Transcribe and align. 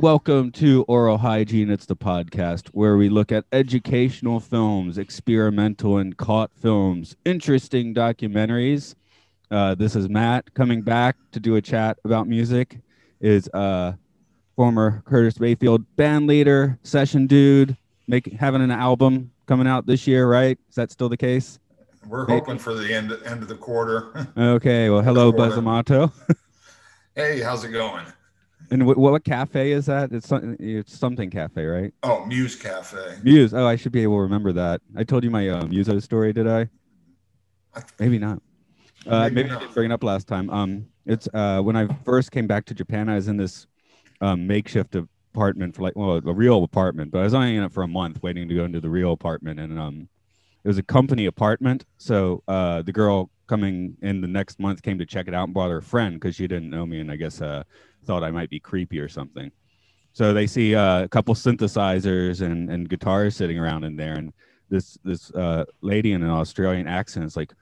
Welcome 0.00 0.50
to 0.50 0.82
Oral 0.88 1.18
Hygiene. 1.18 1.68
It's 1.68 1.84
the 1.84 1.94
podcast 1.94 2.68
where 2.68 2.96
we 2.96 3.10
look 3.10 3.30
at 3.30 3.44
educational 3.52 4.40
films, 4.40 4.96
experimental 4.96 5.98
and 5.98 6.16
caught 6.16 6.50
films, 6.54 7.16
interesting 7.26 7.94
documentaries. 7.94 8.94
Uh, 9.50 9.74
this 9.74 9.94
is 9.94 10.08
Matt 10.08 10.54
coming 10.54 10.80
back 10.80 11.16
to 11.32 11.40
do 11.40 11.56
a 11.56 11.60
chat 11.60 11.98
about 12.04 12.26
music. 12.26 12.78
Is 13.20 13.46
uh, 13.52 13.92
former 14.56 15.02
Curtis 15.04 15.38
Mayfield 15.38 15.84
band 15.96 16.26
leader, 16.26 16.78
session 16.82 17.26
dude, 17.26 17.76
making 18.08 18.38
having 18.38 18.62
an 18.62 18.70
album 18.70 19.30
coming 19.44 19.66
out 19.66 19.84
this 19.84 20.06
year, 20.06 20.26
right? 20.26 20.58
Is 20.70 20.76
that 20.76 20.90
still 20.90 21.10
the 21.10 21.18
case? 21.18 21.58
We're 22.06 22.24
hoping 22.24 22.56
for 22.56 22.72
the 22.72 22.90
end 22.94 23.12
end 23.26 23.42
of 23.42 23.48
the 23.48 23.56
quarter. 23.56 24.26
Okay. 24.38 24.88
Well, 24.88 25.02
hello, 25.02 25.30
Quarter. 25.30 25.50
Buzz 25.50 25.58
Amato. 25.58 26.10
hey, 27.14 27.40
how's 27.42 27.64
it 27.64 27.72
going? 27.72 28.06
And 28.70 28.86
what, 28.86 28.96
what 28.98 29.24
cafe 29.24 29.72
is 29.72 29.86
that? 29.86 30.12
It's 30.12 30.28
some- 30.28 30.56
it's 30.60 30.96
something 30.96 31.30
cafe, 31.30 31.64
right? 31.64 31.92
Oh, 32.02 32.24
Muse 32.26 32.56
Cafe. 32.56 33.18
Muse. 33.22 33.52
Oh, 33.52 33.66
I 33.66 33.76
should 33.76 33.92
be 33.92 34.02
able 34.02 34.16
to 34.16 34.22
remember 34.22 34.52
that. 34.52 34.80
I 34.96 35.04
told 35.04 35.24
you 35.24 35.30
my 35.30 35.48
uh, 35.48 35.66
Muso 35.66 35.98
story, 35.98 36.32
did 36.32 36.46
I? 36.46 36.68
I- 37.74 37.82
Maybe 37.98 38.18
not. 38.18 38.40
Uh, 39.06 39.22
Maybe 39.22 39.34
maybe 39.36 39.50
I 39.50 39.58
didn't 39.58 39.74
bring 39.74 39.90
it 39.90 39.94
up 39.94 40.04
last 40.04 40.26
time. 40.28 40.50
Um, 40.50 40.86
it's 41.06 41.26
uh, 41.32 41.60
when 41.62 41.74
I 41.74 41.88
first 42.04 42.30
came 42.32 42.46
back 42.46 42.66
to 42.66 42.74
Japan, 42.74 43.08
I 43.08 43.14
was 43.14 43.28
in 43.28 43.38
this 43.38 43.66
um, 44.20 44.46
makeshift 44.46 44.94
apartment 44.94 45.74
for 45.74 45.82
like, 45.82 45.96
well, 45.96 46.16
a 46.16 46.32
real 46.34 46.62
apartment, 46.64 47.10
but 47.10 47.20
I 47.20 47.22
was 47.22 47.32
only 47.32 47.56
in 47.56 47.62
it 47.62 47.72
for 47.72 47.82
a 47.82 47.88
month, 47.88 48.22
waiting 48.22 48.46
to 48.48 48.54
go 48.54 48.64
into 48.64 48.80
the 48.80 48.90
real 48.90 49.12
apartment, 49.12 49.58
and 49.58 49.78
um, 49.78 50.08
it 50.64 50.68
was 50.68 50.78
a 50.78 50.82
company 50.82 51.26
apartment. 51.26 51.84
So 51.98 52.42
uh, 52.48 52.82
the 52.82 52.92
girl 52.92 53.30
coming 53.46 53.96
in 54.02 54.20
the 54.20 54.28
next 54.28 54.60
month 54.60 54.82
came 54.82 54.98
to 54.98 55.06
check 55.06 55.26
it 55.28 55.34
out 55.34 55.44
and 55.44 55.54
brought 55.54 55.70
her 55.70 55.80
friend 55.80 56.14
because 56.20 56.36
she 56.36 56.46
didn't 56.46 56.70
know 56.70 56.86
me, 56.86 57.00
and 57.00 57.10
I 57.10 57.16
guess 57.16 57.40
uh, 57.40 57.64
thought 58.04 58.22
I 58.22 58.30
might 58.30 58.50
be 58.50 58.60
creepy 58.60 58.98
or 59.00 59.08
something. 59.08 59.50
So 60.12 60.32
they 60.32 60.46
see 60.46 60.74
uh, 60.74 61.02
a 61.04 61.08
couple 61.08 61.34
synthesizers 61.34 62.40
and, 62.42 62.68
and 62.70 62.88
guitars 62.88 63.36
sitting 63.36 63.58
around 63.58 63.84
in 63.84 63.96
there, 63.96 64.14
and 64.14 64.32
this 64.68 64.98
this 65.04 65.30
uh, 65.32 65.64
lady 65.82 66.12
in 66.12 66.22
an 66.22 66.30
Australian 66.30 66.86
accent 66.86 67.24
is 67.26 67.36
like, 67.36 67.52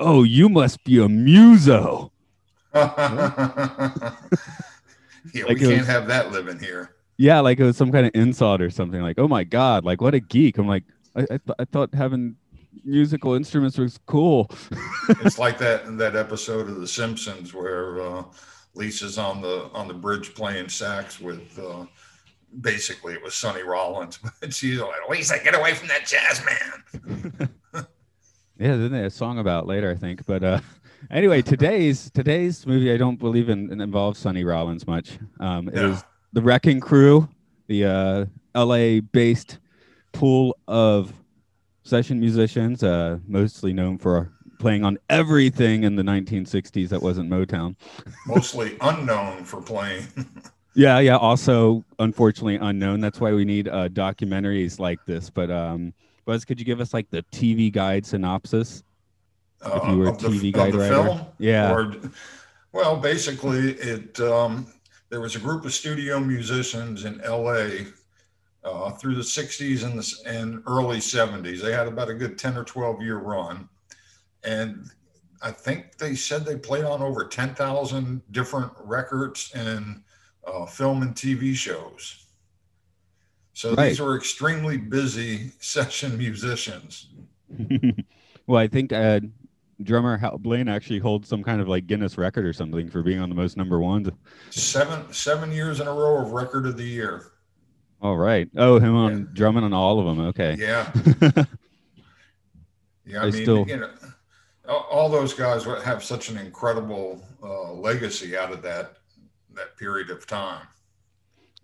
"Oh, 0.00 0.22
you 0.22 0.48
must 0.48 0.82
be 0.84 1.02
a 1.02 1.08
muso." 1.08 2.12
yeah, 2.74 2.84
Like 5.34 5.46
we 5.48 5.54
can't 5.60 5.78
was- 5.78 5.86
have 5.86 6.06
that 6.08 6.30
living 6.32 6.58
here. 6.58 6.90
Yeah, 7.16 7.38
like 7.40 7.60
it 7.60 7.64
was 7.64 7.76
some 7.76 7.92
kind 7.92 8.06
of 8.06 8.12
insult 8.14 8.60
or 8.60 8.70
something. 8.70 9.00
Like, 9.00 9.18
"Oh 9.20 9.28
my 9.28 9.44
god, 9.44 9.84
like 9.84 10.00
what 10.00 10.14
a 10.14 10.20
geek!" 10.20 10.58
I'm 10.58 10.66
like, 10.66 10.82
I 11.14 11.20
I, 11.22 11.26
th- 11.26 11.56
I 11.60 11.64
thought 11.64 11.94
having 11.94 12.34
musical 12.84 13.34
instruments 13.34 13.78
was 13.78 13.98
cool. 14.06 14.50
It's 15.20 15.38
like 15.38 15.58
that 15.58 15.96
that 15.98 16.16
episode 16.16 16.68
of 16.68 16.80
The 16.80 16.86
Simpsons 16.88 17.52
where 17.54 18.00
uh, 18.00 18.24
Lisa's 18.74 19.18
on 19.18 19.40
the 19.40 19.70
on 19.74 19.88
the 19.88 19.94
bridge 19.94 20.34
playing 20.34 20.68
sax 20.68 21.20
with. 21.20 21.58
Uh, 21.58 21.86
basically, 22.60 23.14
it 23.14 23.22
was 23.22 23.34
Sonny 23.34 23.62
Rollins, 23.62 24.18
but 24.40 24.52
she's 24.54 24.78
like, 24.80 25.08
"Lisa, 25.08 25.42
get 25.42 25.54
away 25.54 25.74
from 25.74 25.88
that 25.88 26.06
jazz 26.06 26.42
man." 26.44 27.48
Yeah, 28.56 28.76
then 28.76 28.92
they 28.92 29.02
a 29.04 29.10
song 29.10 29.40
about 29.40 29.66
later, 29.66 29.90
I 29.90 29.96
think. 29.96 30.24
But 30.26 30.44
uh, 30.44 30.60
anyway, 31.10 31.42
today's 31.42 32.08
today's 32.12 32.64
movie, 32.66 32.92
I 32.92 32.96
don't 32.96 33.18
believe 33.18 33.48
in, 33.48 33.72
in 33.72 33.80
involves 33.80 34.20
Sonny 34.20 34.44
Rollins 34.44 34.86
much. 34.86 35.18
Um, 35.40 35.66
it 35.66 35.74
No. 35.74 35.90
is 35.90 36.04
the 36.34 36.40
Wrecking 36.40 36.78
Crew, 36.78 37.28
the 37.66 37.84
uh, 37.84 38.26
L.A.-based 38.54 39.58
pool 40.12 40.56
of 40.68 41.12
session 41.84 42.18
musicians, 42.18 42.82
uh, 42.82 43.18
mostly 43.26 43.72
known 43.72 43.98
for 43.98 44.32
playing 44.58 44.84
on 44.84 44.98
everything 45.10 45.84
in 45.84 45.96
the 45.96 46.02
1960s 46.02 46.88
that 46.88 47.00
wasn't 47.00 47.28
Motown. 47.30 47.76
Mostly 48.26 48.76
unknown 48.80 49.44
for 49.44 49.60
playing. 49.60 50.06
Yeah, 50.76 50.98
yeah. 50.98 51.18
Also, 51.18 51.84
unfortunately, 52.00 52.56
unknown. 52.56 52.98
That's 52.98 53.20
why 53.20 53.32
we 53.32 53.44
need 53.44 53.68
uh, 53.68 53.88
documentaries 53.90 54.80
like 54.80 54.98
this. 55.06 55.30
But 55.30 55.48
um, 55.48 55.94
Buzz, 56.24 56.44
could 56.44 56.58
you 56.58 56.66
give 56.66 56.80
us 56.80 56.92
like 56.92 57.08
the 57.10 57.22
TV 57.30 57.70
guide 57.70 58.04
synopsis? 58.04 58.82
uh, 59.64 59.80
you 59.90 59.98
were 59.98 60.08
a 60.08 60.16
the, 60.16 60.28
TV 60.28 60.48
of 60.48 60.54
guide 60.54 60.74
writer. 60.74 60.94
film. 60.94 61.20
Yeah. 61.38 61.72
Or, 61.72 61.94
well, 62.72 62.96
basically, 62.96 63.72
it 63.72 64.18
um, 64.20 64.66
there 65.10 65.20
was 65.20 65.36
a 65.36 65.38
group 65.38 65.64
of 65.64 65.72
studio 65.72 66.20
musicians 66.20 67.04
in 67.04 67.20
L.A. 67.22 67.86
Uh, 68.64 68.90
through 68.92 69.14
the 69.14 69.20
'60s 69.20 69.84
and 69.84 69.98
the 69.98 70.14
and 70.26 70.62
early 70.66 70.96
'70s. 70.98 71.60
They 71.60 71.72
had 71.72 71.86
about 71.86 72.08
a 72.08 72.14
good 72.14 72.38
10 72.38 72.56
or 72.56 72.64
12 72.64 73.02
year 73.02 73.18
run, 73.18 73.68
and 74.42 74.90
I 75.42 75.50
think 75.50 75.98
they 75.98 76.14
said 76.14 76.46
they 76.46 76.56
played 76.56 76.84
on 76.84 77.02
over 77.02 77.26
10,000 77.26 78.22
different 78.30 78.72
records 78.82 79.52
and 79.54 80.02
uh, 80.46 80.64
film 80.64 81.02
and 81.02 81.14
TV 81.14 81.54
shows. 81.54 82.24
So 83.52 83.74
Right. 83.74 83.88
these 83.88 84.00
were 84.00 84.16
extremely 84.16 84.78
busy 84.78 85.52
session 85.60 86.16
musicians. 86.16 87.08
well, 88.46 88.58
I 88.60 88.66
think 88.68 88.92
uh, 88.92 89.20
drummer 89.82 90.16
Hal 90.16 90.38
Blaine 90.38 90.68
actually 90.68 90.98
holds 91.00 91.28
some 91.28 91.42
kind 91.44 91.60
of 91.60 91.68
like 91.68 91.86
Guinness 91.86 92.16
record 92.16 92.46
or 92.46 92.52
something 92.54 92.88
for 92.88 93.02
being 93.02 93.20
on 93.20 93.28
the 93.28 93.34
most 93.34 93.56
number 93.58 93.78
ones. 93.80 94.08
Seven 94.50 95.12
seven 95.12 95.52
years 95.52 95.80
in 95.80 95.86
a 95.86 95.92
row 95.92 96.22
of 96.24 96.32
record 96.32 96.66
of 96.66 96.76
the 96.78 96.84
year. 96.84 97.32
All 98.04 98.18
right. 98.18 98.48
Oh, 98.54 98.78
him 98.78 98.94
on 98.94 99.18
Yeah. 99.18 99.24
drumming 99.32 99.64
on 99.64 99.72
all 99.72 99.98
of 99.98 100.04
them. 100.04 100.26
Okay. 100.26 100.56
Yeah, 100.58 100.92
yeah. 103.06 103.20
I, 103.20 103.26
I 103.26 103.30
mean, 103.30 103.42
still- 103.42 103.66
you 103.66 103.78
know, 103.78 103.88
all, 104.68 105.08
those 105.08 105.32
guys 105.32 105.64
have 105.64 106.04
such 106.04 106.28
an 106.28 106.36
incredible 106.38 107.22
uh, 107.42 107.72
legacy 107.72 108.36
out 108.36 108.52
of 108.52 108.62
that 108.62 108.96
that 109.54 109.76
period 109.78 110.10
of 110.10 110.26
time. 110.26 110.66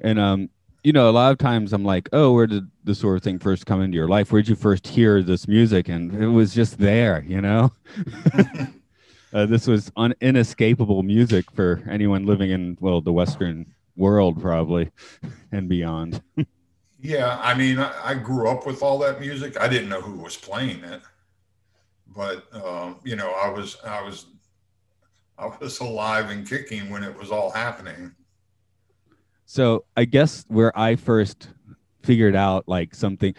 and 0.01 0.19
um, 0.19 0.49
you 0.85 0.93
know, 0.95 1.11
a 1.11 1.13
lot 1.13 1.31
of 1.33 1.37
times 1.39 1.73
I'm 1.75 1.85
like, 1.85 2.09
oh, 2.13 2.33
where 2.33 2.47
did 2.47 2.71
this 2.85 2.99
sort 3.01 3.17
of 3.19 3.23
thing 3.23 3.39
first 3.39 3.67
come 3.67 3.83
into 3.83 3.97
your 3.97 4.09
life? 4.09 4.33
Where 4.33 4.41
did 4.41 4.49
you 4.49 4.55
first 4.55 4.87
hear 4.87 5.23
this 5.23 5.47
music? 5.49 5.89
And 5.89 6.15
it 6.15 6.29
was 6.29 6.55
just 6.55 6.79
there, 6.79 7.23
you 7.27 7.41
know. 7.43 7.73
uh, 9.35 9.45
this 9.47 9.67
was 9.67 9.91
un- 9.97 10.15
inescapable 10.23 11.03
music 11.03 11.51
for 11.51 11.83
anyone 11.91 12.25
living 12.25 12.51
in 12.51 12.79
well 12.81 13.01
the 13.03 13.13
Western 13.13 13.67
world, 14.01 14.41
probably, 14.41 14.91
and 15.53 15.69
beyond. 15.69 16.23
Yeah, 17.03 17.39
I 17.41 17.55
mean, 17.55 17.79
I, 17.79 17.93
I 18.05 18.15
grew 18.15 18.49
up 18.49 18.67
with 18.67 18.83
all 18.83 18.99
that 18.99 19.21
music. 19.21 19.59
I 19.61 19.69
didn't 19.69 19.89
know 19.89 20.01
who 20.01 20.19
was 20.19 20.37
playing 20.37 20.83
it, 20.85 21.01
but 22.09 22.45
um, 22.55 23.01
you 23.05 23.17
know, 23.17 23.31
I 23.31 23.49
was 23.49 23.77
I 23.85 24.03
was 24.03 24.27
I 25.39 25.47
was 25.47 25.79
alive 25.81 26.31
and 26.31 26.47
kicking 26.47 26.91
when 26.91 27.03
it 27.03 27.17
was 27.17 27.31
all 27.31 27.51
happening. 27.51 28.13
So 29.47 29.85
I 29.97 30.05
guess 30.05 30.45
where 30.49 30.77
I 30.79 30.97
first 30.97 31.49
figured 32.03 32.37
out 32.37 32.69
like 32.69 32.95
something, 32.95 33.35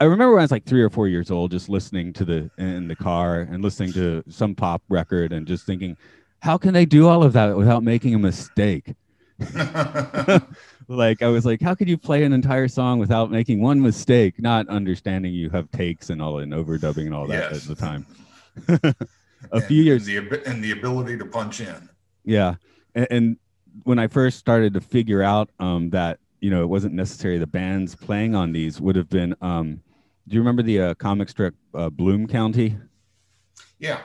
I 0.00 0.04
remember 0.04 0.32
when 0.34 0.40
I 0.40 0.44
was 0.44 0.50
like 0.50 0.66
three 0.66 0.82
or 0.82 0.90
four 0.90 1.08
years 1.08 1.30
old, 1.30 1.50
just 1.50 1.68
listening 1.68 2.12
to 2.14 2.24
the 2.24 2.50
in 2.58 2.88
the 2.88 2.96
car 2.96 3.40
and 3.40 3.62
listening 3.62 3.92
to 3.94 4.22
some 4.28 4.54
pop 4.54 4.82
record 4.88 5.32
and 5.32 5.46
just 5.46 5.64
thinking, 5.64 5.96
how 6.40 6.58
can 6.58 6.74
they 6.74 6.84
do 6.84 7.08
all 7.08 7.22
of 7.22 7.32
that 7.32 7.56
without 7.56 7.82
making 7.82 8.14
a 8.14 8.18
mistake? 8.18 8.94
like 10.88 11.22
I 11.22 11.28
was 11.28 11.44
like, 11.46 11.60
how 11.60 11.74
could 11.74 11.88
you 11.88 11.96
play 11.98 12.24
an 12.24 12.32
entire 12.32 12.68
song 12.68 12.98
without 12.98 13.30
making 13.30 13.60
one 13.60 13.80
mistake? 13.80 14.40
Not 14.40 14.68
understanding 14.68 15.32
you 15.32 15.50
have 15.50 15.70
takes 15.70 16.10
and 16.10 16.20
all 16.20 16.38
and 16.38 16.52
overdubbing 16.52 17.06
and 17.06 17.14
all 17.14 17.26
that 17.28 17.52
Yes. 17.52 17.62
at 17.62 17.68
the 17.68 17.74
time. 17.74 18.06
a 18.68 18.94
And- 19.52 19.64
few 19.64 19.82
years 19.82 20.06
and 20.08 20.30
the, 20.30 20.46
and 20.48 20.62
the 20.62 20.72
ability 20.72 21.18
to 21.18 21.24
punch 21.24 21.60
in. 21.60 21.88
Yeah, 22.24 22.56
and, 22.94 23.06
and 23.10 23.36
when 23.84 23.98
I 23.98 24.06
first 24.06 24.38
started 24.38 24.74
to 24.74 24.80
figure 24.80 25.22
out 25.22 25.50
um, 25.58 25.90
that 25.90 26.18
you 26.40 26.50
know 26.50 26.62
it 26.62 26.68
wasn't 26.68 26.94
necessary 26.94 27.38
the 27.38 27.46
bands 27.46 27.94
playing 27.96 28.34
on 28.34 28.52
these 28.52 28.80
would 28.80 28.96
have 28.96 29.08
been. 29.08 29.34
Um, 29.40 29.80
do 30.28 30.36
you 30.36 30.40
remember 30.40 30.62
the 30.62 30.80
uh, 30.80 30.94
comic 30.94 31.28
strip 31.28 31.54
uh, 31.74 31.90
Bloom 31.90 32.28
County? 32.28 32.76
Yeah, 33.80 33.98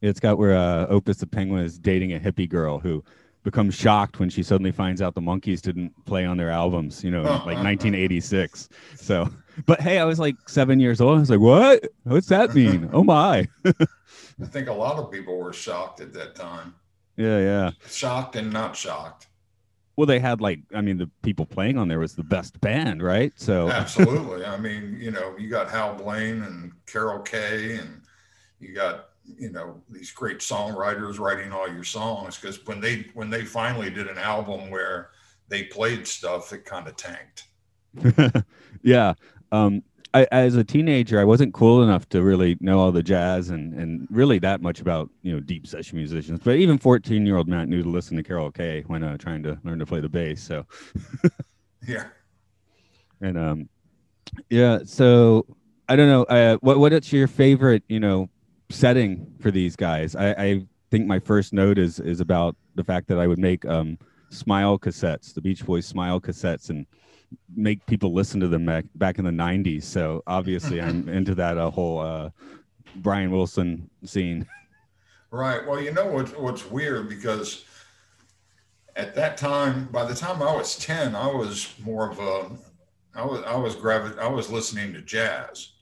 It's 0.00 0.20
got 0.20 0.38
where 0.38 0.56
uh, 0.56 0.86
Opus 0.86 1.16
the 1.16 1.26
Penguin 1.26 1.64
is 1.64 1.76
dating 1.80 2.12
a 2.12 2.20
hippie 2.20 2.48
girl 2.48 2.78
who 2.78 3.02
becomes 3.44 3.74
shocked 3.74 4.18
when 4.18 4.28
she 4.28 4.42
suddenly 4.42 4.72
finds 4.72 5.00
out 5.00 5.14
the 5.14 5.20
Monkees 5.20 5.60
didn't 5.60 5.92
play 6.06 6.24
on 6.24 6.36
their 6.36 6.50
albums. 6.50 7.04
You 7.04 7.12
know, 7.12 7.22
like 7.22 7.44
1986. 7.62 8.68
So, 8.96 9.28
but 9.66 9.80
hey, 9.80 9.98
I 9.98 10.04
was 10.04 10.18
like 10.18 10.48
seven 10.48 10.80
years 10.80 11.00
old. 11.00 11.16
I 11.16 11.20
was 11.20 11.30
like, 11.30 11.40
what? 11.40 11.86
What's 12.02 12.28
that 12.28 12.54
mean? 12.54 12.90
oh 12.92 13.04
my! 13.04 13.48
I 13.64 14.46
think 14.46 14.68
a 14.68 14.72
lot 14.72 14.98
of 14.98 15.12
people 15.12 15.36
were 15.36 15.52
shocked 15.52 16.00
at 16.00 16.12
that 16.14 16.34
time. 16.34 16.74
Yeah, 17.16 17.38
yeah. 17.38 17.70
Shocked 17.88 18.34
and 18.36 18.52
not 18.52 18.74
shocked. 18.74 19.28
Well, 19.96 20.06
they 20.06 20.18
had 20.18 20.40
like, 20.40 20.58
I 20.74 20.80
mean, 20.80 20.98
the 20.98 21.08
people 21.22 21.46
playing 21.46 21.78
on 21.78 21.86
there 21.86 22.00
was 22.00 22.16
the 22.16 22.24
best 22.24 22.60
band, 22.60 23.00
right? 23.00 23.32
So 23.36 23.68
Absolutely. 23.70 24.44
I 24.44 24.56
mean, 24.56 24.98
you 25.00 25.12
know, 25.12 25.36
you 25.38 25.48
got 25.48 25.70
Hal 25.70 25.94
Blaine 25.94 26.42
and 26.42 26.72
Carol 26.86 27.20
Kaye 27.20 27.76
and 27.78 28.02
you 28.58 28.74
got 28.74 29.10
you 29.38 29.50
know 29.50 29.80
these 29.90 30.10
great 30.10 30.38
songwriters 30.38 31.18
writing 31.18 31.52
all 31.52 31.68
your 31.68 31.84
songs. 31.84 32.38
Because 32.38 32.64
when 32.66 32.80
they 32.80 33.06
when 33.14 33.30
they 33.30 33.44
finally 33.44 33.90
did 33.90 34.08
an 34.08 34.18
album 34.18 34.70
where 34.70 35.10
they 35.48 35.64
played 35.64 36.06
stuff, 36.06 36.52
it 36.52 36.64
kind 36.64 36.88
of 36.88 36.96
tanked. 36.96 37.46
yeah. 38.82 39.14
Um, 39.52 39.82
I, 40.14 40.28
as 40.30 40.54
a 40.54 40.62
teenager, 40.62 41.20
I 41.20 41.24
wasn't 41.24 41.52
cool 41.52 41.82
enough 41.82 42.08
to 42.10 42.22
really 42.22 42.56
know 42.60 42.78
all 42.78 42.92
the 42.92 43.02
jazz 43.02 43.50
and, 43.50 43.74
and 43.74 44.06
really 44.10 44.38
that 44.38 44.62
much 44.62 44.80
about 44.80 45.10
you 45.22 45.32
know 45.32 45.40
deep 45.40 45.66
session 45.66 45.98
musicians. 45.98 46.40
But 46.42 46.56
even 46.56 46.78
14 46.78 47.26
year 47.26 47.36
old 47.36 47.48
Matt 47.48 47.68
knew 47.68 47.82
to 47.82 47.88
listen 47.88 48.16
to 48.16 48.22
Carol 48.22 48.52
Kaye 48.52 48.84
when 48.86 49.02
uh, 49.02 49.16
trying 49.18 49.42
to 49.42 49.58
learn 49.64 49.80
to 49.80 49.86
play 49.86 50.00
the 50.00 50.08
bass. 50.08 50.40
So 50.40 50.64
yeah, 51.86 52.04
and 53.20 53.36
um, 53.36 53.68
yeah. 54.50 54.78
So 54.84 55.46
I 55.88 55.96
don't 55.96 56.08
know. 56.08 56.22
Uh, 56.24 56.56
what 56.58 56.78
what's 56.78 57.12
your 57.12 57.26
favorite 57.26 57.82
you 57.88 57.98
know 57.98 58.30
setting 58.70 59.34
for 59.40 59.50
these 59.50 59.76
guys? 59.76 60.14
I, 60.16 60.30
I 60.32 60.66
think 60.90 61.06
my 61.06 61.18
first 61.18 61.52
note 61.52 61.78
is 61.78 62.00
is 62.00 62.20
about 62.20 62.56
the 62.74 62.84
fact 62.84 63.08
that 63.08 63.18
I 63.18 63.26
would 63.26 63.38
make 63.38 63.64
um, 63.64 63.98
smile 64.30 64.78
cassettes, 64.78 65.32
the 65.32 65.40
Beach 65.40 65.64
Boys 65.64 65.86
smile 65.86 66.20
cassettes, 66.20 66.70
and 66.70 66.86
make 67.54 67.84
people 67.86 68.12
listen 68.12 68.40
to 68.40 68.48
them 68.48 68.66
back, 68.66 68.84
back 68.94 69.18
in 69.18 69.24
the 69.24 69.30
90s 69.30 69.82
so 69.82 70.22
obviously 70.26 70.80
i'm 70.80 71.08
into 71.18 71.34
that 71.34 71.58
uh, 71.58 71.70
whole 71.70 71.98
uh, 72.00 72.30
brian 72.96 73.30
wilson 73.30 73.88
scene. 74.04 74.46
Right. 75.30 75.66
Well 75.66 75.80
you 75.80 75.92
know 75.92 76.06
what, 76.06 76.40
what's 76.40 76.64
weird? 76.70 77.08
Because 77.08 77.64
at 78.94 79.14
that 79.16 79.36
time 79.36 79.88
by 79.90 80.04
the 80.04 80.14
time 80.14 80.40
i 80.42 80.54
was 80.54 80.76
10 80.76 81.16
i 81.16 81.26
was 81.26 81.74
more 81.84 82.08
of 82.08 82.18
a 82.20 82.50
i 83.18 83.24
was 83.24 83.42
i 83.44 83.56
was 83.56 83.74
gravi- 83.74 84.18
i 84.20 84.28
was 84.28 84.50
listening 84.50 84.92
to 84.92 85.02
jazz. 85.02 85.72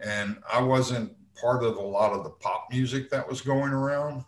And 0.00 0.38
i 0.52 0.60
wasn't 0.60 1.12
part 1.40 1.64
of 1.64 1.76
a 1.76 1.82
lot 1.82 2.12
of 2.12 2.24
the 2.24 2.30
pop 2.30 2.68
music 2.70 3.10
that 3.10 3.28
was 3.28 3.40
going 3.40 3.72
around 3.72 4.24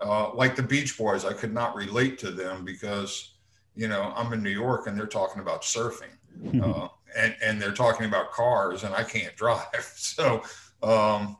uh, 0.00 0.32
like 0.34 0.56
the 0.56 0.62
beach 0.62 0.96
boys 0.98 1.24
i 1.24 1.32
could 1.32 1.52
not 1.52 1.74
relate 1.74 2.18
to 2.18 2.30
them 2.30 2.64
because 2.64 3.32
you 3.74 3.88
know, 3.88 4.12
I'm 4.16 4.32
in 4.32 4.42
New 4.42 4.50
York 4.50 4.86
and 4.86 4.98
they're 4.98 5.06
talking 5.06 5.40
about 5.40 5.62
surfing, 5.62 6.12
uh, 6.62 6.88
and 7.16 7.34
and 7.42 7.60
they're 7.60 7.72
talking 7.72 8.06
about 8.06 8.32
cars, 8.32 8.84
and 8.84 8.94
I 8.94 9.02
can't 9.02 9.34
drive, 9.36 9.92
so 9.94 10.42
um, 10.82 11.36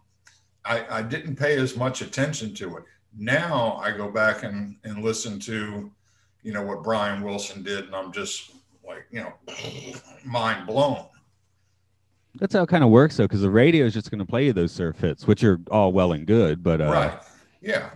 I, 0.64 0.98
I 0.98 1.02
didn't 1.02 1.36
pay 1.36 1.56
as 1.56 1.76
much 1.76 2.00
attention 2.00 2.54
to 2.54 2.76
it. 2.78 2.84
Now 3.16 3.76
I 3.82 3.90
go 3.96 4.10
back 4.10 4.42
and 4.42 4.76
and 4.84 5.02
listen 5.02 5.38
to, 5.40 5.90
you 6.42 6.52
know, 6.52 6.62
what 6.62 6.82
Brian 6.82 7.22
Wilson 7.22 7.62
did, 7.62 7.86
and 7.86 7.94
I'm 7.94 8.12
just 8.12 8.52
like, 8.86 9.06
you 9.10 9.20
know, 9.20 9.32
mind 10.24 10.66
blown. 10.66 11.06
That's 12.37 12.55
how 12.55 12.62
it 12.62 12.69
kind 12.69 12.82
of 12.82 12.90
works, 12.90 13.17
though, 13.17 13.25
because 13.25 13.43
the 13.43 13.50
radio 13.50 13.84
is 13.84 13.94
just 13.94 14.11
going 14.11 14.19
to 14.19 14.25
play 14.25 14.46
you 14.46 14.52
those 14.52 14.73
surf 14.73 14.99
hits, 14.99 15.26
which 15.26 15.44
are 15.44 15.61
all 15.70 15.93
well 15.93 16.12
and 16.12 16.26
good, 16.26 16.62
but 16.62 16.81
uh, 16.81 16.90
right, 16.90 17.19
yeah, 17.61 17.90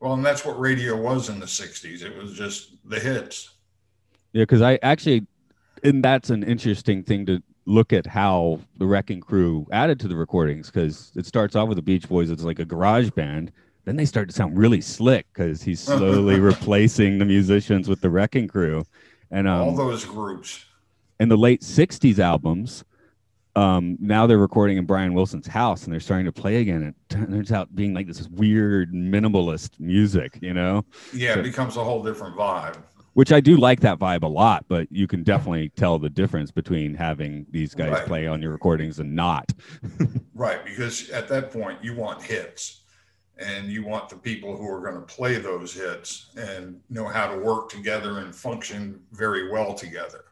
well, 0.00 0.14
and 0.14 0.24
that's 0.24 0.44
what 0.44 0.58
radio 0.58 0.96
was 0.96 1.28
in 1.28 1.38
the 1.38 1.46
60s. 1.46 2.02
It 2.02 2.16
was 2.16 2.32
just 2.32 2.72
the 2.84 2.98
hits. 2.98 3.50
Yeah, 4.32 4.42
because 4.42 4.62
I 4.62 4.78
actually, 4.82 5.26
and 5.84 6.02
that's 6.02 6.30
an 6.30 6.42
interesting 6.42 7.02
thing 7.02 7.26
to 7.26 7.42
look 7.66 7.92
at 7.92 8.06
how 8.06 8.60
the 8.78 8.86
Wrecking 8.86 9.20
Crew 9.20 9.66
added 9.70 10.00
to 10.00 10.08
the 10.08 10.16
recordings 10.16 10.66
because 10.70 11.12
it 11.16 11.26
starts 11.26 11.54
off 11.54 11.68
with 11.68 11.76
the 11.76 11.82
Beach 11.82 12.08
Boys, 12.08 12.30
it's 12.30 12.42
like 12.42 12.58
a 12.58 12.64
garage 12.64 13.10
band. 13.10 13.52
Then 13.84 13.96
they 13.96 14.04
start 14.04 14.28
to 14.28 14.34
sound 14.34 14.58
really 14.58 14.80
slick 14.80 15.26
because 15.32 15.62
he's 15.62 15.80
slowly 15.80 16.38
replacing 16.40 17.18
the 17.18 17.24
musicians 17.24 17.88
with 17.88 18.00
the 18.00 18.10
Wrecking 18.10 18.48
Crew. 18.48 18.84
And 19.30 19.46
um, 19.46 19.68
all 19.68 19.76
those 19.76 20.04
groups. 20.04 20.64
In 21.18 21.28
the 21.28 21.36
late 21.36 21.60
60s 21.60 22.18
albums, 22.18 22.84
um, 23.60 23.98
now 24.00 24.26
they're 24.26 24.38
recording 24.38 24.78
in 24.78 24.86
Brian 24.86 25.12
Wilson's 25.12 25.46
house 25.46 25.84
and 25.84 25.92
they're 25.92 26.00
starting 26.00 26.24
to 26.24 26.32
play 26.32 26.56
again. 26.56 26.82
It 26.82 26.94
turns 27.14 27.52
out 27.52 27.74
being 27.74 27.92
like 27.92 28.06
this 28.06 28.26
weird 28.28 28.94
minimalist 28.94 29.78
music, 29.78 30.38
you 30.40 30.54
know? 30.54 30.86
Yeah, 31.12 31.34
so, 31.34 31.40
it 31.40 31.42
becomes 31.42 31.76
a 31.76 31.84
whole 31.84 32.02
different 32.02 32.36
vibe. 32.36 32.78
Which 33.12 33.32
I 33.32 33.40
do 33.40 33.56
like 33.58 33.80
that 33.80 33.98
vibe 33.98 34.22
a 34.22 34.28
lot, 34.28 34.64
but 34.68 34.86
you 34.90 35.06
can 35.06 35.24
definitely 35.24 35.68
tell 35.70 35.98
the 35.98 36.08
difference 36.08 36.50
between 36.50 36.94
having 36.94 37.44
these 37.50 37.74
guys 37.74 37.90
right. 37.90 38.06
play 38.06 38.26
on 38.26 38.40
your 38.40 38.52
recordings 38.52 38.98
and 38.98 39.14
not. 39.14 39.52
right, 40.34 40.64
because 40.64 41.10
at 41.10 41.28
that 41.28 41.50
point 41.50 41.84
you 41.84 41.94
want 41.94 42.22
hits 42.22 42.82
and 43.36 43.68
you 43.68 43.84
want 43.84 44.08
the 44.08 44.16
people 44.16 44.56
who 44.56 44.66
are 44.70 44.80
going 44.80 44.94
to 44.94 45.14
play 45.14 45.36
those 45.36 45.74
hits 45.74 46.30
and 46.36 46.80
know 46.88 47.06
how 47.06 47.30
to 47.30 47.38
work 47.38 47.68
together 47.68 48.20
and 48.20 48.34
function 48.34 49.00
very 49.12 49.50
well 49.50 49.74
together. 49.74 50.24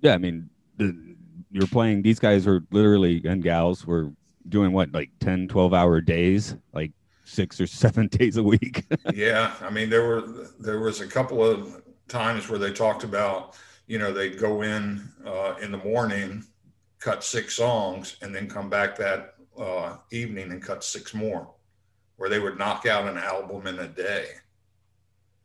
Yeah, 0.00 0.14
I 0.14 0.18
mean, 0.18 0.50
the 0.76 1.16
you're 1.50 1.66
playing 1.66 2.02
these 2.02 2.18
guys 2.18 2.46
are 2.46 2.62
literally 2.70 3.22
and 3.24 3.42
gals 3.42 3.86
were 3.86 4.12
doing 4.48 4.72
what 4.72 4.92
like 4.92 5.10
10 5.20 5.48
12 5.48 5.74
hour 5.74 6.00
days 6.00 6.56
like 6.72 6.92
six 7.24 7.60
or 7.60 7.66
seven 7.84 8.08
days 8.08 8.36
a 8.36 8.42
week. 8.42 8.84
Yeah 9.14 9.54
i 9.62 9.70
mean 9.70 9.90
there 9.90 10.06
were 10.06 10.48
there 10.58 10.80
was 10.80 11.00
a 11.00 11.06
couple 11.06 11.44
of 11.44 11.82
times 12.08 12.48
where 12.48 12.58
they 12.58 12.72
talked 12.72 13.04
about 13.04 13.56
you 13.86 13.98
know 13.98 14.12
they'd 14.12 14.38
go 14.38 14.62
in 14.62 15.08
uh, 15.26 15.54
in 15.60 15.70
the 15.70 15.78
morning 15.78 16.44
cut 16.98 17.22
six 17.22 17.54
songs 17.54 18.16
and 18.22 18.34
then 18.34 18.48
come 18.48 18.68
back 18.68 18.96
that 18.96 19.34
uh, 19.58 19.96
evening 20.10 20.50
and 20.52 20.62
cut 20.62 20.84
six 20.84 21.14
more 21.14 21.50
where 22.16 22.28
they 22.28 22.38
would 22.38 22.58
knock 22.58 22.86
out 22.86 23.08
an 23.08 23.16
album 23.16 23.66
in 23.66 23.78
a 23.78 23.88
day 23.88 24.26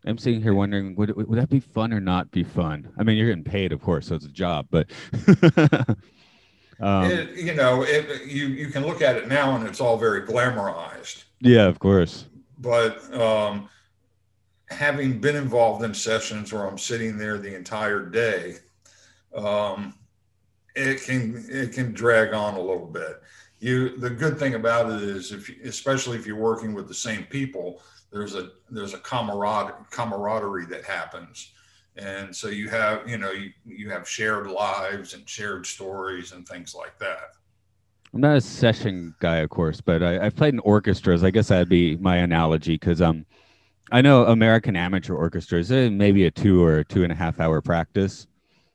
I'm 0.05 0.17
sitting 0.17 0.41
here 0.41 0.53
wondering, 0.53 0.95
would 0.95 1.15
would 1.15 1.39
that 1.39 1.49
be 1.49 1.59
fun 1.59 1.93
or 1.93 2.01
not 2.01 2.29
be 2.31 2.43
fun? 2.43 2.91
I 2.97 3.03
mean, 3.03 3.17
you're 3.17 3.27
getting 3.27 3.43
paid, 3.43 3.71
of 3.71 3.81
course, 3.81 4.07
so 4.07 4.15
it's 4.15 4.25
a 4.25 4.29
job, 4.29 4.67
but 4.69 4.89
um, 6.81 7.05
it, 7.05 7.35
you 7.35 7.53
know, 7.53 7.83
it, 7.83 8.25
you 8.25 8.47
you 8.47 8.67
can 8.67 8.85
look 8.85 9.01
at 9.01 9.15
it 9.15 9.27
now 9.27 9.55
and 9.55 9.65
it's 9.65 9.79
all 9.79 9.97
very 9.97 10.21
glamorized. 10.21 11.23
Yeah, 11.39 11.67
of 11.67 11.79
course. 11.79 12.25
But 12.59 13.13
um, 13.13 13.69
having 14.69 15.19
been 15.19 15.35
involved 15.35 15.83
in 15.83 15.93
sessions 15.93 16.51
where 16.51 16.65
I'm 16.67 16.77
sitting 16.77 17.17
there 17.17 17.37
the 17.37 17.55
entire 17.55 18.05
day, 18.05 18.55
um, 19.35 19.93
it 20.75 21.01
can 21.03 21.45
it 21.49 21.71
can 21.71 21.93
drag 21.93 22.33
on 22.33 22.55
a 22.55 22.61
little 22.61 22.87
bit. 22.87 23.21
You 23.59 23.97
the 23.97 24.09
good 24.09 24.37
thing 24.37 24.55
about 24.55 24.91
it 24.91 25.01
is 25.01 25.31
if 25.31 25.49
especially 25.63 26.17
if 26.17 26.27
you're 26.27 26.35
working 26.35 26.73
with 26.73 26.89
the 26.89 26.93
same 26.93 27.23
people 27.23 27.81
there's 28.13 28.35
a 28.35 28.51
there's 28.69 28.93
a 28.93 28.99
camaraderie 28.99 29.73
camaraderie 29.89 30.67
that 30.67 30.85
happens. 30.85 31.51
And 31.97 32.35
so 32.35 32.47
you 32.47 32.69
have 32.69 33.09
you 33.09 33.17
know 33.17 33.31
you, 33.31 33.49
you 33.65 33.89
have 33.89 34.07
shared 34.07 34.47
lives 34.47 35.15
and 35.15 35.27
shared 35.27 35.65
stories 35.65 36.31
and 36.31 36.47
things 36.47 36.75
like 36.75 36.97
that. 36.99 37.31
I'm 38.13 38.21
not 38.21 38.37
a 38.37 38.41
session 38.41 39.15
guy 39.19 39.37
of 39.37 39.49
course 39.49 39.81
but 39.81 40.03
I, 40.03 40.23
have 40.23 40.35
played 40.35 40.53
in 40.53 40.59
orchestras. 40.59 41.23
I 41.23 41.31
guess 41.31 41.47
that'd 41.47 41.67
be 41.67 41.97
my 41.97 42.17
analogy 42.17 42.75
because 42.75 43.01
um 43.01 43.25
i 43.91 44.01
know 44.01 44.25
american 44.27 44.75
amateur 44.75 45.15
orchestras 45.15 45.71
uh, 45.71 45.89
maybe 45.91 46.25
a 46.25 46.31
two 46.31 46.63
or 46.63 46.83
two 46.85 47.03
and 47.03 47.11
a 47.11 47.15
half 47.15 47.39
hour 47.39 47.61
practice. 47.61 48.27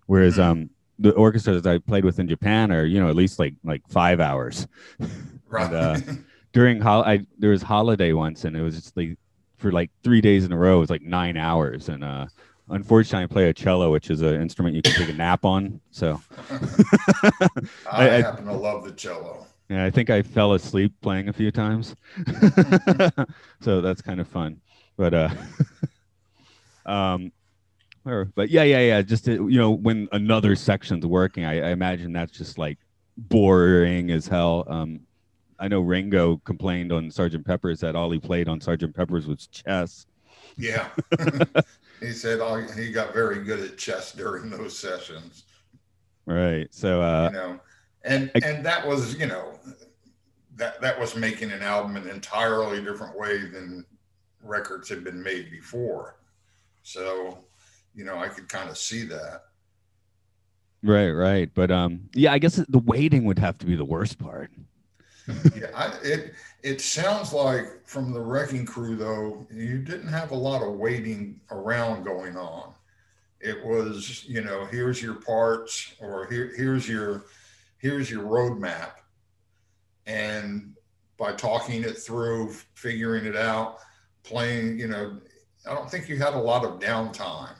Whereas 0.06 0.34
mm-hmm. 0.34 0.50
um 0.50 0.70
the 0.98 1.12
orchestras 1.12 1.64
i 1.64 1.78
played 1.78 2.04
with 2.04 2.18
in 2.18 2.28
japan 2.28 2.72
are 2.72 2.84
you 2.84 3.00
know 3.00 3.08
at 3.08 3.14
least 3.14 3.38
like 3.38 3.54
like 3.62 3.82
five 3.88 4.18
hours. 4.18 4.66
Right 5.48 5.66
and, 5.72 5.74
uh, 5.74 6.12
during 6.52 6.80
hol- 6.80 7.04
I, 7.04 7.24
there 7.38 7.50
was 7.50 7.62
holiday 7.62 8.12
once 8.12 8.44
and 8.44 8.56
it 8.56 8.62
was 8.62 8.74
just 8.74 8.96
like 8.96 9.16
for 9.58 9.72
like 9.72 9.90
three 10.02 10.20
days 10.20 10.44
in 10.44 10.52
a 10.52 10.56
row. 10.56 10.78
It 10.78 10.80
was 10.80 10.90
like 10.90 11.02
nine 11.02 11.36
hours, 11.36 11.88
and 11.88 12.02
uh, 12.02 12.26
unfortunately, 12.70 13.24
I 13.24 13.26
play 13.26 13.48
a 13.48 13.54
cello, 13.54 13.92
which 13.92 14.10
is 14.10 14.22
an 14.22 14.40
instrument 14.40 14.74
you 14.74 14.82
can 14.82 14.94
take 14.94 15.08
a 15.08 15.12
nap 15.12 15.44
on. 15.44 15.80
So 15.90 16.20
I, 17.90 18.08
I, 18.10 18.22
happen 18.22 18.46
to 18.46 18.52
love 18.52 18.84
the 18.84 18.92
cello. 18.92 19.46
Yeah, 19.68 19.84
I 19.84 19.90
think 19.90 20.08
I 20.08 20.22
fell 20.22 20.54
asleep 20.54 20.94
playing 21.02 21.28
a 21.28 21.32
few 21.32 21.50
times, 21.50 21.94
so 23.60 23.80
that's 23.82 24.00
kind 24.00 24.20
of 24.20 24.26
fun. 24.26 24.60
But 24.96 25.14
uh, 25.14 25.30
um, 26.86 27.32
but 28.04 28.48
yeah, 28.48 28.62
yeah, 28.62 28.80
yeah. 28.80 29.02
Just 29.02 29.26
to, 29.26 29.48
you 29.48 29.58
know, 29.58 29.70
when 29.70 30.08
another 30.12 30.56
section's 30.56 31.04
working, 31.04 31.44
I, 31.44 31.68
I 31.68 31.70
imagine 31.70 32.12
that's 32.12 32.32
just 32.32 32.56
like 32.56 32.78
boring 33.16 34.10
as 34.10 34.26
hell. 34.26 34.64
Um, 34.68 35.00
I 35.58 35.68
know 35.68 35.80
Ringo 35.80 36.36
complained 36.38 36.92
on 36.92 37.10
Sergeant 37.10 37.46
Pepper's 37.46 37.80
that 37.80 37.96
all 37.96 38.10
he 38.10 38.18
played 38.18 38.48
on 38.48 38.60
Sergeant 38.60 38.94
Pepper's 38.94 39.26
was 39.26 39.46
chess. 39.48 40.06
Yeah, 40.56 40.88
he 42.00 42.12
said 42.12 42.40
all, 42.40 42.56
he 42.56 42.90
got 42.90 43.12
very 43.12 43.42
good 43.42 43.60
at 43.60 43.76
chess 43.76 44.12
during 44.12 44.50
those 44.50 44.78
sessions. 44.78 45.44
Right. 46.26 46.68
So 46.70 47.00
uh, 47.00 47.30
you 47.32 47.38
know, 47.38 47.60
and 48.04 48.30
I, 48.34 48.40
and 48.46 48.66
that 48.66 48.86
was 48.86 49.16
you 49.18 49.26
know 49.26 49.58
that 50.56 50.80
that 50.80 50.98
was 50.98 51.16
making 51.16 51.52
an 51.52 51.62
album 51.62 51.96
an 51.96 52.08
entirely 52.08 52.82
different 52.82 53.18
way 53.18 53.38
than 53.46 53.84
records 54.42 54.88
had 54.88 55.04
been 55.04 55.22
made 55.22 55.50
before. 55.50 56.16
So 56.82 57.44
you 57.94 58.04
know, 58.04 58.18
I 58.18 58.28
could 58.28 58.48
kind 58.48 58.68
of 58.70 58.78
see 58.78 59.04
that. 59.04 59.42
Right, 60.82 61.10
right. 61.10 61.50
But 61.52 61.70
um, 61.70 62.08
yeah, 62.14 62.32
I 62.32 62.38
guess 62.38 62.56
the 62.56 62.78
waiting 62.78 63.24
would 63.24 63.38
have 63.38 63.58
to 63.58 63.66
be 63.66 63.74
the 63.74 63.84
worst 63.84 64.18
part. 64.18 64.50
Yeah, 65.56 65.68
I, 65.74 65.92
it 66.02 66.34
it 66.62 66.80
sounds 66.80 67.32
like 67.32 67.86
from 67.86 68.12
the 68.12 68.20
wrecking 68.20 68.66
crew 68.66 68.96
though, 68.96 69.46
you 69.50 69.78
didn't 69.78 70.08
have 70.08 70.30
a 70.30 70.36
lot 70.36 70.62
of 70.62 70.74
waiting 70.74 71.40
around 71.50 72.04
going 72.04 72.36
on. 72.36 72.72
It 73.40 73.64
was, 73.64 74.24
you 74.24 74.42
know, 74.42 74.66
here's 74.66 75.02
your 75.02 75.14
parts, 75.14 75.94
or 76.00 76.26
here 76.26 76.52
here's 76.56 76.88
your 76.88 77.26
here's 77.78 78.10
your 78.10 78.24
roadmap, 78.24 78.92
and 80.06 80.74
by 81.18 81.32
talking 81.32 81.82
it 81.82 81.98
through, 81.98 82.52
figuring 82.74 83.26
it 83.26 83.36
out, 83.36 83.78
playing, 84.22 84.78
you 84.78 84.88
know, 84.88 85.20
I 85.68 85.74
don't 85.74 85.90
think 85.90 86.08
you 86.08 86.16
had 86.16 86.34
a 86.34 86.38
lot 86.38 86.64
of 86.64 86.78
downtime. 86.80 87.54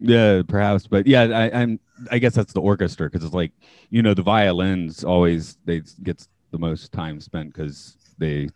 Yeah, 0.00 0.42
perhaps, 0.46 0.86
but 0.86 1.06
yeah, 1.06 1.22
I, 1.22 1.62
I'm. 1.62 1.80
I 2.10 2.18
guess 2.18 2.34
that's 2.34 2.52
the 2.52 2.60
orchestra 2.60 3.06
because 3.06 3.24
it's 3.24 3.34
like 3.34 3.52
you 3.88 4.02
know 4.02 4.14
the 4.14 4.22
violins 4.22 5.04
always 5.04 5.56
they 5.64 5.82
get 6.02 6.26
the 6.54 6.58
most 6.60 6.92
time 6.92 7.20
spent 7.20 7.52
because 7.52 7.96
they 8.16 8.48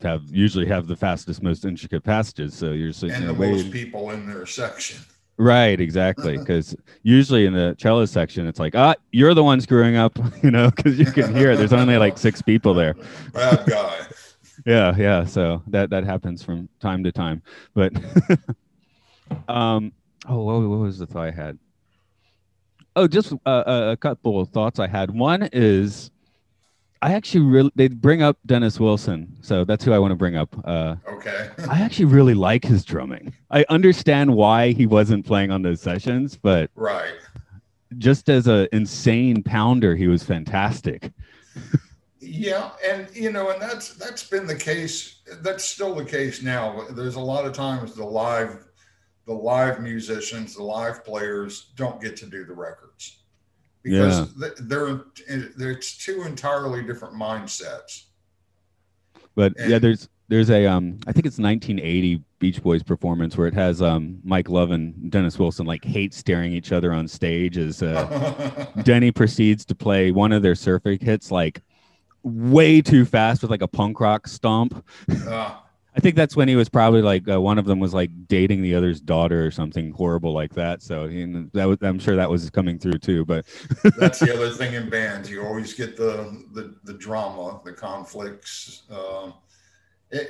have 0.00 0.22
usually 0.30 0.66
have 0.66 0.86
the 0.86 0.94
fastest, 0.94 1.42
most 1.42 1.64
intricate 1.64 2.04
passages. 2.04 2.54
So 2.54 2.70
you're 2.70 2.92
sitting 2.92 3.16
and 3.16 3.28
the 3.28 3.34
waiting. 3.34 3.56
most 3.56 3.72
people 3.72 4.10
in 4.10 4.24
their 4.24 4.46
section. 4.46 5.00
Right, 5.36 5.80
exactly. 5.80 6.38
Because 6.44 6.76
usually 7.02 7.44
in 7.46 7.52
the 7.52 7.74
cello 7.76 8.04
section, 8.04 8.46
it's 8.46 8.60
like, 8.60 8.76
ah, 8.76 8.94
you're 9.10 9.34
the 9.34 9.42
one 9.42 9.60
screwing 9.60 9.96
up, 9.96 10.16
you 10.44 10.52
know, 10.52 10.70
because 10.70 10.96
you 10.96 11.06
can 11.06 11.34
hear 11.34 11.50
it. 11.50 11.56
There's 11.56 11.72
only 11.72 11.98
like 11.98 12.18
six 12.18 12.40
people 12.40 12.72
there. 12.72 12.94
Bad 13.32 13.66
guy. 13.66 14.00
Yeah, 14.64 14.94
yeah. 14.96 15.24
So 15.24 15.62
that 15.66 15.90
that 15.90 16.04
happens 16.04 16.42
from 16.42 16.70
time 16.80 17.04
to 17.04 17.12
time. 17.12 17.42
But 17.74 17.92
um, 19.48 19.92
oh, 20.26 20.42
what, 20.42 20.60
what 20.70 20.78
was 20.78 20.98
the 20.98 21.06
thought 21.06 21.26
I 21.26 21.30
had? 21.32 21.58
Oh, 22.96 23.06
just 23.06 23.32
uh, 23.44 23.64
a, 23.66 23.90
a 23.90 23.96
couple 23.96 24.40
of 24.40 24.48
thoughts 24.50 24.78
I 24.78 24.86
had. 24.86 25.10
One 25.10 25.48
is, 25.52 26.12
I 27.04 27.12
actually 27.12 27.44
really 27.44 27.70
they 27.74 27.88
bring 27.88 28.22
up 28.22 28.38
Dennis 28.46 28.80
Wilson, 28.80 29.36
so 29.42 29.62
that's 29.62 29.84
who 29.84 29.92
I 29.92 29.98
want 29.98 30.12
to 30.12 30.16
bring 30.16 30.36
up. 30.36 30.56
Uh, 30.64 30.96
Okay. 31.06 31.50
I 31.68 31.82
actually 31.82 32.06
really 32.06 32.32
like 32.32 32.64
his 32.64 32.82
drumming. 32.82 33.34
I 33.50 33.66
understand 33.68 34.34
why 34.34 34.72
he 34.72 34.86
wasn't 34.86 35.26
playing 35.26 35.50
on 35.50 35.60
those 35.60 35.82
sessions, 35.82 36.38
but 36.40 36.70
right. 36.74 37.14
just 37.98 38.30
as 38.30 38.46
an 38.46 38.68
insane 38.72 39.42
pounder, 39.42 39.94
he 39.96 40.06
was 40.06 40.22
fantastic. 40.22 41.12
Yeah, 42.20 42.70
and 42.82 43.14
you 43.14 43.30
know, 43.30 43.50
and 43.50 43.60
that's 43.60 43.94
that's 43.94 44.26
been 44.28 44.46
the 44.46 44.56
case. 44.56 45.20
That's 45.42 45.64
still 45.64 45.94
the 45.94 46.06
case 46.06 46.42
now. 46.42 46.86
There's 46.90 47.16
a 47.16 47.20
lot 47.20 47.44
of 47.44 47.52
times 47.52 47.94
the 47.94 48.04
live, 48.04 48.64
the 49.26 49.34
live 49.34 49.80
musicians, 49.80 50.56
the 50.56 50.62
live 50.62 51.04
players 51.04 51.72
don't 51.76 52.00
get 52.00 52.16
to 52.16 52.26
do 52.26 52.46
the 52.46 52.54
records 52.54 53.23
because 53.84 54.34
th- 54.34 54.54
they're 54.62 55.02
it's 55.28 55.96
two 55.96 56.22
entirely 56.22 56.82
different 56.82 57.14
mindsets. 57.14 58.04
But 59.34 59.52
yeah, 59.58 59.78
there's 59.78 60.08
there's 60.28 60.50
a 60.50 60.66
um 60.66 60.98
I 61.06 61.12
think 61.12 61.26
it's 61.26 61.38
1980 61.38 62.22
Beach 62.38 62.62
Boys 62.62 62.82
performance 62.82 63.36
where 63.36 63.46
it 63.46 63.54
has 63.54 63.82
um 63.82 64.18
Mike 64.24 64.48
Love 64.48 64.70
and 64.70 65.10
Dennis 65.10 65.38
Wilson 65.38 65.66
like 65.66 65.84
hate 65.84 66.14
staring 66.14 66.52
each 66.52 66.72
other 66.72 66.92
on 66.92 67.06
stage 67.06 67.58
as 67.58 67.82
uh, 67.82 68.66
Denny 68.82 69.12
proceeds 69.12 69.64
to 69.66 69.74
play 69.74 70.10
one 70.12 70.32
of 70.32 70.42
their 70.42 70.54
surfing 70.54 71.00
hits 71.00 71.30
like 71.30 71.62
way 72.22 72.80
too 72.80 73.04
fast 73.04 73.42
with 73.42 73.50
like 73.50 73.62
a 73.62 73.68
punk 73.68 74.00
rock 74.00 74.26
stomp. 74.26 74.84
Uh, 75.28 75.56
I 75.96 76.00
think 76.00 76.16
that's 76.16 76.34
when 76.34 76.48
he 76.48 76.56
was 76.56 76.68
probably 76.68 77.02
like 77.02 77.28
uh, 77.28 77.40
one 77.40 77.56
of 77.56 77.66
them 77.66 77.78
was 77.78 77.94
like 77.94 78.10
dating 78.26 78.62
the 78.62 78.74
other's 78.74 79.00
daughter 79.00 79.46
or 79.46 79.52
something 79.52 79.92
horrible 79.92 80.32
like 80.32 80.52
that. 80.54 80.82
So 80.82 81.06
he, 81.06 81.24
that 81.52 81.66
was, 81.66 81.78
I'm 81.82 82.00
sure 82.00 82.16
that 82.16 82.28
was 82.28 82.50
coming 82.50 82.78
through 82.80 82.98
too. 82.98 83.24
But 83.24 83.46
that's 83.96 84.18
the 84.18 84.34
other 84.34 84.50
thing 84.50 84.74
in 84.74 84.90
bands. 84.90 85.30
You 85.30 85.44
always 85.44 85.72
get 85.72 85.96
the 85.96 86.42
the, 86.52 86.74
the 86.82 86.94
drama, 86.94 87.60
the 87.64 87.72
conflicts. 87.72 88.82
Um, 88.90 89.34
it, 90.10 90.28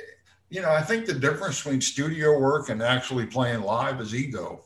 you 0.49 0.61
know, 0.61 0.71
I 0.71 0.81
think 0.81 1.07
the 1.07 1.15
difference 1.15 1.63
between 1.63 1.81
studio 1.81 2.39
work 2.39 2.69
and 2.69 2.81
actually 2.83 3.25
playing 3.25 3.61
live 3.61 3.99
is 3.99 4.13
ego. 4.13 4.65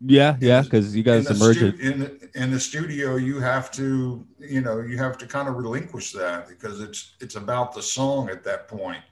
yeah, 0.00 0.36
yeah, 0.40 0.60
because 0.60 0.94
you 0.94 1.02
guys 1.02 1.30
emerge 1.30 1.56
stu- 1.56 1.66
it. 1.68 1.80
in, 1.80 2.30
in 2.34 2.50
the 2.50 2.60
studio 2.60 3.16
you 3.16 3.40
have 3.40 3.70
to 3.72 4.26
you 4.38 4.60
know 4.60 4.80
you 4.80 4.98
have 4.98 5.16
to 5.18 5.26
kind 5.26 5.48
of 5.48 5.56
relinquish 5.56 6.12
that 6.12 6.48
because 6.48 6.80
it's 6.80 7.14
it's 7.20 7.34
about 7.34 7.74
the 7.74 7.82
song 7.82 8.28
at 8.28 8.44
that 8.44 8.68
point 8.68 9.02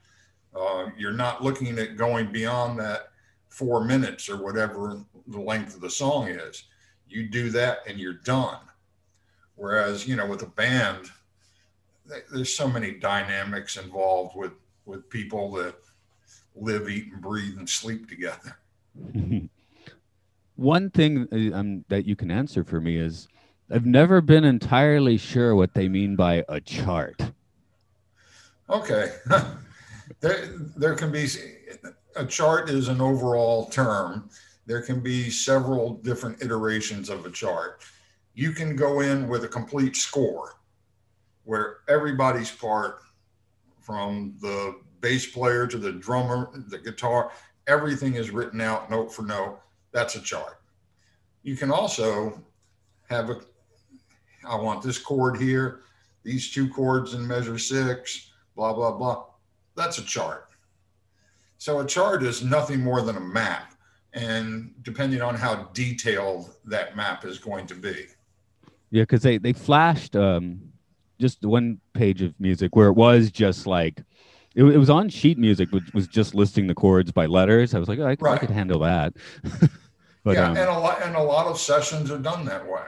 uh, 0.59 0.87
you're 0.97 1.13
not 1.13 1.43
looking 1.43 1.79
at 1.79 1.97
going 1.97 2.31
beyond 2.33 2.79
that 2.79 3.11
four 3.49 3.85
minutes 3.85 4.29
or 4.29 4.43
whatever 4.43 5.01
the 5.29 5.41
length 5.41 5.75
of 5.75 5.81
the 5.81 5.91
song 5.91 6.29
is 6.29 6.65
you 7.09 7.29
do 7.29 7.51
that 7.51 7.79
and 7.87 7.99
you're 7.99 8.13
done 8.13 8.59
whereas 9.55 10.07
you 10.07 10.17
know 10.17 10.27
with 10.27 10.43
a 10.43 10.47
band 10.47 11.11
there's 12.33 12.55
so 12.55 12.69
many 12.69 12.93
dynamics 12.93 13.77
involved 13.77 14.37
with 14.37 14.53
with 14.85 15.09
people 15.11 15.51
that 15.53 15.75
live 16.55 16.89
eat 16.89 17.13
and 17.13 17.21
breathe 17.21 17.59
and 17.59 17.69
sleep 17.69 18.09
together 18.09 18.59
One 20.57 20.91
thing 20.91 21.29
uh, 21.31 21.57
um, 21.57 21.85
that 21.89 22.07
you 22.07 22.17
can 22.17 22.31
answer 22.31 22.65
for 22.65 22.81
me 22.81 22.97
is 22.97 23.29
I've 23.71 23.87
never 23.87 24.21
been 24.21 24.45
entirely 24.45 25.19
sure 25.19 25.55
what 25.55 25.75
they 25.75 25.89
mean 25.89 26.17
by 26.17 26.45
a 26.49 26.61
chart. 26.61 27.21
Okay. 28.71 29.13
there, 30.21 30.47
there 30.77 30.95
can 30.95 31.11
be 31.11 31.27
a 32.17 32.25
chart 32.25 32.71
is 32.71 32.89
an 32.89 33.01
overall 33.01 33.67
term. 33.67 34.31
There 34.67 34.83
can 34.83 35.01
be 35.01 35.31
several 35.31 35.95
different 35.95 36.43
iterations 36.43 37.09
of 37.09 37.25
a 37.27 37.31
chart. 37.31 37.83
You 38.35 38.53
can 38.53 38.77
go 38.77 39.01
in 39.01 39.29
with 39.29 39.45
a 39.45 39.49
complete 39.49 39.97
score 39.97 40.55
where 41.45 41.79
everybody's 41.89 42.51
part 42.51 42.99
from 43.81 44.37
the 44.41 44.81
bass 45.01 45.27
player 45.27 45.67
to 45.67 45.79
the 45.79 45.93
drummer, 45.93 46.51
the 46.69 46.79
guitar, 46.79 47.31
everything 47.67 48.15
is 48.15 48.31
written 48.31 48.61
out 48.61 48.91
note 48.91 49.13
for 49.13 49.23
note. 49.23 49.61
That's 49.93 50.17
a 50.17 50.21
chart. 50.21 50.61
You 51.43 51.57
can 51.57 51.71
also 51.71 52.43
have 53.09 53.31
a 53.31 53.41
I 54.47 54.57
want 54.57 54.83
this 54.83 54.99
chord 54.99 55.41
here, 55.41 55.81
these 56.23 56.53
two 56.53 56.69
chords 56.69 57.15
in 57.15 57.27
measure 57.27 57.59
six, 57.59 58.31
blah, 58.55 58.73
blah, 58.73 58.93
blah. 58.93 59.25
That's 59.77 59.99
a 59.99 60.05
chart. 60.05 60.49
So 61.59 61.81
a 61.81 61.87
chart 61.87 62.23
is 62.23 62.43
nothing 62.43 62.81
more 62.81 63.03
than 63.03 63.17
a 63.17 63.21
map. 63.21 63.73
And 64.13 64.75
depending 64.83 65.21
on 65.21 65.35
how 65.35 65.65
detailed 65.75 66.55
that 66.65 66.97
map 66.97 67.25
is 67.25 67.39
going 67.39 67.67
to 67.67 67.75
be. 67.75 68.07
Yeah, 68.91 69.03
because 69.03 69.23
they 69.23 69.37
they 69.39 69.53
flashed 69.53 70.17
um, 70.17 70.61
just 71.21 71.45
one 71.45 71.81
page 71.93 72.23
of 72.23 72.33
music 72.41 72.75
where 72.75 72.89
it 72.89 72.95
was 72.95 73.31
just 73.31 73.67
like 73.67 74.03
it, 74.55 74.65
it 74.65 74.79
was 74.79 74.89
on 74.89 75.11
sheet 75.11 75.37
music, 75.37 75.71
which 75.71 75.93
was 75.93 76.07
just 76.07 76.35
listing 76.35 76.67
the 76.67 76.75
chords 76.75 77.13
by 77.13 77.27
letters. 77.27 77.75
I 77.75 77.79
was 77.79 77.89
like, 77.89 77.99
oh, 77.99 78.07
I, 78.07 78.17
could- 78.17 78.29
I 78.29 78.39
could 78.39 78.51
handle 78.51 78.81
that. 78.81 79.13
but 80.25 80.37
yeah, 80.37 80.51
um, 80.51 80.57
and 80.57 80.69
a 80.71 80.79
lot 80.79 81.03
and 81.03 81.15
a 81.15 81.23
lot 81.23 81.47
of 81.47 81.59
sessions 81.59 82.11
are 82.11 82.19
done 82.19 82.47
that 82.47 82.67
way. 82.67 82.81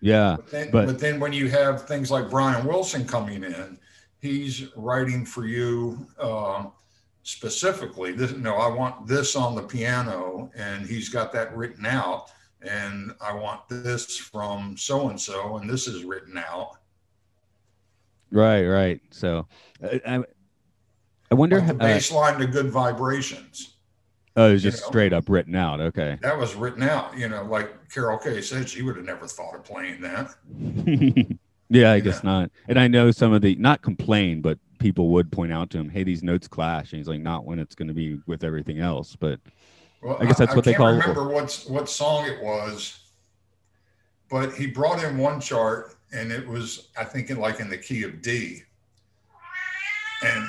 yeah, 0.00 0.36
But 0.36 0.50
then, 0.50 0.70
But- 0.70 0.86
but 0.86 0.98
then 1.00 1.20
when 1.20 1.32
you 1.34 1.50
have 1.50 1.86
things 1.86 2.10
like 2.10 2.30
Brian 2.30 2.66
Wilson 2.66 3.06
coming 3.06 3.44
in, 3.44 3.78
he's 4.22 4.68
writing 4.76 5.26
for 5.26 5.46
you 5.46 6.06
um, 6.20 6.72
specifically. 7.24 8.12
This, 8.12 8.32
no, 8.32 8.54
I 8.54 8.72
want 8.72 9.06
this 9.06 9.36
on 9.36 9.54
the 9.54 9.62
piano, 9.62 10.50
and 10.54 10.86
he's 10.86 11.08
got 11.08 11.32
that 11.32 11.54
written 11.54 11.84
out. 11.84 12.30
And 12.62 13.12
I 13.20 13.34
want 13.34 13.68
this 13.68 14.16
from 14.16 14.76
so 14.76 15.08
and 15.08 15.20
so, 15.20 15.58
and 15.58 15.68
this 15.68 15.88
is 15.88 16.04
written 16.04 16.38
out. 16.38 16.76
right, 18.30 18.64
right. 18.64 19.00
So 19.10 19.48
I, 19.82 20.00
I, 20.06 20.24
I 21.32 21.34
wonder. 21.34 21.58
Like 21.58 21.66
the 21.66 21.74
uh, 21.74 21.88
bass 21.88 22.12
line 22.12 22.38
to 22.38 22.46
Good 22.46 22.70
Vibrations. 22.70 23.74
oh, 24.36 24.50
it 24.50 24.52
was 24.52 24.64
you 24.64 24.70
just 24.70 24.84
know. 24.84 24.88
straight 24.90 25.12
up 25.12 25.28
written 25.28 25.56
out. 25.56 25.80
Okay. 25.80 26.18
That 26.22 26.38
was 26.38 26.54
written 26.54 26.84
out. 26.84 27.18
You 27.18 27.28
know, 27.28 27.42
like 27.42 27.90
Carol 27.90 28.16
Kaye 28.16 28.40
said, 28.40 28.68
she 28.68 28.82
would 28.82 28.94
have 28.94 29.04
never 29.04 29.26
thought 29.26 29.56
of 29.56 29.64
playing 29.64 30.00
that. 30.02 30.32
yeah, 31.72 31.92
I 31.92 32.00
guess 32.00 32.22
not. 32.22 32.50
And 32.68 32.78
I 32.78 32.88
know 32.88 33.10
some 33.10 33.32
of 33.32 33.42
the 33.42 33.54
not 33.56 33.82
complain, 33.82 34.40
but 34.40 34.58
people 34.78 35.08
would 35.10 35.30
point 35.32 35.52
out 35.52 35.70
to 35.70 35.78
him, 35.78 35.88
"Hey, 35.88 36.02
these 36.04 36.22
notes 36.22 36.48
clash," 36.48 36.92
and 36.92 36.98
he's 36.98 37.08
like, 37.08 37.20
"Not 37.20 37.44
when 37.44 37.58
it's 37.58 37.74
going 37.74 37.88
to 37.88 37.94
be 37.94 38.20
with 38.26 38.44
everything 38.44 38.78
else." 38.78 39.16
But 39.16 39.40
Well, 40.02 40.18
I 40.20 40.26
guess 40.26 40.38
that's 40.38 40.54
what 40.54 40.64
they 40.64 40.72
can't 40.72 40.78
call- 40.82 40.92
remember 40.92 41.28
what's 41.28 41.66
what 41.66 41.88
song 41.88 42.26
it 42.26 42.42
was, 42.42 42.98
but 44.30 44.54
he 44.54 44.66
brought 44.66 45.02
in 45.02 45.18
one 45.18 45.40
chart, 45.40 45.96
and 46.12 46.30
it 46.30 46.46
was 46.46 46.88
I 46.96 47.04
think 47.04 47.30
in 47.30 47.38
like 47.38 47.60
in 47.60 47.70
the 47.70 47.78
key 47.78 48.02
of 48.02 48.20
D. 48.22 48.62
And 50.24 50.48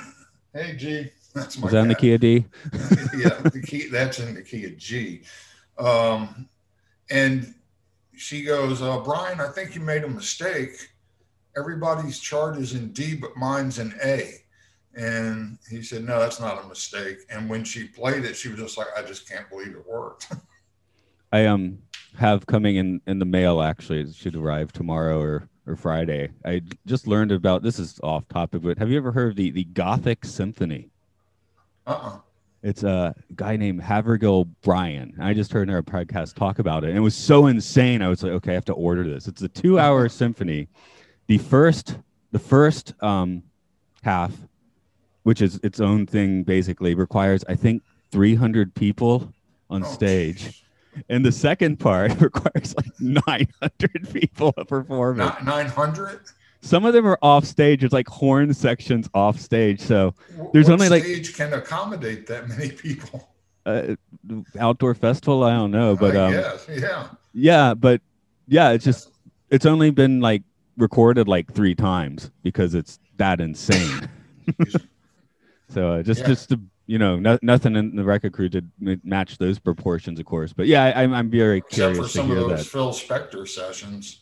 hey, 0.53 0.75
G, 0.75 1.09
that's 1.33 1.57
my 1.57 1.63
was 1.63 1.71
that 1.73 1.79
in 1.79 1.87
the 1.87 1.95
key 1.95 2.13
of 2.13 2.21
D? 2.21 2.45
yeah, 3.17 3.39
the 3.43 3.63
key 3.65 3.87
that's 3.87 4.19
in 4.19 4.35
the 4.35 4.41
key 4.41 4.65
of 4.65 4.77
G. 4.77 5.23
Um, 5.77 6.47
and 7.09 7.53
she 8.15 8.43
goes, 8.43 8.81
uh, 8.81 8.99
Brian, 8.99 9.39
I 9.39 9.47
think 9.49 9.75
you 9.75 9.81
made 9.81 10.03
a 10.03 10.07
mistake. 10.07 10.89
Everybody's 11.57 12.19
chart 12.19 12.57
is 12.57 12.73
in 12.73 12.91
D, 12.93 13.15
but 13.15 13.35
mine's 13.35 13.79
in 13.79 13.93
A. 14.03 14.33
And 14.95 15.57
he 15.69 15.81
said, 15.81 16.03
No, 16.03 16.19
that's 16.19 16.39
not 16.39 16.63
a 16.63 16.67
mistake. 16.67 17.19
And 17.29 17.49
when 17.49 17.63
she 17.63 17.85
played 17.85 18.25
it, 18.25 18.35
she 18.35 18.49
was 18.49 18.59
just 18.59 18.77
like, 18.77 18.87
I 18.97 19.01
just 19.01 19.27
can't 19.27 19.49
believe 19.49 19.75
it 19.75 19.87
worked. 19.87 20.31
I 21.31 21.47
um 21.47 21.79
have 22.17 22.45
coming 22.45 22.75
in 22.75 23.01
in 23.07 23.19
the 23.19 23.25
mail. 23.25 23.61
Actually, 23.61 24.01
it 24.01 24.13
should 24.15 24.35
arrive 24.35 24.71
tomorrow 24.71 25.19
or 25.19 25.49
or 25.65 25.75
Friday. 25.75 26.29
I 26.45 26.61
just 26.85 27.07
learned 27.07 27.31
about 27.31 27.63
this 27.63 27.79
is 27.79 27.99
off 28.03 28.27
topic, 28.27 28.61
but 28.61 28.77
have 28.77 28.91
you 28.91 28.97
ever 28.97 29.11
heard 29.11 29.31
of 29.31 29.35
the 29.35 29.49
the 29.49 29.63
Gothic 29.63 30.25
Symphony? 30.25 30.89
Uh-uh. 31.87 32.19
It's 32.61 32.83
a 32.83 33.13
guy 33.35 33.57
named 33.57 33.81
Havergal 33.81 34.47
Brian. 34.61 35.17
I 35.19 35.33
just 35.33 35.51
heard 35.51 35.67
in 35.67 35.75
our 35.75 35.81
podcast 35.81 36.35
talk 36.35 36.59
about 36.59 36.85
it, 36.85 36.89
and 36.89 36.97
it 36.97 37.01
was 37.01 37.15
so 37.15 37.47
insane. 37.47 38.01
I 38.01 38.07
was 38.07 38.23
like, 38.23 38.31
okay, 38.33 38.51
I 38.51 38.53
have 38.53 38.65
to 38.65 38.73
order 38.73 39.03
this. 39.03 39.27
It's 39.27 39.41
a 39.41 39.49
two-hour 39.49 40.07
symphony. 40.09 40.69
The 41.27 41.37
first, 41.37 41.97
the 42.31 42.39
first 42.39 42.93
um, 43.01 43.43
half, 44.01 44.31
which 45.23 45.41
is 45.41 45.59
its 45.63 45.79
own 45.79 46.05
thing, 46.05 46.43
basically 46.43 46.95
requires 46.95 47.43
I 47.47 47.55
think 47.55 47.81
300 48.11 48.73
people 48.75 49.31
on 49.69 49.83
Oh, 49.83 49.87
stage, 49.87 50.63
and 51.09 51.25
the 51.25 51.31
second 51.31 51.79
part 51.79 52.11
requires 52.21 52.75
like 52.75 52.91
900 52.99 54.09
people 54.13 54.51
performing. 54.53 55.27
Nine 55.43 55.67
hundred. 55.67 56.19
Some 56.61 56.85
of 56.85 56.93
them 56.93 57.05
are 57.05 57.17
off 57.21 57.43
stage. 57.45 57.83
It's 57.83 57.91
like 57.93 58.07
horn 58.07 58.53
sections 58.53 59.09
off 59.13 59.37
stage. 59.39 59.81
So 59.81 60.13
There's 60.53 60.67
what 60.67 60.73
only, 60.75 60.89
like- 60.89 61.03
stage 61.03 61.35
can 61.35 61.51
accommodate 61.53 62.25
that 62.27 62.47
many 62.47 62.69
people. 62.71 63.29
uh, 63.65 63.95
outdoor 64.59 64.93
festival, 64.93 65.43
I 65.43 65.53
don't 65.55 65.71
know, 65.71 65.95
but 65.95 66.15
um, 66.15 66.31
guess, 66.33 66.67
yeah. 66.69 67.07
yeah, 67.33 67.73
but 67.73 68.01
yeah, 68.47 68.71
it's 68.71 68.83
just 68.85 69.09
it's 69.49 69.65
only 69.65 69.89
been 69.89 70.19
like 70.19 70.43
recorded 70.77 71.27
like 71.27 71.51
three 71.53 71.75
times 71.75 72.31
because 72.43 72.73
it's 72.73 72.99
that 73.17 73.39
insane. 73.41 74.09
so 75.69 75.93
uh, 75.93 76.03
just 76.03 76.21
Yeah. 76.21 76.27
just 76.27 76.49
to 76.49 76.59
you 76.85 76.97
know, 76.99 77.17
no, 77.17 77.39
nothing 77.41 77.77
in 77.77 77.95
the 77.95 78.03
record 78.03 78.33
crew 78.33 78.49
did 78.49 78.69
m- 78.85 78.99
match 79.05 79.37
those 79.37 79.57
proportions, 79.57 80.19
of 80.19 80.25
course. 80.25 80.51
But 80.51 80.67
yeah, 80.67 80.83
I, 80.83 81.03
I'm 81.03 81.13
I'm 81.13 81.29
very 81.29 81.59
Except 81.59 81.75
curious 81.95 81.97
for 81.97 82.03
to 82.03 82.09
some 82.09 82.31
of 82.31 82.37
hear 82.37 82.47
those 82.49 82.63
that. 82.65 82.69
Phil 82.69 82.89
Spector 82.89 83.47
sessions. 83.47 84.19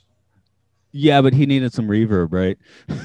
Yeah, 0.91 1.21
but 1.21 1.33
he 1.33 1.45
needed 1.45 1.73
some 1.73 1.87
reverb, 1.87 2.31
right? 2.31 2.57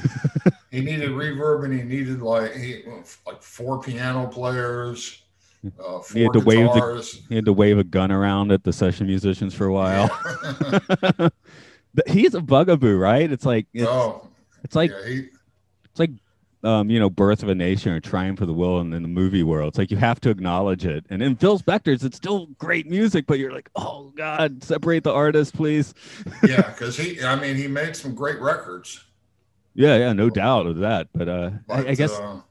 He 0.69 0.81
needed 0.81 1.09
reverb 1.11 1.63
and 1.63 1.73
he 1.73 1.81
needed 1.81 2.21
like 2.21 2.53
he, 2.53 2.83
like 3.25 3.41
four 3.41 3.81
piano 3.81 4.27
players, 4.27 5.23
uh, 5.65 5.99
four 5.99 6.03
He 6.13 6.21
had 6.23 6.33
to 6.33 6.41
wave 6.41 6.67
the- 6.67 6.73
guitars. 6.73 7.21
He 7.29 7.35
had 7.35 7.45
to 7.45 7.53
wave 7.53 7.77
a 7.77 7.85
gun 7.85 8.11
around 8.11 8.51
at 8.51 8.65
the 8.65 8.73
session 8.73 9.07
musicians 9.07 9.53
for 9.55 9.65
a 9.67 9.71
while. 9.73 10.09
Yeah. 11.17 11.29
But 11.93 12.07
He's 12.09 12.33
a 12.33 12.41
bugaboo, 12.41 12.97
right? 12.97 13.31
It's 13.31 13.45
like 13.45 13.67
it's, 13.73 13.87
oh, 13.87 14.27
it's 14.63 14.75
like 14.75 14.91
yeah, 14.91 15.07
he, 15.07 15.17
it's 15.85 15.99
like 15.99 16.11
um, 16.63 16.89
you 16.89 16.99
know, 16.99 17.09
Birth 17.09 17.43
of 17.43 17.49
a 17.49 17.55
Nation 17.55 17.93
or 17.93 17.99
Triumph 17.99 18.41
of 18.41 18.47
the 18.47 18.53
Will 18.53 18.79
in, 18.79 18.91
in 18.91 19.03
the 19.03 19.07
movie 19.07 19.43
world. 19.43 19.69
It's 19.69 19.77
like 19.77 19.91
you 19.91 19.97
have 19.97 20.19
to 20.21 20.29
acknowledge 20.29 20.85
it. 20.85 21.05
And 21.09 21.21
in 21.21 21.35
Phil 21.35 21.59
Spector's, 21.59 22.03
it's 22.03 22.17
still 22.17 22.47
great 22.57 22.87
music, 22.87 23.25
but 23.27 23.39
you're 23.39 23.51
like, 23.51 23.69
oh 23.75 24.11
God, 24.15 24.63
separate 24.63 25.03
the 25.03 25.13
artist, 25.13 25.53
please. 25.55 25.93
yeah, 26.43 26.61
because 26.69 26.97
he, 26.97 27.23
I 27.23 27.35
mean, 27.35 27.55
he 27.55 27.67
made 27.67 27.95
some 27.95 28.15
great 28.15 28.39
records. 28.39 29.03
Yeah, 29.75 29.97
yeah, 29.97 30.13
no 30.13 30.29
doubt 30.29 30.65
of 30.65 30.77
that. 30.77 31.07
But 31.13 31.29
uh 31.29 31.51
I, 31.69 31.89
I 31.89 31.95
guess 31.95 32.13
uh, 32.13 32.41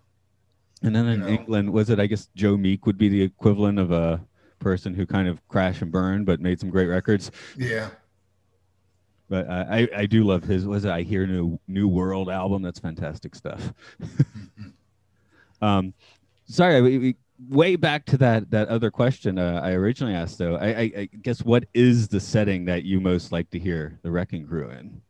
and 0.82 0.94
then 0.94 1.08
in 1.08 1.20
know. 1.20 1.28
England, 1.28 1.72
was 1.72 1.90
it 1.90 1.98
I 1.98 2.06
guess 2.06 2.28
Joe 2.36 2.56
Meek 2.56 2.86
would 2.86 2.98
be 2.98 3.08
the 3.08 3.22
equivalent 3.22 3.78
of 3.80 3.90
a 3.90 4.24
person 4.60 4.94
who 4.94 5.04
kind 5.06 5.28
of 5.28 5.46
crashed 5.48 5.82
and 5.82 5.90
burned 5.90 6.24
but 6.24 6.40
made 6.40 6.60
some 6.60 6.70
great 6.70 6.86
records. 6.86 7.30
yeah, 7.56 7.90
But 9.28 9.48
uh, 9.48 9.64
I 9.68 9.88
I 9.94 10.06
do 10.06 10.24
love 10.24 10.44
his 10.44 10.66
was 10.66 10.84
it 10.84 10.90
I 10.90 11.02
Hear 11.02 11.26
New 11.26 11.58
New 11.66 11.88
World 11.88 12.30
album. 12.30 12.62
That's 12.62 12.78
fantastic 12.78 13.34
stuff. 13.34 13.72
Um, 15.62 15.94
sorry, 16.46 16.82
we, 16.82 16.98
we, 16.98 17.16
way 17.48 17.76
back 17.76 18.04
to 18.06 18.18
that 18.18 18.50
that 18.50 18.68
other 18.68 18.90
question 18.90 19.38
uh, 19.38 19.60
I 19.62 19.72
originally 19.72 20.14
asked. 20.14 20.38
Though, 20.38 20.56
I, 20.56 20.66
I, 20.66 20.92
I 20.96 21.08
guess 21.22 21.42
what 21.42 21.64
is 21.74 22.08
the 22.08 22.20
setting 22.20 22.66
that 22.66 22.84
you 22.84 23.00
most 23.00 23.32
like 23.32 23.48
to 23.50 23.58
hear 23.58 23.98
the 24.02 24.10
Wrecking 24.10 24.46
Crew 24.46 24.70
in? 24.70 25.00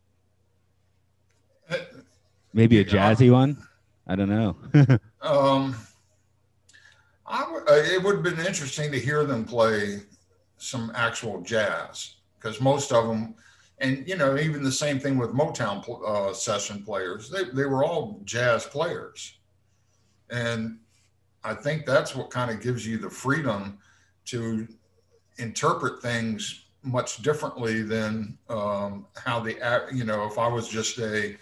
Maybe 2.53 2.79
a 2.79 2.85
jazzy 2.85 3.31
one. 3.31 3.57
I 4.07 4.15
don't 4.15 4.29
know. 4.29 4.55
Um, 5.19 5.75
I 7.25 7.41
w- 7.41 7.65
uh, 7.67 7.73
it 7.73 8.01
would 8.01 8.15
have 8.15 8.23
been 8.23 8.45
interesting 8.45 8.91
to 8.93 8.99
hear 8.99 9.25
them 9.25 9.43
play 9.43 10.03
some 10.57 10.89
actual 10.95 11.41
jazz 11.41 12.15
because 12.39 12.61
most 12.61 12.93
of 12.93 13.07
them, 13.07 13.35
and 13.79 14.07
you 14.07 14.15
know, 14.15 14.37
even 14.37 14.63
the 14.63 14.71
same 14.71 14.99
thing 14.99 15.17
with 15.17 15.31
Motown 15.31 15.83
uh, 16.05 16.33
session 16.33 16.83
players, 16.83 17.29
they, 17.29 17.43
they 17.45 17.65
were 17.65 17.83
all 17.83 18.21
jazz 18.25 18.65
players. 18.65 19.37
And 20.29 20.79
I 21.43 21.53
think 21.53 21.85
that's 21.85 22.15
what 22.15 22.29
kind 22.29 22.49
of 22.49 22.61
gives 22.61 22.85
you 22.85 22.97
the 22.97 23.09
freedom 23.09 23.77
to 24.25 24.67
interpret 25.37 26.01
things 26.01 26.65
much 26.83 27.21
differently 27.21 27.83
than 27.83 28.37
um, 28.49 29.05
how 29.15 29.39
the, 29.39 29.55
you 29.93 30.03
know, 30.03 30.25
if 30.25 30.37
I 30.37 30.47
was 30.47 30.67
just 30.67 30.97
a, 30.99 31.37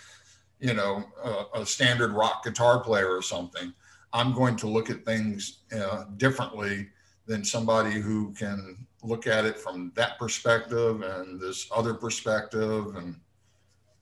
you 0.59 0.73
know, 0.73 1.03
a, 1.23 1.61
a 1.61 1.65
standard 1.65 2.11
rock 2.11 2.43
guitar 2.43 2.79
player 2.79 3.15
or 3.15 3.21
something, 3.21 3.73
I'm 4.13 4.33
going 4.33 4.55
to 4.57 4.67
look 4.67 4.89
at 4.89 5.05
things 5.05 5.59
uh, 5.75 6.05
differently 6.17 6.89
than 7.27 7.43
somebody 7.43 7.93
who 7.93 8.33
can 8.33 8.84
look 9.05 9.27
at 9.27 9.45
it 9.45 9.57
from 9.59 9.91
that 9.95 10.17
perspective 10.19 11.01
and 11.01 11.39
this 11.39 11.67
other 11.75 11.93
perspective. 11.93 12.95
And 12.95 13.15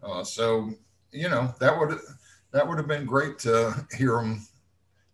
uh, 0.02 0.24
so, 0.24 0.72
you 1.12 1.30
know, 1.30 1.54
that 1.60 1.78
would 1.78 1.98
that 2.52 2.68
would 2.68 2.78
have 2.78 2.88
been 2.88 3.06
great 3.06 3.38
to 3.40 3.74
hear 3.98 4.16
them 4.16 4.46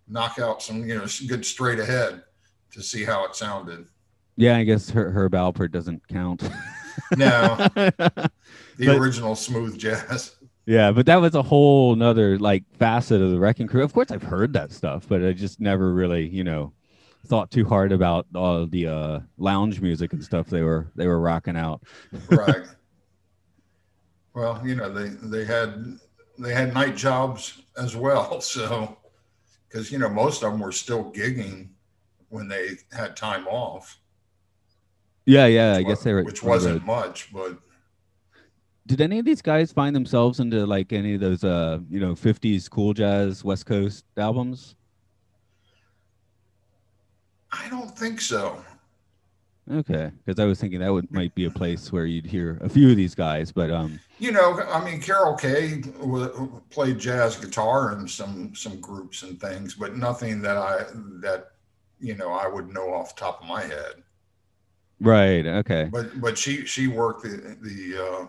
knock 0.07 0.39
out 0.39 0.61
some, 0.61 0.87
you 0.87 0.97
know, 0.97 1.03
s- 1.03 1.21
good 1.21 1.45
straight 1.45 1.79
ahead 1.79 2.23
to 2.71 2.81
see 2.81 3.03
how 3.03 3.25
it 3.25 3.35
sounded. 3.35 3.85
yeah, 4.35 4.57
I 4.57 4.63
guess 4.63 4.89
her 4.89 5.11
Herb 5.11 5.33
Alpert 5.33 5.71
doesn't 5.71 6.07
count. 6.07 6.43
No, 7.17 7.55
the 7.75 8.29
But- 8.77 8.97
original 8.97 9.35
smooth 9.35 9.77
jazz. 9.77 10.35
yeah, 10.65 10.91
but 10.91 11.05
that 11.07 11.17
was 11.21 11.33
a 11.35 11.41
whole 11.43 11.95
nother 11.95 12.37
like 12.37 12.63
facet 12.77 13.21
of 13.21 13.31
the 13.31 13.39
Wrecking 13.39 13.67
Crew. 13.67 13.83
Of 13.83 13.93
course, 13.93 14.11
I've 14.11 14.23
heard 14.23 14.53
that 14.53 14.71
stuff, 14.71 15.05
but 15.07 15.23
I 15.23 15.31
just 15.33 15.59
never 15.59 15.93
really, 15.93 16.27
you 16.27 16.43
know, 16.43 16.73
thought 17.29 17.51
too 17.51 17.63
hard 17.63 17.91
about 17.91 18.25
all 18.35 18.65
the 18.65 18.87
uh, 18.87 19.19
lounge 19.37 19.79
music 19.79 20.11
and 20.13 20.23
stuff 20.23 20.47
they 20.47 20.63
were 20.63 20.91
they 20.95 21.07
were 21.07 21.19
rocking 21.19 21.55
out. 21.55 21.81
right. 22.29 22.65
Well, 24.35 24.61
you 24.65 24.75
know, 24.75 24.93
they 24.93 25.09
they 25.09 25.43
had 25.43 25.97
they 26.37 26.53
had 26.53 26.73
night 26.73 26.95
jobs 26.95 27.61
as 27.77 27.95
well, 27.95 28.39
so 28.55 28.95
because 29.67 29.91
you 29.91 29.97
know 29.97 30.07
most 30.07 30.43
of 30.43 30.51
them 30.51 30.61
were 30.61 30.71
still 30.71 31.11
gigging 31.11 31.69
when 32.29 32.47
they 32.47 32.77
had 32.91 33.17
time 33.17 33.47
off. 33.47 33.99
Yeah, 35.25 35.47
yeah, 35.47 35.75
I 35.75 35.83
guess 35.83 36.03
they 36.03 36.13
were. 36.13 36.23
which 36.23 36.41
on 36.43 36.45
the 36.45 36.51
road. 36.51 36.55
wasn't 36.55 36.85
much, 36.85 37.33
but 37.33 37.57
Did 38.87 39.01
any 39.01 39.19
of 39.19 39.25
these 39.25 39.41
guys 39.41 39.71
find 39.71 39.95
themselves 39.95 40.39
into 40.39 40.65
like 40.65 40.93
any 40.93 41.15
of 41.15 41.21
those 41.21 41.43
uh 41.43 41.79
you 41.89 41.99
know 41.99 42.13
50s 42.13 42.69
cool 42.69 42.93
jazz 42.93 43.43
West 43.43 43.65
Coast 43.65 44.05
albums? 44.15 44.75
I 47.51 47.69
don't 47.69 47.97
think 47.97 48.21
so. 48.21 48.63
Okay, 49.71 50.11
because 50.25 50.39
I 50.39 50.45
was 50.45 50.59
thinking 50.59 50.79
that 50.79 50.91
would 50.91 51.11
might 51.11 51.35
be 51.35 51.45
a 51.45 51.51
place 51.51 51.91
where 51.91 52.05
you'd 52.05 52.25
hear 52.25 52.57
a 52.61 52.69
few 52.69 52.89
of 52.89 52.97
these 52.97 53.13
guys, 53.13 53.51
but 53.51 53.69
um 53.69 54.01
You 54.17 54.31
know, 54.31 54.59
I 54.61 54.83
mean, 54.83 54.99
Carol 55.01 55.35
Kaye 55.35 55.81
w- 55.81 56.61
played 56.69 56.99
jazz 56.99 57.35
guitar 57.37 57.93
in 57.93 58.07
some 58.07 58.53
some 58.55 58.79
groups 58.81 59.23
and 59.23 59.39
things, 59.39 59.75
but 59.75 59.95
nothing 59.95 60.41
that 60.41 60.57
I 60.57 60.85
that 61.21 61.51
you 61.99 62.15
know 62.15 62.31
I 62.31 62.47
would 62.47 62.69
know 62.73 62.93
off 62.93 63.15
the 63.15 63.19
top 63.21 63.41
of 63.41 63.47
my 63.47 63.61
head. 63.63 64.03
right, 64.99 65.45
okay. 65.45 65.89
but 65.91 66.19
but 66.19 66.37
she 66.37 66.65
she 66.65 66.87
worked 66.87 67.23
the 67.23 67.57
the 67.61 68.05
uh, 68.21 68.27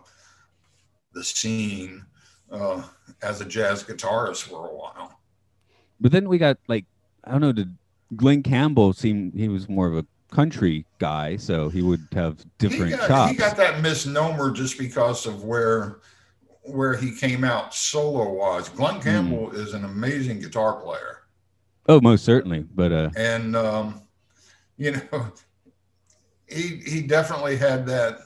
the 1.12 1.24
scene 1.24 2.04
uh, 2.50 2.82
as 3.22 3.40
a 3.40 3.44
jazz 3.44 3.82
guitarist 3.84 4.42
for 4.44 4.68
a 4.68 4.74
while. 4.74 5.20
But 6.00 6.12
then 6.12 6.28
we 6.28 6.38
got 6.38 6.58
like 6.68 6.86
I 7.24 7.32
don't 7.32 7.40
know, 7.40 7.52
did 7.52 7.76
Glen 8.16 8.42
Campbell 8.42 8.92
seemed 8.92 9.34
he 9.34 9.48
was 9.48 9.68
more 9.68 9.86
of 9.86 9.96
a 9.96 10.06
country 10.34 10.86
guy, 10.98 11.36
so 11.36 11.68
he 11.68 11.82
would 11.82 12.06
have 12.12 12.44
different 12.58 12.92
he 12.92 12.96
got, 12.96 13.08
chops. 13.08 13.30
He 13.32 13.36
got 13.36 13.56
that 13.56 13.80
misnomer 13.80 14.50
just 14.50 14.78
because 14.78 15.26
of 15.26 15.44
where 15.44 16.00
where 16.62 16.94
he 16.94 17.14
came 17.16 17.42
out 17.42 17.74
solo 17.74 18.32
wise. 18.32 18.68
Glen 18.68 18.96
Hmm. 18.96 19.00
Campbell 19.00 19.50
is 19.52 19.74
an 19.74 19.84
amazing 19.84 20.40
guitar 20.40 20.80
player, 20.80 21.22
oh, 21.88 22.00
most 22.00 22.24
certainly, 22.24 22.60
but 22.74 22.92
uh 22.92 23.10
and 23.16 23.56
um, 23.56 24.02
you 24.76 24.92
know 24.92 25.32
he 26.48 26.82
he 26.86 27.02
definitely 27.02 27.56
had 27.56 27.86
that. 27.86 28.18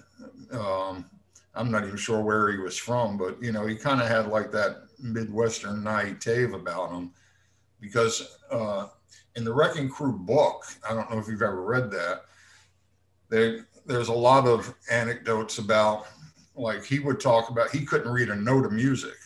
Um, 0.53 1.07
I'm 1.55 1.71
not 1.71 1.85
even 1.85 1.97
sure 1.97 2.21
where 2.21 2.51
he 2.51 2.59
was 2.59 2.77
from, 2.77 3.17
but 3.17 3.43
you 3.43 3.53
know 3.53 3.67
he 3.67 3.77
kind 3.77 4.01
of 4.01 4.09
had 4.09 4.29
like 4.29 4.51
that 4.53 4.83
midwestern 4.99 5.83
naivete 5.85 6.45
about 6.45 6.91
him 6.91 7.13
because 7.81 8.39
uh, 8.51 8.87
in 9.37 9.45
the 9.45 9.53
Wrecking 9.53 9.89
Crew 9.89 10.13
book, 10.13 10.65
I 10.89 10.95
don't 10.95 11.11
know 11.11 11.19
if 11.19 11.29
you've 11.29 11.43
ever 11.43 11.63
read 11.63 11.91
that. 11.91 12.23
There, 13.29 13.67
there's 13.87 14.09
a 14.09 14.13
lot 14.13 14.47
of 14.47 14.75
anecdotes 14.91 15.59
about 15.59 16.07
like 16.57 16.85
he 16.85 17.01
would 17.01 17.21
talk 17.21 17.51
about 17.51 17.71
he 17.71 17.85
couldn't 17.85 18.11
read 18.11 18.29
a 18.31 18.37
note 18.37 18.65
of 18.65 18.73
music, 18.73 19.17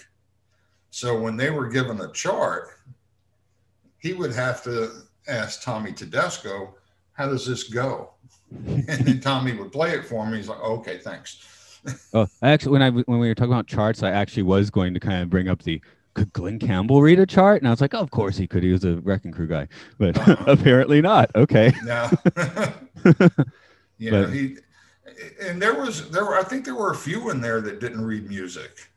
so 0.90 1.20
when 1.20 1.36
they 1.36 1.50
were 1.50 1.68
given 1.68 2.00
a 2.00 2.10
chart, 2.12 2.68
he 3.98 4.14
would 4.14 4.32
have 4.32 4.62
to 4.64 5.02
ask 5.28 5.62
Tommy 5.62 5.92
Tedesco, 5.92 6.74
"How 7.12 7.28
does 7.28 7.46
this 7.46 7.64
go?" 7.64 8.14
and 8.66 8.86
then 8.86 9.20
Tommy 9.20 9.52
would 9.52 9.72
play 9.72 9.90
it 9.90 10.06
for 10.06 10.24
him. 10.24 10.32
He's 10.32 10.48
like, 10.48 10.60
"Okay, 10.60 10.98
thanks." 10.98 11.44
Oh, 12.12 12.26
actually, 12.42 12.72
when 12.72 12.82
I 12.82 12.90
when 12.90 13.18
we 13.18 13.28
were 13.28 13.34
talking 13.34 13.52
about 13.52 13.66
charts, 13.66 14.02
I 14.02 14.10
actually 14.10 14.42
was 14.44 14.70
going 14.70 14.94
to 14.94 15.00
kind 15.00 15.22
of 15.22 15.30
bring 15.30 15.48
up 15.48 15.62
the 15.62 15.80
could 16.18 16.32
Glen 16.32 16.58
Campbell 16.58 17.02
read 17.02 17.18
a 17.20 17.26
chart, 17.26 17.60
and 17.62 17.68
I 17.68 17.70
was 17.70 17.80
like, 17.80 17.94
oh, 17.94 18.00
of 18.00 18.10
course 18.10 18.36
he 18.36 18.46
could. 18.46 18.62
He 18.62 18.72
was 18.72 18.84
a 18.84 18.96
wrecking 18.98 19.32
crew 19.32 19.46
guy, 19.46 19.68
but 19.98 20.16
Uh-huh. 20.18 20.36
apparently 20.46 21.00
not. 21.00 21.30
Okay. 21.34 21.72
No. 21.84 22.10
yeah, 23.98 24.10
But- 24.10 24.32
he 24.32 24.56
and 25.40 25.60
there 25.60 25.74
was 25.74 26.10
there 26.10 26.24
were 26.24 26.36
I 26.38 26.42
think 26.44 26.64
there 26.64 26.74
were 26.76 26.90
a 26.90 26.96
few 26.96 27.30
in 27.30 27.40
there 27.40 27.60
that 27.60 27.80
didn't 27.80 28.04
read 28.04 28.28
music. 28.28 28.90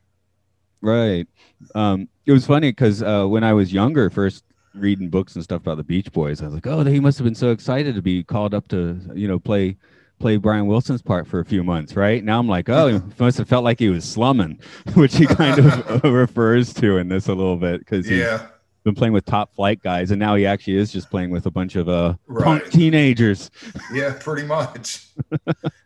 Right. 0.82 1.28
Um, 1.76 2.10
it 2.26 2.32
was 2.32 2.46
funny 2.46 2.72
because 2.72 3.02
uh, 3.04 3.26
when 3.26 3.44
I 3.44 3.54
was 3.54 3.72
younger, 3.72 4.10
first 4.10 4.44
reading 4.74 5.10
books 5.10 5.36
and 5.36 5.44
stuff 5.44 5.62
about 5.62 5.78
the 5.78 5.84
Beach 5.84 6.12
Boys, 6.12 6.42
I 6.42 6.46
was 6.46 6.54
like, 6.56 6.68
oh, 6.68 6.84
he 6.84 7.00
must 7.00 7.18
have 7.20 7.26
been 7.26 7.36
so 7.36 7.52
excited 7.52 7.94
to 7.96 8.02
be 8.02 8.24
called 8.24 8.54
up 8.54 8.68
to, 8.70 9.00
you 9.14 9.28
know, 9.28 9.38
play 9.40 9.78
play 10.22 10.38
Brian 10.38 10.68
Wilson's 10.68 11.02
part 11.02 11.28
for 11.28 11.40
a 11.40 11.46
few 11.46 11.64
months. 11.64 11.96
Right 11.96 12.24
now, 12.24 12.40
I'm 12.40 12.48
like, 12.48 12.70
oh, 12.70 12.88
he 12.88 13.02
must 13.20 13.38
have 13.40 13.50
felt 13.50 13.64
like 13.64 13.80
he 13.80 13.90
was 13.90 14.06
slumming, 14.06 14.60
which 14.94 15.16
he 15.16 15.26
kind 15.26 15.60
of 15.60 16.04
refers 16.06 16.74
to 16.76 16.98
in 16.98 17.10
this 17.10 17.28
a 17.28 17.34
little 17.34 17.58
bit 17.58 17.80
because 17.80 18.06
he's 18.06 18.20
Yeah, 18.20 18.48
been 18.84 18.96
playing 18.96 19.14
with 19.14 19.26
top 19.26 19.54
flight 19.54 19.82
guys, 19.82 20.12
and 20.12 20.20
now 20.20 20.36
he 20.36 20.46
actually 20.46 20.78
is 20.78 20.92
just 20.92 21.10
playing 21.10 21.32
with 21.32 21.46
a 21.48 21.52
bunch 21.52 21.76
of 21.76 21.90
uh 21.90 22.14
punk 22.40 22.64
Right. 22.64 22.72
teenagers. 22.72 23.50
yeah, 23.92 24.16
pretty 24.20 24.48
much. 24.48 25.08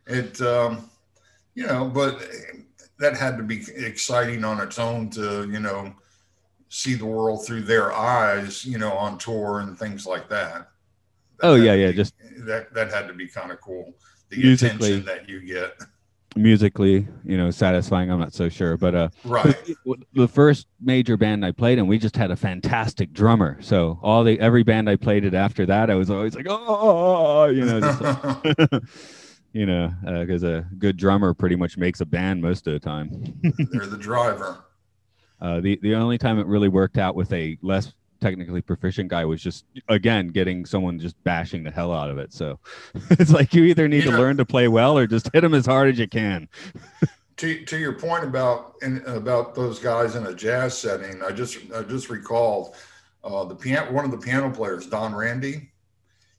it 0.07 0.39
um 0.41 0.89
you 1.55 1.65
know, 1.65 1.85
but 1.85 2.21
that 2.99 3.15
had 3.15 3.37
to 3.37 3.43
be 3.43 3.63
exciting 3.77 4.43
on 4.43 4.59
its 4.59 4.77
own 4.77 5.09
to, 5.11 5.49
you 5.49 5.59
know, 5.59 5.93
see 6.69 6.95
the 6.95 7.05
world 7.05 7.45
through 7.45 7.61
their 7.61 7.93
eyes, 7.93 8.65
you 8.65 8.77
know, 8.77 8.91
on 8.91 9.17
tour 9.17 9.59
and 9.61 9.77
things 9.79 10.05
like 10.05 10.27
that. 10.29 10.69
That 11.39 11.47
Oh, 11.47 11.55
yeah, 11.55 11.73
yeah, 11.73 11.91
be- 11.91 11.97
just- 11.97 12.13
that 12.45 12.73
that 12.73 12.91
had 12.91 13.07
to 13.07 13.13
be 13.13 13.27
kind 13.27 13.51
of 13.51 13.61
cool. 13.61 13.93
The 14.29 14.37
Musically. 14.37 14.87
attention 14.93 15.05
that 15.05 15.29
you 15.29 15.41
get. 15.41 15.77
Musically, 16.37 17.07
you 17.23 17.37
know, 17.37 17.49
satisfying. 17.49 18.11
I'm 18.11 18.19
not 18.19 18.33
so 18.33 18.49
sure, 18.49 18.75
but 18.75 18.93
uh, 18.93 19.09
Right. 19.23 19.55
the 20.13 20.27
first 20.27 20.67
major 20.81 21.15
band 21.15 21.45
I 21.45 21.51
played 21.51 21.77
in, 21.77 21.87
we 21.87 21.97
just 21.97 22.17
had 22.17 22.29
a 22.29 22.35
fantastic 22.35 23.13
drummer. 23.13 23.57
So 23.61 23.99
all 24.03 24.23
the 24.25 24.37
every 24.41 24.63
band 24.63 24.89
I 24.89 24.97
played 24.97 25.23
it 25.23 25.33
after 25.33 25.65
that, 25.67 25.89
I 25.89 25.95
was 25.95 26.09
always 26.09 26.35
like, 26.35 26.47
oh, 26.49 27.45
you 27.45 27.63
know, 27.63 27.79
just, 27.79 28.73
you 29.53 29.65
know, 29.65 29.93
because 30.03 30.43
a 30.43 30.67
good 30.77 30.97
drummer 30.97 31.33
pretty 31.33 31.55
much 31.55 31.77
makes 31.77 32.01
a 32.01 32.05
band 32.05 32.41
most 32.41 32.67
of 32.67 32.73
the 32.73 32.79
time. 32.81 33.11
They're 33.71 33.85
the 33.85 33.97
driver. 33.97 34.57
Uh, 35.41 35.59
the 35.59 35.77
the 35.83 35.93
only 35.93 36.17
time 36.17 36.39
it 36.39 36.47
really 36.47 36.69
worked 36.69 36.97
out 36.97 37.13
with 37.13 37.31
a 37.33 37.57
less 37.61 37.93
technically 38.21 38.61
proficient 38.61 39.09
guy 39.09 39.25
was 39.25 39.41
just 39.41 39.65
again 39.89 40.27
getting 40.29 40.65
someone 40.65 40.99
just 40.99 41.21
bashing 41.23 41.63
the 41.63 41.71
hell 41.71 41.91
out 41.91 42.09
of 42.09 42.17
it. 42.17 42.33
So 42.33 42.59
it's 43.11 43.31
like 43.31 43.53
you 43.53 43.63
either 43.65 43.87
need 43.87 43.97
You 44.03 44.03
to 44.03 44.11
know- 44.11 44.19
learn 44.19 44.37
to 44.37 44.45
play 44.45 44.67
well 44.67 44.97
or 44.97 45.07
just 45.07 45.29
hit 45.33 45.41
them 45.41 45.53
as 45.53 45.65
hard 45.65 45.89
as 45.89 45.99
you 45.99 46.07
can. 46.07 46.47
to, 47.37 47.65
to 47.65 47.77
your 47.77 47.93
point 47.93 48.23
about 48.23 48.75
in, 48.81 49.01
about 49.05 49.55
those 49.55 49.79
guys 49.79 50.15
in 50.15 50.25
a 50.27 50.33
jazz 50.33 50.77
setting, 50.77 51.21
I 51.23 51.31
just 51.31 51.57
I 51.75 51.81
just 51.83 52.09
recalled 52.09 52.75
uh, 53.23 53.43
the 53.43 53.55
piano 53.55 53.91
one 53.91 54.05
of 54.05 54.11
the 54.11 54.17
piano 54.17 54.49
players, 54.51 54.87
Don 54.87 55.13
Randi. 55.13 55.71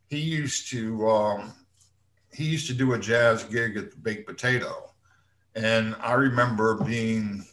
He 0.08 0.18
used 0.20 0.70
to 0.70 1.08
um, 1.10 1.52
he 2.32 2.44
used 2.44 2.66
to 2.68 2.74
do 2.74 2.92
a 2.94 2.98
jazz 2.98 3.42
gig 3.44 3.76
at 3.76 3.90
the 3.90 3.96
Baked 3.96 4.26
Potato, 4.26 4.90
and 5.54 5.96
I 6.00 6.12
remember 6.12 6.76
being 6.76 7.44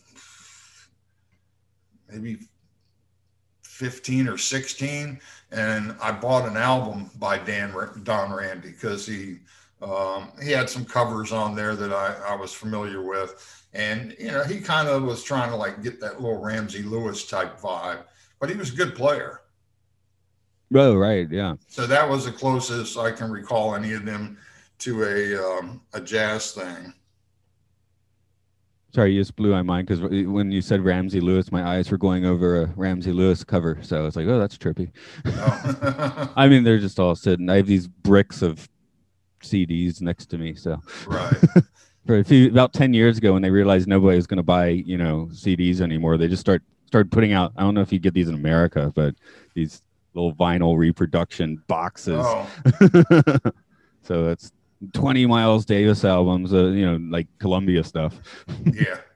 maybe 2.09 2.37
15 3.73 4.27
or 4.27 4.37
16 4.37 5.19
and 5.51 5.95
i 5.99 6.11
bought 6.11 6.47
an 6.47 6.57
album 6.57 7.09
by 7.17 7.37
dan 7.39 7.73
don 8.03 8.31
randi 8.31 8.69
because 8.69 9.05
he 9.05 9.39
um, 9.81 10.31
he 10.41 10.51
had 10.51 10.69
some 10.69 10.85
covers 10.85 11.33
on 11.33 11.55
there 11.55 11.75
that 11.75 11.91
I, 11.91 12.15
I 12.29 12.35
was 12.35 12.53
familiar 12.53 13.01
with. 13.01 13.65
And 13.73 14.15
you 14.17 14.31
know 14.31 14.43
he 14.43 14.61
kind 14.61 14.87
of 14.87 15.03
was 15.03 15.23
trying 15.23 15.49
to 15.49 15.57
like 15.57 15.83
get 15.83 15.99
that 15.99 16.21
little 16.21 16.39
ramsey 16.39 16.83
lewis 16.83 17.27
type 17.27 17.59
vibe 17.59 18.03
but 18.39 18.49
he 18.49 18.57
was 18.57 18.73
a 18.73 18.75
good 18.75 18.93
player. 18.93 19.39
Oh, 20.75 20.95
right, 20.95 21.31
yeah. 21.31 21.55
so 21.69 21.87
that 21.87 22.09
was 22.09 22.25
the 22.25 22.31
closest 22.31 22.97
i 22.97 23.11
can 23.11 23.31
recall 23.31 23.73
any 23.75 23.93
of 23.93 24.05
them 24.05 24.37
to 24.79 25.03
a 25.03 25.59
um, 25.59 25.81
a 25.93 26.01
jazz 26.01 26.51
thing 26.51 26.93
Sorry, 28.93 29.13
you 29.13 29.21
just 29.21 29.35
blew 29.35 29.49
my 29.49 29.63
mind 29.63 29.87
because 29.87 30.01
when 30.27 30.51
you 30.51 30.61
said 30.61 30.81
Ramsey 30.81 31.19
Lewis, 31.19 31.51
my 31.51 31.63
eyes 31.63 31.89
were 31.89 31.97
going 31.97 32.25
over 32.25 32.61
a 32.61 32.65
Ramsey 32.75 33.11
Lewis 33.11 33.43
cover. 33.43 33.79
So 33.81 33.97
I 33.97 34.01
was 34.01 34.15
like, 34.15 34.27
oh, 34.27 34.37
that's 34.37 34.55
trippy. 34.55 34.91
Oh. 35.25 36.33
I 36.35 36.47
mean, 36.47 36.63
they're 36.63 36.77
just 36.77 36.99
all 36.99 37.15
sitting. 37.15 37.49
I 37.49 37.55
have 37.55 37.65
these 37.65 37.87
bricks 37.87 38.43
of 38.43 38.69
CDs 39.41 39.99
next 39.99 40.27
to 40.27 40.37
me. 40.37 40.53
So 40.53 40.79
right 41.07 41.33
for 42.05 42.17
a 42.17 42.23
few 42.23 42.49
about 42.49 42.73
10 42.73 42.93
years 42.93 43.17
ago 43.17 43.33
when 43.33 43.41
they 43.41 43.49
realized 43.49 43.87
nobody 43.87 44.15
was 44.15 44.27
going 44.27 44.37
to 44.37 44.43
buy, 44.43 44.67
you 44.67 44.97
know, 44.97 45.27
CDs 45.31 45.81
anymore, 45.81 46.17
they 46.17 46.27
just 46.27 46.41
start 46.41 46.61
started 46.85 47.11
putting 47.11 47.33
out, 47.33 47.53
I 47.57 47.61
don't 47.61 47.73
know 47.73 47.81
if 47.81 47.91
you 47.91 47.97
get 47.97 48.13
these 48.13 48.27
in 48.27 48.35
America, 48.35 48.91
but 48.93 49.15
these 49.55 49.81
little 50.13 50.35
vinyl 50.35 50.77
reproduction 50.77 51.63
boxes. 51.67 52.23
oh 52.23 52.47
so 54.03 54.29
it's 54.29 54.51
20 54.93 55.25
Miles 55.27 55.65
Davis 55.65 56.03
albums, 56.03 56.53
uh, 56.53 56.65
you 56.65 56.85
know, 56.85 56.97
like 57.09 57.27
Columbia 57.39 57.83
stuff. 57.83 58.19
yeah 58.73 58.97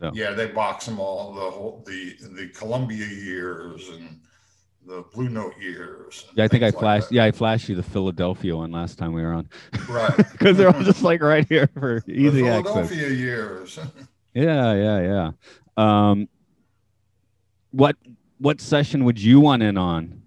So. 0.00 0.10
yeah 0.14 0.32
they 0.32 0.46
box 0.48 0.86
them 0.86 0.98
all 0.98 1.32
the 1.32 1.40
whole 1.48 1.84
the 1.86 2.16
the 2.36 2.48
columbia 2.48 3.06
years 3.06 3.88
and 3.90 4.18
the 4.84 5.04
blue 5.14 5.28
note 5.28 5.54
years 5.60 6.26
Yeah, 6.34 6.42
I 6.42 6.48
think 6.48 6.64
I 6.64 6.72
things 6.72 6.74
like 6.82 7.02
flashed. 7.02 7.12
yeah, 7.12 7.22
I 7.24 7.30
flashed 7.30 7.68
you 7.68 7.76
the 7.76 7.84
Philadelphia 7.84 8.56
one 8.56 8.72
last 8.72 8.98
time 8.98 9.12
we 9.12 9.22
were 9.22 9.32
on 9.32 9.48
right 9.88 10.16
because 10.32 10.56
they're 10.56 10.74
all 10.74 10.82
just 10.92 11.04
like 11.04 11.22
right 11.22 11.46
here 11.48 11.68
for 11.78 12.02
easy 12.08 12.48
access. 12.48 12.88
philadelphia 12.88 13.08
years 13.10 13.78
Yeah, 14.34 14.72
yeah, 14.74 15.00
yeah. 15.00 15.30
Um, 16.10 16.28
what 17.70 17.94
what 18.38 18.60
session 18.60 19.04
would 19.04 19.20
you 19.20 19.38
want 19.38 19.62
in 19.62 19.78
on 19.78 20.20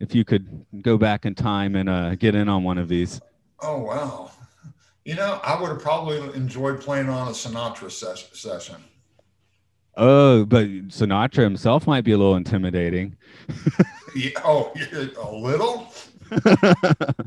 if 0.00 0.14
you 0.14 0.24
could 0.24 0.64
go 0.80 0.96
back 0.96 1.26
in 1.26 1.34
time 1.34 1.76
and 1.76 1.90
uh, 1.90 2.14
get 2.14 2.34
in 2.34 2.48
on 2.48 2.62
one 2.64 2.78
of 2.78 2.88
these? 2.88 3.20
Oh 3.64 3.78
wow 3.78 4.30
you 5.04 5.14
know 5.14 5.40
i 5.42 5.60
would 5.60 5.68
have 5.68 5.80
probably 5.80 6.18
enjoyed 6.34 6.80
playing 6.80 7.08
on 7.08 7.28
a 7.28 7.32
sinatra 7.32 7.90
ses- 7.90 8.28
session 8.32 8.76
Oh, 9.96 10.44
but 10.44 10.66
Sinatra 10.88 11.44
himself 11.44 11.86
might 11.86 12.02
be 12.02 12.10
a 12.10 12.18
little 12.18 12.34
intimidating. 12.34 13.16
yeah, 14.16 14.30
oh 14.44 14.72
a 15.22 15.30
little 15.32 15.86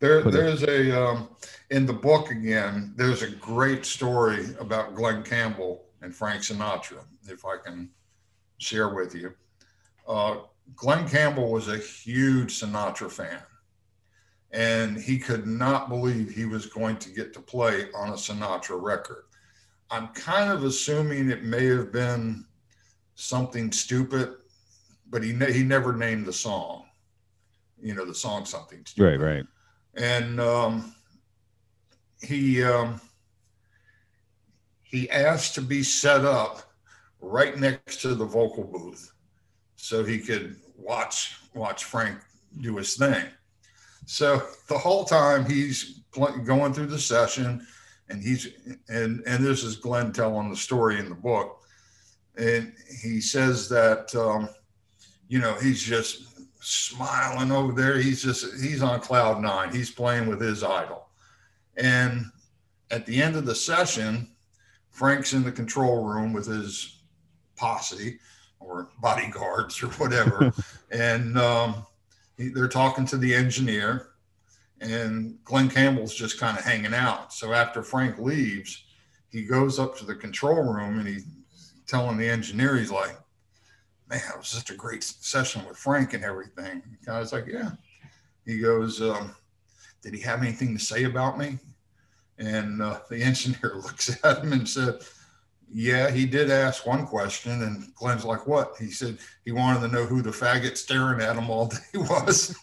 There, 0.00 0.22
there's 0.22 0.64
a 0.64 1.00
um, 1.00 1.28
in 1.70 1.86
the 1.86 1.92
book 1.92 2.30
again. 2.30 2.92
There's 2.96 3.22
a 3.22 3.30
great 3.30 3.84
story 3.84 4.46
about 4.58 4.96
Glen 4.96 5.22
Campbell 5.22 5.84
and 6.00 6.12
Frank 6.12 6.42
Sinatra. 6.42 7.04
If 7.28 7.44
I 7.44 7.58
can 7.64 7.90
share 8.58 8.88
with 8.88 9.14
you, 9.14 9.34
uh, 10.08 10.38
Glen 10.74 11.08
Campbell 11.08 11.52
was 11.52 11.68
a 11.68 11.76
huge 11.78 12.58
Sinatra 12.58 13.12
fan, 13.12 13.38
and 14.52 14.98
he 14.98 15.18
could 15.18 15.46
not 15.46 15.88
believe 15.88 16.30
he 16.30 16.44
was 16.44 16.66
going 16.66 16.96
to 16.98 17.10
get 17.10 17.32
to 17.32 17.40
play 17.40 17.86
on 17.94 18.10
a 18.10 18.14
Sinatra 18.14 18.80
record. 18.80 19.24
I'm 19.90 20.08
kind 20.08 20.50
of 20.50 20.64
assuming 20.64 21.30
it 21.30 21.42
may 21.44 21.66
have 21.66 21.92
been 21.92 22.44
something 23.14 23.72
stupid, 23.72 24.34
but 25.10 25.22
he 25.22 25.32
ne- 25.32 25.52
he 25.52 25.62
never 25.62 25.94
named 25.94 26.26
the 26.26 26.32
song. 26.32 26.84
You 27.80 27.94
know, 27.94 28.04
the 28.04 28.14
song 28.14 28.44
something 28.44 28.82
stupid 28.86 29.20
Right, 29.20 29.34
right. 29.36 29.46
and 29.94 30.38
um, 30.40 30.94
he 32.22 32.62
um, 32.62 33.00
he 34.82 35.10
asked 35.10 35.54
to 35.56 35.62
be 35.62 35.82
set 35.82 36.24
up 36.24 36.62
right 37.20 37.58
next 37.58 38.00
to 38.02 38.14
the 38.14 38.24
vocal 38.24 38.64
booth 38.64 39.12
so 39.76 40.04
he 40.04 40.18
could 40.18 40.56
watch 40.76 41.36
watch 41.54 41.84
Frank 41.84 42.18
do 42.60 42.76
his 42.76 42.96
thing. 42.96 43.24
So 44.06 44.42
the 44.68 44.78
whole 44.78 45.04
time 45.04 45.44
he's 45.44 46.00
going 46.12 46.74
through 46.74 46.86
the 46.86 46.98
session, 46.98 47.66
and 48.08 48.22
he's 48.22 48.48
and 48.88 49.22
and 49.26 49.44
this 49.44 49.64
is 49.64 49.76
Glen 49.76 50.12
telling 50.12 50.50
the 50.50 50.56
story 50.56 50.98
in 50.98 51.08
the 51.08 51.14
book, 51.14 51.62
and 52.36 52.72
he 53.02 53.20
says 53.20 53.68
that 53.68 54.14
um, 54.14 54.48
you 55.28 55.38
know 55.38 55.54
he's 55.54 55.82
just 55.82 56.32
smiling 56.60 57.50
over 57.50 57.72
there. 57.72 57.98
He's 57.98 58.22
just 58.22 58.60
he's 58.62 58.82
on 58.82 59.00
cloud 59.00 59.40
nine. 59.40 59.74
He's 59.74 59.90
playing 59.90 60.28
with 60.28 60.40
his 60.40 60.62
idol. 60.62 61.08
And 61.76 62.26
at 62.90 63.06
the 63.06 63.22
end 63.22 63.36
of 63.36 63.46
the 63.46 63.54
session, 63.54 64.28
Frank's 64.90 65.32
in 65.32 65.42
the 65.42 65.52
control 65.52 66.04
room 66.04 66.32
with 66.32 66.46
his 66.46 67.02
posse 67.56 68.18
or 68.60 68.90
bodyguards 69.00 69.82
or 69.82 69.88
whatever, 69.88 70.52
and 70.90 71.38
um, 71.38 71.86
they're 72.38 72.68
talking 72.68 73.06
to 73.06 73.16
the 73.16 73.34
engineer. 73.34 74.08
And 74.80 75.38
Glen 75.44 75.68
Campbell's 75.68 76.14
just 76.14 76.40
kind 76.40 76.58
of 76.58 76.64
hanging 76.64 76.94
out. 76.94 77.32
So 77.32 77.52
after 77.52 77.82
Frank 77.82 78.18
leaves, 78.18 78.84
he 79.30 79.44
goes 79.44 79.78
up 79.78 79.96
to 79.98 80.04
the 80.04 80.14
control 80.14 80.62
room 80.62 80.98
and 80.98 81.06
he's 81.06 81.26
telling 81.86 82.18
the 82.18 82.28
engineer, 82.28 82.76
he's 82.76 82.90
like, 82.90 83.16
man, 84.08 84.20
it 84.28 84.38
was 84.38 84.48
such 84.48 84.70
a 84.70 84.74
great 84.74 85.04
session 85.04 85.64
with 85.66 85.76
Frank 85.76 86.14
and 86.14 86.24
everything. 86.24 86.82
I 87.08 87.18
was 87.20 87.32
like, 87.32 87.46
yeah. 87.46 87.70
He 88.44 88.58
goes, 88.58 89.00
um, 89.00 89.34
did 90.02 90.14
he 90.14 90.20
have 90.20 90.42
anything 90.42 90.76
to 90.76 90.84
say 90.84 91.04
about 91.04 91.38
me? 91.38 91.58
And 92.38 92.82
uh, 92.82 93.00
the 93.08 93.22
engineer 93.22 93.76
looks 93.76 94.18
at 94.24 94.38
him 94.42 94.52
and 94.52 94.68
said, 94.68 95.00
yeah, 95.74 96.10
he 96.10 96.26
did 96.26 96.50
ask 96.50 96.86
one 96.86 97.06
question, 97.06 97.62
and 97.62 97.94
Glen's 97.94 98.24
like, 98.24 98.46
"What?" 98.46 98.74
He 98.78 98.90
said 98.90 99.18
he 99.44 99.52
wanted 99.52 99.80
to 99.80 99.88
know 99.88 100.04
who 100.04 100.22
the 100.22 100.30
faggot 100.30 100.76
staring 100.76 101.20
at 101.20 101.36
him 101.36 101.48
all 101.50 101.66
day 101.92 101.98
was, 101.98 102.54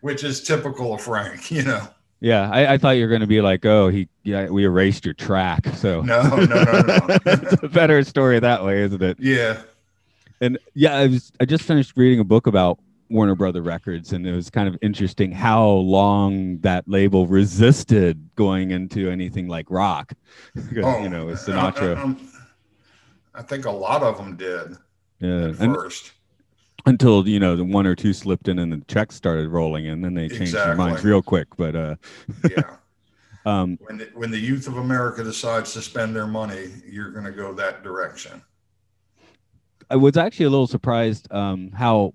which 0.00 0.24
is 0.24 0.42
typical 0.42 0.94
of 0.94 1.00
Frank, 1.00 1.50
you 1.50 1.62
know. 1.62 1.86
Yeah, 2.20 2.50
I, 2.50 2.74
I 2.74 2.78
thought 2.78 2.92
you 2.96 3.04
were 3.04 3.08
going 3.08 3.20
to 3.20 3.26
be 3.28 3.40
like, 3.40 3.64
"Oh, 3.64 3.88
he, 3.88 4.08
yeah, 4.24 4.48
we 4.48 4.64
erased 4.64 5.04
your 5.04 5.14
track." 5.14 5.66
So 5.76 6.02
No, 6.02 6.22
no, 6.22 6.44
no, 6.46 6.82
no. 6.82 7.18
it's 7.26 7.62
a 7.62 7.68
better 7.68 8.02
story 8.02 8.40
that 8.40 8.64
way, 8.64 8.82
isn't 8.82 9.02
it? 9.02 9.18
yeah, 9.20 9.62
And 10.40 10.58
yeah, 10.74 10.96
I 10.96 11.06
was 11.06 11.30
I 11.40 11.44
just 11.44 11.62
finished 11.64 11.92
reading 11.96 12.18
a 12.20 12.24
book 12.24 12.46
about 12.48 12.78
Warner 13.10 13.34
Brother 13.34 13.62
Records, 13.62 14.12
and 14.12 14.26
it 14.26 14.34
was 14.34 14.50
kind 14.50 14.68
of 14.68 14.76
interesting 14.82 15.32
how 15.32 15.66
long 15.68 16.58
that 16.58 16.84
label 16.86 17.26
resisted 17.26 18.28
going 18.36 18.70
into 18.70 19.10
anything 19.10 19.48
like 19.48 19.66
rock. 19.70 20.12
Because, 20.54 20.84
oh, 20.84 21.02
you 21.02 21.08
know, 21.08 21.26
with 21.26 21.38
Sinatra. 21.38 21.96
um, 21.96 22.28
I 23.34 23.42
think 23.42 23.64
a 23.64 23.70
lot 23.70 24.02
of 24.02 24.16
them 24.16 24.36
did 24.36 24.76
yeah, 25.20 25.48
at 25.48 25.60
and 25.60 25.74
first. 25.74 26.12
until 26.86 27.26
you 27.28 27.38
know 27.38 27.54
the 27.56 27.64
one 27.64 27.86
or 27.86 27.94
two 27.94 28.12
slipped 28.12 28.48
in 28.48 28.58
and 28.58 28.72
the 28.72 28.82
checks 28.88 29.14
started 29.14 29.48
rolling 29.48 29.86
in, 29.86 30.00
then 30.00 30.14
they 30.14 30.28
changed 30.28 30.54
their 30.54 30.74
minds 30.74 31.04
real 31.04 31.22
quick. 31.22 31.48
But 31.56 31.76
uh, 31.76 31.96
Yeah, 32.50 32.76
um, 33.46 33.78
when 33.82 33.98
the, 33.98 34.10
when 34.14 34.30
the 34.30 34.38
youth 34.38 34.66
of 34.66 34.76
America 34.76 35.24
decides 35.24 35.72
to 35.74 35.82
spend 35.82 36.14
their 36.14 36.26
money, 36.26 36.70
you're 36.86 37.10
going 37.10 37.24
to 37.24 37.32
go 37.32 37.52
that 37.54 37.82
direction. 37.82 38.42
I 39.90 39.96
was 39.96 40.16
actually 40.16 40.46
a 40.46 40.50
little 40.50 40.66
surprised 40.66 41.32
um, 41.32 41.70
how 41.70 42.14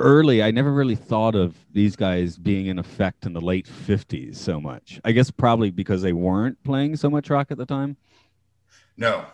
early. 0.00 0.42
I 0.42 0.50
never 0.50 0.72
really 0.72 0.94
thought 0.94 1.34
of 1.34 1.56
these 1.72 1.96
guys 1.96 2.36
being 2.36 2.66
in 2.66 2.78
effect 2.78 3.26
in 3.26 3.32
the 3.32 3.40
late 3.40 3.66
'50s 3.66 4.36
so 4.36 4.60
much. 4.60 5.00
I 5.04 5.12
guess 5.12 5.30
probably 5.30 5.70
because 5.70 6.02
they 6.02 6.12
weren't 6.12 6.62
playing 6.64 6.96
so 6.96 7.10
much 7.10 7.30
rock 7.30 7.50
at 7.50 7.58
the 7.58 7.66
time. 7.66 7.96
No, 8.96 9.24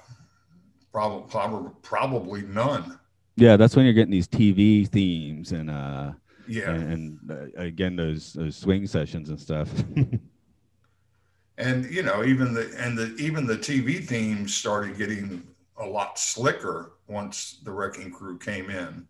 probably 0.92 1.30
probably 1.30 1.70
probably 1.82 2.42
none. 2.42 2.98
Yeah, 3.36 3.56
that's 3.56 3.74
when 3.76 3.84
you're 3.84 3.94
getting 3.94 4.12
these 4.12 4.28
TV 4.28 4.86
themes 4.86 5.52
and 5.52 5.70
uh, 5.70 6.12
Yeah, 6.46 6.70
and, 6.70 7.20
and 7.28 7.30
uh, 7.30 7.60
again 7.60 7.96
those 7.96 8.32
those 8.32 8.56
swing 8.56 8.86
sessions 8.86 9.28
and 9.30 9.40
stuff. 9.40 9.70
and 11.58 11.84
you 11.90 12.02
know 12.02 12.24
even 12.24 12.54
the 12.54 12.72
and 12.78 12.96
the 12.96 13.14
even 13.16 13.46
the 13.46 13.56
tv 13.56 14.02
themes 14.02 14.54
started 14.54 14.96
getting 14.96 15.42
a 15.78 15.86
lot 15.86 16.18
slicker 16.18 16.92
once 17.08 17.60
the 17.64 17.70
wrecking 17.70 18.10
crew 18.10 18.38
came 18.38 18.70
in 18.70 19.06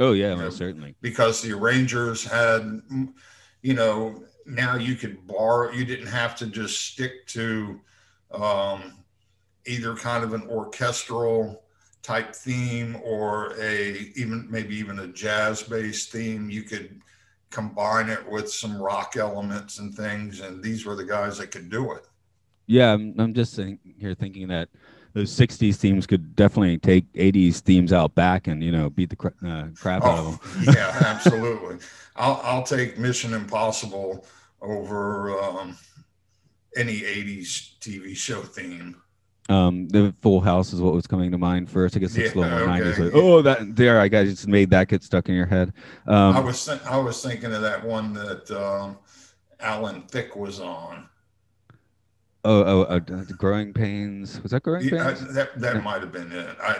oh 0.00 0.12
yeah, 0.12 0.34
most 0.34 0.58
certainly. 0.58 0.94
because 1.00 1.40
the 1.42 1.52
arrangers 1.52 2.24
had 2.24 2.80
you 3.62 3.74
know 3.74 4.24
now 4.46 4.76
you 4.76 4.94
could 4.94 5.26
borrow 5.26 5.70
you 5.70 5.84
didn't 5.84 6.06
have 6.06 6.34
to 6.36 6.46
just 6.46 6.80
stick 6.92 7.26
to 7.26 7.80
um, 8.32 8.98
either 9.66 9.94
kind 9.94 10.24
of 10.24 10.32
an 10.34 10.42
orchestral 10.48 11.62
type 12.02 12.34
theme 12.34 12.96
or 13.04 13.54
a 13.60 14.10
even 14.16 14.46
maybe 14.50 14.74
even 14.74 14.98
a 15.00 15.06
jazz 15.08 15.62
based 15.62 16.10
theme 16.10 16.50
you 16.50 16.62
could 16.62 17.00
combine 17.50 18.08
it 18.08 18.28
with 18.28 18.50
some 18.50 18.80
rock 18.80 19.16
elements 19.16 19.78
and 19.78 19.94
things 19.94 20.40
and 20.40 20.64
these 20.64 20.84
were 20.84 20.96
the 20.96 21.04
guys 21.04 21.38
that 21.38 21.50
could 21.50 21.70
do 21.70 21.92
it 21.92 22.06
Yeah, 22.66 22.92
I'm, 22.94 23.14
I'm 23.18 23.34
just 23.34 23.54
think, 23.54 23.80
here 23.98 24.14
thinking 24.14 24.48
that 24.48 24.68
those 25.14 25.30
'60s 25.30 25.76
themes 25.76 26.06
could 26.06 26.34
definitely 26.36 26.78
take 26.78 27.12
'80s 27.14 27.60
themes 27.60 27.92
out 27.92 28.14
back 28.14 28.46
and 28.46 28.62
you 28.62 28.72
know 28.72 28.90
beat 28.90 29.10
the 29.10 29.16
cra- 29.16 29.34
uh, 29.46 29.66
crap 29.78 30.06
out 30.06 30.18
of 30.18 30.24
them. 30.24 30.40
Oh, 30.66 30.72
yeah, 30.74 30.92
absolutely. 31.06 31.78
I'll 32.16 32.40
I'll 32.42 32.62
take 32.62 32.98
Mission 32.98 33.34
Impossible 33.34 34.24
over 34.60 35.38
um, 35.40 35.76
any 36.76 37.04
'80s 37.04 37.78
TV 37.80 38.14
show 38.14 38.42
theme. 38.42 38.96
Um, 39.48 39.88
the 39.88 40.14
Full 40.22 40.40
House 40.40 40.72
is 40.72 40.80
what 40.80 40.94
was 40.94 41.06
coming 41.06 41.30
to 41.32 41.38
mind 41.38 41.68
first. 41.68 41.96
I 41.96 41.98
guess 42.00 42.16
it's 42.16 42.34
a 42.34 42.38
Yeah, 42.38 42.44
little 42.44 42.50
more 42.50 42.60
okay. 42.70 42.82
90s. 42.82 42.98
Like, 42.98 43.10
oh, 43.12 43.42
that 43.42 43.74
there, 43.76 44.00
I 44.00 44.08
guess 44.08 44.28
just 44.28 44.46
made 44.48 44.70
that 44.70 44.88
get 44.88 45.02
stuck 45.02 45.28
in 45.28 45.34
your 45.34 45.46
head. 45.46 45.72
Um, 46.06 46.36
I 46.36 46.40
was 46.40 46.64
th- 46.64 46.82
I 46.82 46.96
was 46.96 47.22
thinking 47.22 47.52
of 47.52 47.62
that 47.62 47.84
one 47.84 48.12
that 48.14 48.50
um, 48.52 48.98
Alan 49.60 50.02
Thicke 50.02 50.36
was 50.36 50.60
on. 50.60 51.08
Oh, 52.44 52.62
oh, 52.64 52.86
oh 52.90 52.98
the 53.00 53.34
Growing 53.34 53.72
Pains. 53.72 54.40
Was 54.42 54.52
that 54.52 54.62
Growing 54.62 54.88
Yeah, 54.88 55.08
I- 55.08 55.14
Pains? 55.14 55.34
that 55.34 55.60
that 55.60 55.76
Yeah. 55.76 55.80
might 55.82 56.00
have 56.00 56.12
been 56.12 56.32
it. 56.32 56.56
I 56.62 56.78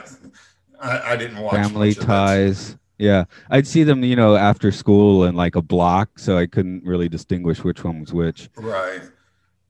I, 0.81 1.13
I 1.13 1.17
didn't 1.17 1.39
watch 1.39 1.55
Family 1.55 1.89
much 1.89 1.99
of 1.99 2.07
that. 2.07 2.07
Ties. 2.07 2.77
Yeah, 2.99 3.25
I'd 3.51 3.67
see 3.67 3.83
them, 3.83 4.05
you 4.05 4.15
know, 4.15 4.37
after 4.37 4.71
school 4.71 5.25
in 5.25 5.35
like 5.35 5.57
a 5.57 5.63
block, 5.63 6.19
so 6.21 6.37
I 6.39 6.47
couldn't 6.47 6.85
really 6.85 7.09
distinguish 7.09 7.65
which 7.65 7.83
one 7.83 8.01
was 8.01 8.13
which. 8.13 8.49
Right, 8.57 9.01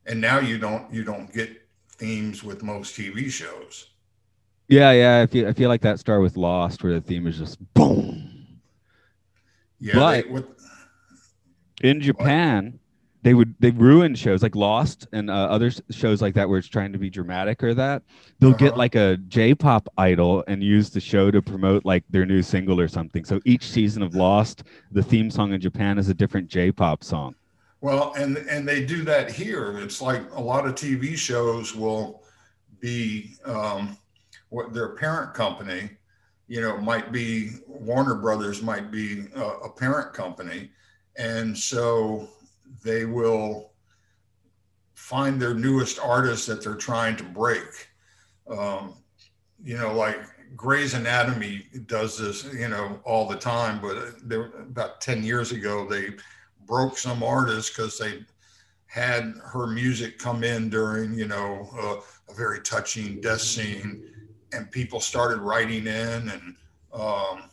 and 0.06 0.20
now 0.20 0.38
you 0.38 0.58
don't 0.58 0.92
you 0.92 1.02
don't 1.04 1.32
get 1.32 1.50
themes 1.88 2.42
with 2.42 2.62
most 2.62 2.94
TV 2.96 3.30
shows. 3.30 3.88
Yeah, 4.68 4.92
yeah. 4.92 5.20
I 5.22 5.26
feel 5.26 5.48
I 5.48 5.52
feel 5.52 5.68
like 5.68 5.80
that 5.82 5.98
started 5.98 6.22
with 6.22 6.36
Lost, 6.36 6.82
where 6.84 6.92
the 6.94 7.00
theme 7.00 7.26
is 7.26 7.38
just 7.38 7.58
boom. 7.74 8.58
Yeah, 9.80 9.94
But- 9.94 10.24
they, 10.24 10.30
with, 10.30 10.46
in 11.82 12.00
Japan, 12.00 12.78
they 13.22 13.34
would 13.34 13.54
they 13.60 13.70
ruin 13.70 14.14
shows 14.14 14.42
like 14.42 14.56
Lost 14.56 15.06
and 15.12 15.30
uh, 15.30 15.32
other 15.34 15.70
shows 15.90 16.20
like 16.20 16.34
that 16.34 16.48
where 16.48 16.58
it's 16.58 16.68
trying 16.68 16.92
to 16.92 16.98
be 16.98 17.08
dramatic 17.08 17.62
or 17.62 17.72
that 17.74 18.02
they'll 18.40 18.52
get 18.52 18.70
Uh-huh. 18.72 18.78
like 18.78 18.94
a 18.96 19.16
J-pop 19.28 19.88
idol 19.96 20.42
and 20.48 20.62
use 20.62 20.90
the 20.90 21.00
show 21.00 21.30
to 21.30 21.40
promote 21.40 21.84
like 21.84 22.04
their 22.10 22.26
new 22.26 22.42
single 22.42 22.80
or 22.80 22.88
something. 22.88 23.24
So 23.24 23.40
each 23.44 23.68
season 23.70 24.02
of 24.02 24.14
Lost, 24.14 24.64
the 24.90 25.02
theme 25.02 25.30
song 25.30 25.52
in 25.52 25.60
Japan 25.60 25.98
is 25.98 26.08
a 26.08 26.14
different 26.14 26.48
J-pop 26.48 27.04
song. 27.04 27.34
Well, 27.80 28.12
and 28.16 28.36
and 28.38 28.66
they 28.68 28.84
do 28.84 29.02
that 29.04 29.30
here. 29.30 29.78
It's 29.78 30.00
like 30.02 30.22
a 30.34 30.40
lot 30.40 30.66
of 30.66 30.74
TV 30.74 31.16
shows 31.16 31.74
will 31.74 32.22
be 32.80 33.36
um, 33.44 33.96
what 34.50 34.72
their 34.72 34.90
parent 34.96 35.34
company, 35.34 35.90
you 36.48 36.60
know, 36.60 36.76
might 36.78 37.10
be 37.12 37.50
Warner 37.66 38.16
Brothers 38.16 38.62
might 38.62 38.90
be 38.90 39.26
a, 39.34 39.42
a 39.42 39.70
parent 39.70 40.12
company, 40.12 40.70
and 41.16 41.56
so 41.56 42.28
they 42.82 43.04
will 43.04 43.72
find 44.94 45.40
their 45.40 45.54
newest 45.54 45.98
artist 45.98 46.46
that 46.46 46.62
they're 46.62 46.74
trying 46.74 47.16
to 47.16 47.24
break. 47.24 47.88
Um, 48.48 48.94
you 49.62 49.76
know, 49.76 49.94
like 49.94 50.18
Grey's 50.56 50.94
Anatomy 50.94 51.66
does 51.86 52.18
this, 52.18 52.52
you 52.52 52.68
know, 52.68 53.00
all 53.04 53.26
the 53.26 53.36
time. 53.36 53.80
But 53.80 54.28
there, 54.28 54.46
about 54.58 55.00
ten 55.00 55.22
years 55.22 55.52
ago, 55.52 55.86
they 55.88 56.10
broke 56.66 56.98
some 56.98 57.22
artist 57.22 57.74
because 57.74 57.98
they 57.98 58.24
had 58.86 59.34
her 59.44 59.66
music 59.66 60.18
come 60.18 60.44
in 60.44 60.68
during, 60.68 61.14
you 61.14 61.26
know, 61.26 61.68
uh, 61.80 62.32
a 62.32 62.34
very 62.36 62.60
touching 62.60 63.20
death 63.20 63.40
scene, 63.40 64.04
and 64.52 64.70
people 64.70 65.00
started 65.00 65.38
writing 65.38 65.86
in, 65.86 66.28
and 66.28 66.56
um, 66.92 67.50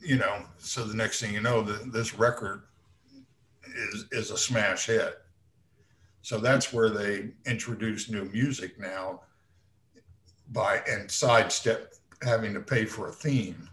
you 0.00 0.16
know, 0.16 0.44
so 0.58 0.84
the 0.84 0.94
next 0.94 1.20
thing 1.20 1.32
you 1.32 1.40
know, 1.40 1.62
the, 1.62 1.90
this 1.90 2.14
record 2.14 2.64
is 3.74 4.06
is 4.12 4.30
a 4.30 4.38
smash 4.38 4.86
hit. 4.86 5.14
So 6.22 6.38
that's 6.38 6.72
where 6.72 6.88
they 6.90 7.30
introduce 7.46 8.08
new 8.08 8.24
music 8.26 8.78
now 8.78 9.22
by 10.52 10.80
and 10.88 11.10
sidestep 11.10 11.94
having 12.22 12.54
to 12.54 12.60
pay 12.60 12.84
for 12.84 13.08
a 13.08 13.12
theme. 13.12 13.68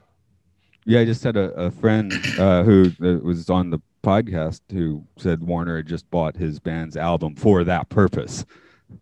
Yeah, 0.85 1.01
I 1.01 1.05
just 1.05 1.23
had 1.23 1.37
a, 1.37 1.51
a 1.51 1.69
friend 1.71 2.11
uh, 2.39 2.63
who 2.63 2.91
uh, 3.03 3.19
was 3.23 3.49
on 3.49 3.69
the 3.69 3.79
podcast 4.03 4.61
who 4.71 5.05
said 5.17 5.43
Warner 5.43 5.77
had 5.77 5.87
just 5.87 6.09
bought 6.09 6.35
his 6.35 6.59
band's 6.59 6.97
album 6.97 7.35
for 7.35 7.63
that 7.65 7.89
purpose. 7.89 8.45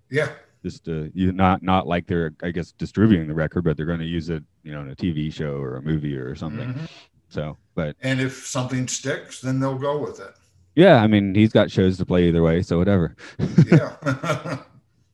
Yeah, 0.09 0.31
Just 0.63 0.83
to 0.85 1.09
you 1.13 1.31
not 1.31 1.63
not 1.63 1.87
like 1.87 2.07
they're 2.07 2.33
I 2.43 2.51
guess 2.51 2.73
distributing 2.73 3.27
the 3.27 3.35
record, 3.35 3.63
but 3.63 3.77
they're 3.77 3.85
going 3.85 3.99
to 3.99 4.05
use 4.05 4.29
it, 4.29 4.43
you 4.63 4.73
know, 4.73 4.81
in 4.81 4.89
a 4.89 4.95
TV 4.95 5.31
show 5.31 5.55
or 5.57 5.77
a 5.77 5.81
movie 5.81 6.17
or 6.17 6.35
something. 6.35 6.73
Mhm. 6.73 6.89
So, 7.29 7.57
but 7.75 7.95
and 8.01 8.19
if 8.19 8.45
something 8.47 8.87
sticks, 8.87 9.39
then 9.39 9.59
they'll 9.59 9.77
go 9.77 9.99
with 9.99 10.19
it. 10.19 10.33
Yeah, 10.77 11.01
I 11.01 11.07
mean, 11.07 11.33
he's 11.33 11.51
got 11.51 11.71
shows 11.71 11.97
to 11.97 12.05
play 12.05 12.27
either 12.27 12.43
way, 12.43 12.61
so 12.61 12.77
whatever. 12.77 13.15
Yeah. 13.65 14.59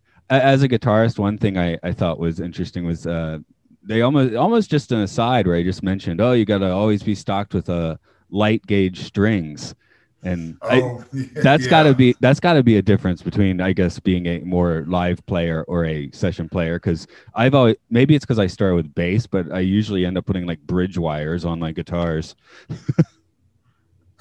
As 0.30 0.62
a 0.62 0.68
guitarist, 0.68 1.18
one 1.18 1.38
thing 1.38 1.58
I, 1.58 1.78
I 1.84 1.94
thought 1.94 2.20
was 2.20 2.42
interesting 2.42 2.86
was 2.86 3.08
uh, 3.08 3.40
they 3.82 4.02
almost 4.02 4.36
almost 4.36 4.70
just 4.70 4.92
an 4.92 5.00
aside 5.00 5.48
where 5.48 5.56
I 5.56 5.64
just 5.64 5.82
mentioned, 5.82 6.20
oh, 6.20 6.34
you 6.34 6.44
got 6.44 6.58
to 6.58 6.72
always 6.72 7.02
be 7.02 7.16
stocked 7.16 7.54
with 7.54 7.70
uh, 7.70 7.96
light 8.30 8.66
gauge 8.68 9.06
strings, 9.06 9.74
and 10.22 10.58
I, 10.64 10.82
oh, 10.82 11.06
that's 11.36 11.64
yeah. 11.64 11.70
got 11.70 11.84
to 11.84 11.94
be 11.94 12.14
that's 12.20 12.42
got 12.42 12.54
to 12.54 12.64
be 12.64 12.76
a 12.76 12.82
difference 12.82 13.22
between 13.22 13.62
I 13.62 13.72
guess 13.72 14.00
being 14.00 14.26
a 14.26 14.40
more 14.40 14.84
live 14.86 15.26
player 15.28 15.64
or 15.70 15.86
a 15.86 16.12
session 16.12 16.50
player 16.50 16.76
because 16.76 17.08
I've 17.36 17.56
always 17.56 17.78
maybe 17.90 18.16
it's 18.16 18.26
because 18.26 18.40
I 18.40 18.48
start 18.48 18.76
with 18.76 18.94
bass, 18.94 19.28
but 19.28 19.50
I 19.54 19.62
usually 19.62 20.06
end 20.06 20.18
up 20.18 20.26
putting 20.26 20.46
like 20.46 20.60
bridge 20.60 20.98
wires 20.98 21.46
on 21.46 21.60
my 21.60 21.72
guitars, 21.72 22.36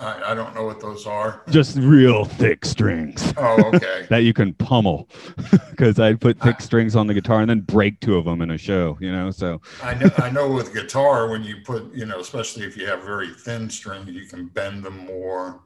I, 0.03 0.33
I 0.33 0.35
don't 0.35 0.55
know 0.55 0.65
what 0.65 0.81
those 0.81 1.07
are. 1.07 1.43
just 1.51 1.77
real 1.79 2.25
thick 2.25 2.65
strings. 2.65 3.33
Oh, 3.37 3.71
okay. 3.75 4.07
that 4.11 4.25
you 4.25 4.33
can 4.33 4.53
pummel 4.55 5.09
because 5.71 5.99
I'd 6.01 6.21
put 6.21 6.41
thick 6.41 6.61
strings 6.61 6.97
on 6.97 7.07
the 7.07 7.15
guitar 7.15 7.41
and 7.41 7.49
then 7.49 7.61
break 7.61 8.01
two 8.01 8.17
of 8.17 8.25
them 8.25 8.43
in 8.43 8.51
a 8.51 8.59
show, 8.59 8.99
you 9.01 9.13
know. 9.13 9.31
So 9.31 9.61
I 9.83 9.95
know. 9.95 10.11
I 10.19 10.31
know 10.31 10.51
with 10.51 10.75
guitar, 10.75 11.29
when 11.31 11.45
you 11.45 11.57
put, 11.65 11.95
you 11.95 12.05
know, 12.07 12.21
especially 12.21 12.65
if 12.65 12.77
you 12.77 12.87
have 12.87 13.03
very 13.03 13.29
thin 13.31 13.71
strings, 13.71 14.09
you 14.11 14.27
can 14.27 14.47
bend 14.49 14.83
them 14.85 15.07
more. 15.07 15.61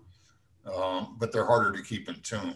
um, 0.75 1.17
but 1.19 1.33
they're 1.33 1.47
harder 1.47 1.73
to 1.73 1.83
keep 1.83 2.09
in 2.09 2.17
tune. 2.23 2.55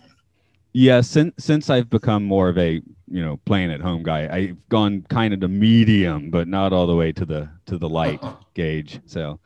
Yeah, 0.73 1.01
since 1.01 1.35
since 1.39 1.71
I've 1.71 1.91
become 1.91 2.25
more 2.25 2.49
of 2.49 2.59
a 2.59 2.81
you 3.09 3.25
know 3.25 3.39
playing 3.45 3.73
at 3.73 3.81
home 3.81 4.03
guy, 4.03 4.29
I've 4.31 4.69
gone 4.69 5.05
kind 5.09 5.35
of 5.35 5.41
to 5.41 5.49
medium, 5.49 6.31
but 6.31 6.47
not 6.47 6.73
all 6.73 6.87
the 6.87 6.95
way 6.95 7.11
to 7.13 7.25
the 7.25 7.49
to 7.67 7.79
the 7.79 7.89
light 7.89 8.23
gauge. 8.55 9.01
So 9.07 9.41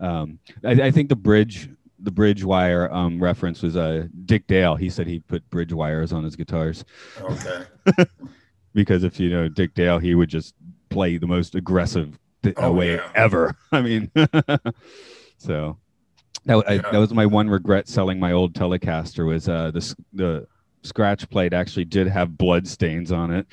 um, 0.00 0.38
I, 0.64 0.72
I 0.72 0.90
think 0.90 1.08
the 1.08 1.16
bridge 1.16 1.70
the 2.06 2.12
bridge 2.12 2.44
wire 2.44 2.88
um, 2.94 3.20
reference 3.20 3.62
was 3.62 3.76
uh, 3.76 4.06
Dick 4.26 4.46
Dale. 4.46 4.76
He 4.76 4.88
said 4.88 5.08
he 5.08 5.18
put 5.18 5.48
bridge 5.50 5.72
wires 5.72 6.12
on 6.12 6.22
his 6.22 6.36
guitars. 6.36 6.84
Okay. 7.20 7.64
because 8.74 9.02
if 9.02 9.18
you 9.18 9.28
know 9.28 9.48
Dick 9.48 9.74
Dale, 9.74 9.98
he 9.98 10.14
would 10.14 10.28
just 10.30 10.54
play 10.88 11.16
the 11.18 11.26
most 11.26 11.56
aggressive 11.56 12.16
th- 12.44 12.54
Oh, 12.58 12.70
way 12.72 12.94
yeah. 12.94 13.10
ever. 13.16 13.56
I 13.72 13.82
mean, 13.82 14.08
so 15.36 15.78
that, 16.44 16.64
I, 16.68 16.74
Yeah. 16.74 16.90
that 16.92 16.98
was 16.98 17.12
my 17.12 17.26
one 17.26 17.50
regret 17.50 17.88
selling 17.88 18.20
my 18.20 18.30
old 18.30 18.54
Telecaster 18.54 19.26
was 19.26 19.48
uh, 19.48 19.72
the 19.72 19.96
the 20.12 20.46
scratch 20.84 21.28
plate 21.28 21.52
actually 21.52 21.86
did 21.86 22.06
have 22.06 22.38
blood 22.38 22.68
stains 22.68 23.10
on 23.10 23.32
it. 23.32 23.46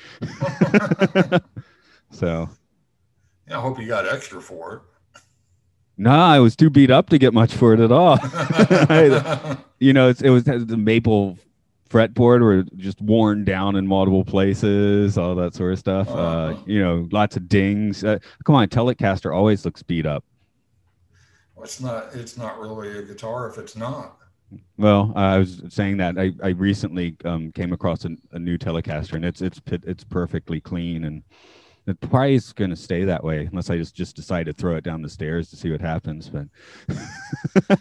so 2.12 2.48
Yeah, 3.48 3.58
I 3.58 3.60
hope 3.60 3.80
you 3.80 3.88
got 3.88 4.06
extra 4.06 4.40
for 4.40 4.82
no, 5.96 6.10
I 6.10 6.38
was 6.40 6.56
too 6.56 6.70
beat 6.70 6.90
up 6.90 7.08
to 7.10 7.18
get 7.18 7.32
much 7.34 7.54
for 7.54 7.74
it 7.74 7.80
at 7.80 7.92
all. 7.92 8.18
you 9.78 9.92
know, 9.92 10.08
it's, 10.08 10.22
it 10.22 10.30
was 10.30 10.44
the 10.44 10.76
maple 10.76 11.38
fretboard 11.90 12.40
were 12.40 12.64
just 12.76 13.00
worn 13.00 13.44
down 13.44 13.76
in 13.76 13.86
multiple 13.86 14.24
places, 14.24 15.16
all 15.16 15.34
that 15.36 15.54
sort 15.54 15.72
of 15.72 15.78
stuff. 15.78 16.08
Uh, 16.08 16.12
Uh-huh. 16.14 16.62
you 16.66 16.82
know, 16.82 17.08
lots 17.12 17.36
of 17.36 17.48
dings. 17.48 18.02
Uh, 18.02 18.18
come 18.44 18.54
on, 18.56 18.68
Telecaster 18.68 19.34
always 19.34 19.64
looks 19.64 19.82
beat 19.82 20.06
up. 20.06 20.24
Well, 21.54 21.64
it's 21.64 21.80
not. 21.80 22.14
It's 22.14 22.36
not 22.36 22.58
really 22.58 22.98
a 22.98 23.02
guitar 23.02 23.48
if 23.48 23.58
it's 23.58 23.76
not. 23.76 24.16
Well, 24.76 25.12
I 25.16 25.38
was 25.38 25.62
saying 25.68 25.96
that 25.98 26.18
I, 26.18 26.32
I 26.42 26.48
recently 26.50 27.16
um, 27.24 27.52
came 27.52 27.72
across 27.72 28.04
a, 28.04 28.10
a 28.32 28.38
new 28.38 28.58
Telecaster, 28.58 29.14
and 29.14 29.24
it's 29.24 29.40
it's 29.40 29.60
it's 29.68 30.02
perfectly 30.04 30.60
clean, 30.60 31.04
and 31.04 31.22
it 31.86 32.00
probably 32.00 32.34
is 32.34 32.52
going 32.52 32.70
to 32.70 32.76
stay 32.76 33.04
that 33.04 33.22
way 33.22 33.46
unless 33.46 33.68
I 33.68 33.76
just 33.76 33.94
just 33.94 34.16
decide 34.16 34.46
to 34.46 34.52
throw 34.52 34.76
it 34.76 34.84
down 34.84 35.02
the 35.02 35.08
stairs 35.08 35.50
to 35.50 35.56
see 35.56 35.70
what 35.70 35.80
happens. 35.80 36.30
But 36.30 36.46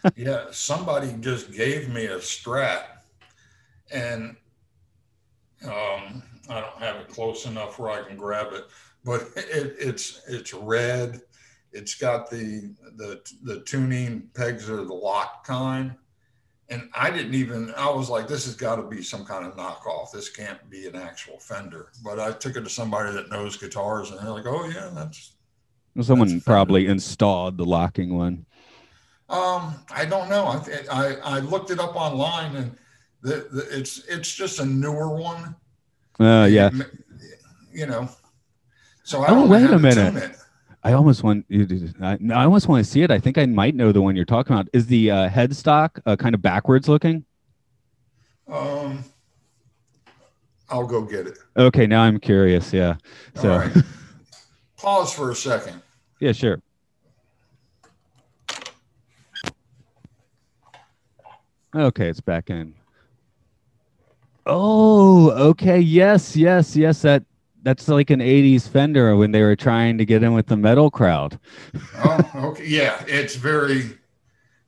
Yeah, 0.15 0.45
somebody 0.51 1.15
just 1.19 1.51
gave 1.51 1.89
me 1.89 2.05
a 2.05 2.17
Strat, 2.17 2.83
and 3.91 4.35
um, 5.65 6.23
I 6.49 6.59
don't 6.59 6.77
have 6.79 6.97
it 6.97 7.07
close 7.07 7.45
enough 7.45 7.79
where 7.79 7.91
I 7.91 8.03
can 8.03 8.17
grab 8.17 8.53
it, 8.53 8.65
but 9.05 9.21
it, 9.35 9.75
it's 9.79 10.21
it's 10.27 10.53
red. 10.53 11.21
It's 11.71 11.95
got 11.95 12.29
the 12.29 12.73
the 12.97 13.21
the 13.43 13.61
tuning 13.61 14.29
pegs 14.33 14.69
are 14.69 14.83
the 14.83 14.93
lock 14.93 15.45
kind, 15.45 15.95
and 16.73 16.89
I 16.95 17.11
didn't 17.11 17.35
even. 17.35 17.71
I 17.77 17.89
was 17.91 18.09
like, 18.09 18.27
this 18.27 18.45
has 18.45 18.55
got 18.55 18.77
to 18.77 18.83
be 18.83 19.03
some 19.03 19.25
kind 19.25 19.45
of 19.45 19.55
knockoff. 19.55 20.11
This 20.11 20.29
can't 20.29 20.57
be 20.71 20.87
an 20.87 20.95
actual 20.95 21.37
Fender. 21.39 21.89
But 22.03 22.19
I 22.19 22.31
took 22.31 22.55
it 22.55 22.63
to 22.63 22.69
somebody 22.69 23.13
that 23.13 23.29
knows 23.29 23.55
guitars, 23.57 24.09
and 24.09 24.19
they're 24.19 24.31
like, 24.31 24.47
oh 24.47 24.67
yeah, 24.67 24.89
that's 24.93 25.33
someone 26.01 26.29
Fender. 26.29 26.43
probably 26.43 26.87
installed 26.87 27.57
the 27.57 27.65
locking 27.65 28.17
one. 28.17 28.45
Um, 29.29 29.75
I 29.91 30.05
don't 30.05 30.29
know. 30.29 30.45
I, 30.45 30.85
I 30.91 31.15
I 31.23 31.39
looked 31.39 31.69
it 31.69 31.79
up 31.79 31.95
online, 31.95 32.55
and 32.55 32.75
the, 33.21 33.47
the 33.51 33.67
it's 33.79 33.99
it's 34.07 34.33
just 34.33 34.59
a 34.59 34.65
newer 34.65 35.09
one. 35.15 35.55
Uh, 36.19 36.47
yeah, 36.49 36.71
You 37.71 37.85
know. 37.85 38.09
So 39.03 39.21
I 39.21 39.27
Oh, 39.29 39.45
wait 39.45 39.69
a 39.69 39.77
minute. 39.77 40.37
I 40.83 40.93
almost 40.93 41.23
want. 41.23 41.45
I, 42.01 42.17
I 42.33 42.43
almost 42.43 42.67
want 42.67 42.83
to 42.83 42.89
see 42.89 43.03
it. 43.03 43.11
I 43.11 43.19
think 43.19 43.37
I 43.37 43.45
might 43.45 43.73
know 43.73 43.91
the 43.93 44.01
one 44.01 44.15
you're 44.15 44.25
talking 44.25 44.53
about. 44.53 44.67
Is 44.73 44.87
the 44.87 45.11
uh, 45.11 45.29
headstock 45.29 46.01
uh, 46.05 46.17
kind 46.17 46.35
of 46.35 46.41
backwards 46.41 46.89
looking? 46.89 47.23
Um, 48.49 49.03
I'll 50.69 50.85
go 50.85 51.01
get 51.03 51.27
it. 51.27 51.37
Okay, 51.55 51.87
now 51.87 52.01
I'm 52.01 52.19
curious. 52.19 52.73
Yeah. 52.73 52.95
So 53.35 53.51
All 53.51 53.59
right. 53.59 53.71
Pause 54.77 55.13
for 55.13 55.31
a 55.31 55.35
second. 55.35 55.81
yeah, 56.19 56.33
sure. 56.33 56.61
Okay, 61.73 62.09
it's 62.09 62.19
back 62.19 62.49
in. 62.49 62.75
Oh, 64.45 65.31
okay. 65.31 65.79
Yes, 65.79 66.35
yes, 66.35 66.75
yes. 66.75 67.01
That 67.03 67.23
that's 67.63 67.87
like 67.87 68.09
an 68.09 68.19
'80s 68.19 68.67
Fender 68.69 69.15
when 69.15 69.31
they 69.31 69.41
were 69.41 69.55
trying 69.55 69.97
to 69.97 70.05
get 70.05 70.21
in 70.23 70.33
with 70.33 70.47
the 70.47 70.57
metal 70.57 70.91
crowd. 70.91 71.39
Oh, 72.03 72.31
okay. 72.51 72.65
Yeah, 72.65 73.03
it's 73.07 73.35
very 73.35 73.97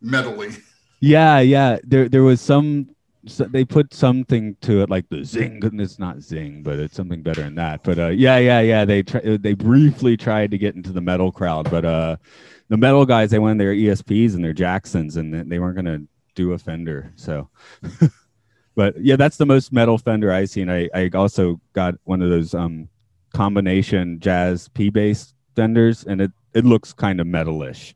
metally. 0.03 0.61
Yeah, 1.01 1.39
yeah. 1.39 1.77
There, 1.83 2.09
there 2.09 2.23
was 2.23 2.41
some. 2.41 2.89
So 3.27 3.45
they 3.45 3.65
put 3.65 3.91
something 3.91 4.55
to 4.61 4.81
it, 4.83 4.89
like 4.91 5.09
the 5.09 5.23
zing. 5.25 5.59
and 5.65 5.81
It's 5.81 5.97
not 5.97 6.21
zing, 6.21 6.61
but 6.61 6.77
it's 6.77 6.95
something 6.95 7.23
better 7.23 7.41
than 7.41 7.55
that. 7.55 7.83
But 7.83 7.97
uh, 7.97 8.07
yeah, 8.09 8.37
yeah, 8.37 8.59
yeah. 8.61 8.85
They 8.85 9.01
try, 9.01 9.21
they 9.37 9.53
briefly 9.55 10.15
tried 10.15 10.51
to 10.51 10.59
get 10.59 10.75
into 10.75 10.91
the 10.91 11.01
metal 11.01 11.31
crowd, 11.31 11.69
but 11.71 11.85
uh, 11.85 12.17
the 12.69 12.77
metal 12.77 13.03
guys 13.03 13.31
they 13.31 13.39
went 13.39 13.57
their 13.57 13.73
ESPs 13.73 14.35
and 14.35 14.43
their 14.43 14.53
Jacksons, 14.53 15.17
and 15.17 15.33
they- 15.33 15.41
they 15.41 15.59
weren't 15.59 15.75
gonna 15.75 16.01
do 16.35 16.53
a 16.53 16.57
Fender. 16.59 17.13
So, 17.15 17.49
but 18.75 18.95
yeah, 19.01 19.15
that's 19.15 19.37
the 19.37 19.45
most 19.45 19.71
metal 19.71 19.97
Fender 19.97 20.31
I've 20.31 20.49
seen. 20.49 20.69
I 20.69 20.89
I 20.93 21.09
also 21.13 21.59
got 21.73 21.95
one 22.03 22.21
of 22.21 22.29
those 22.29 22.53
um 22.53 22.89
combination 23.33 24.19
jazz 24.19 24.67
P 24.69 24.89
bass 24.89 25.33
Fenders, 25.55 26.03
and 26.03 26.21
it 26.21 26.31
it 26.53 26.65
looks 26.65 26.93
kind 26.93 27.19
of 27.19 27.27
metalish 27.27 27.93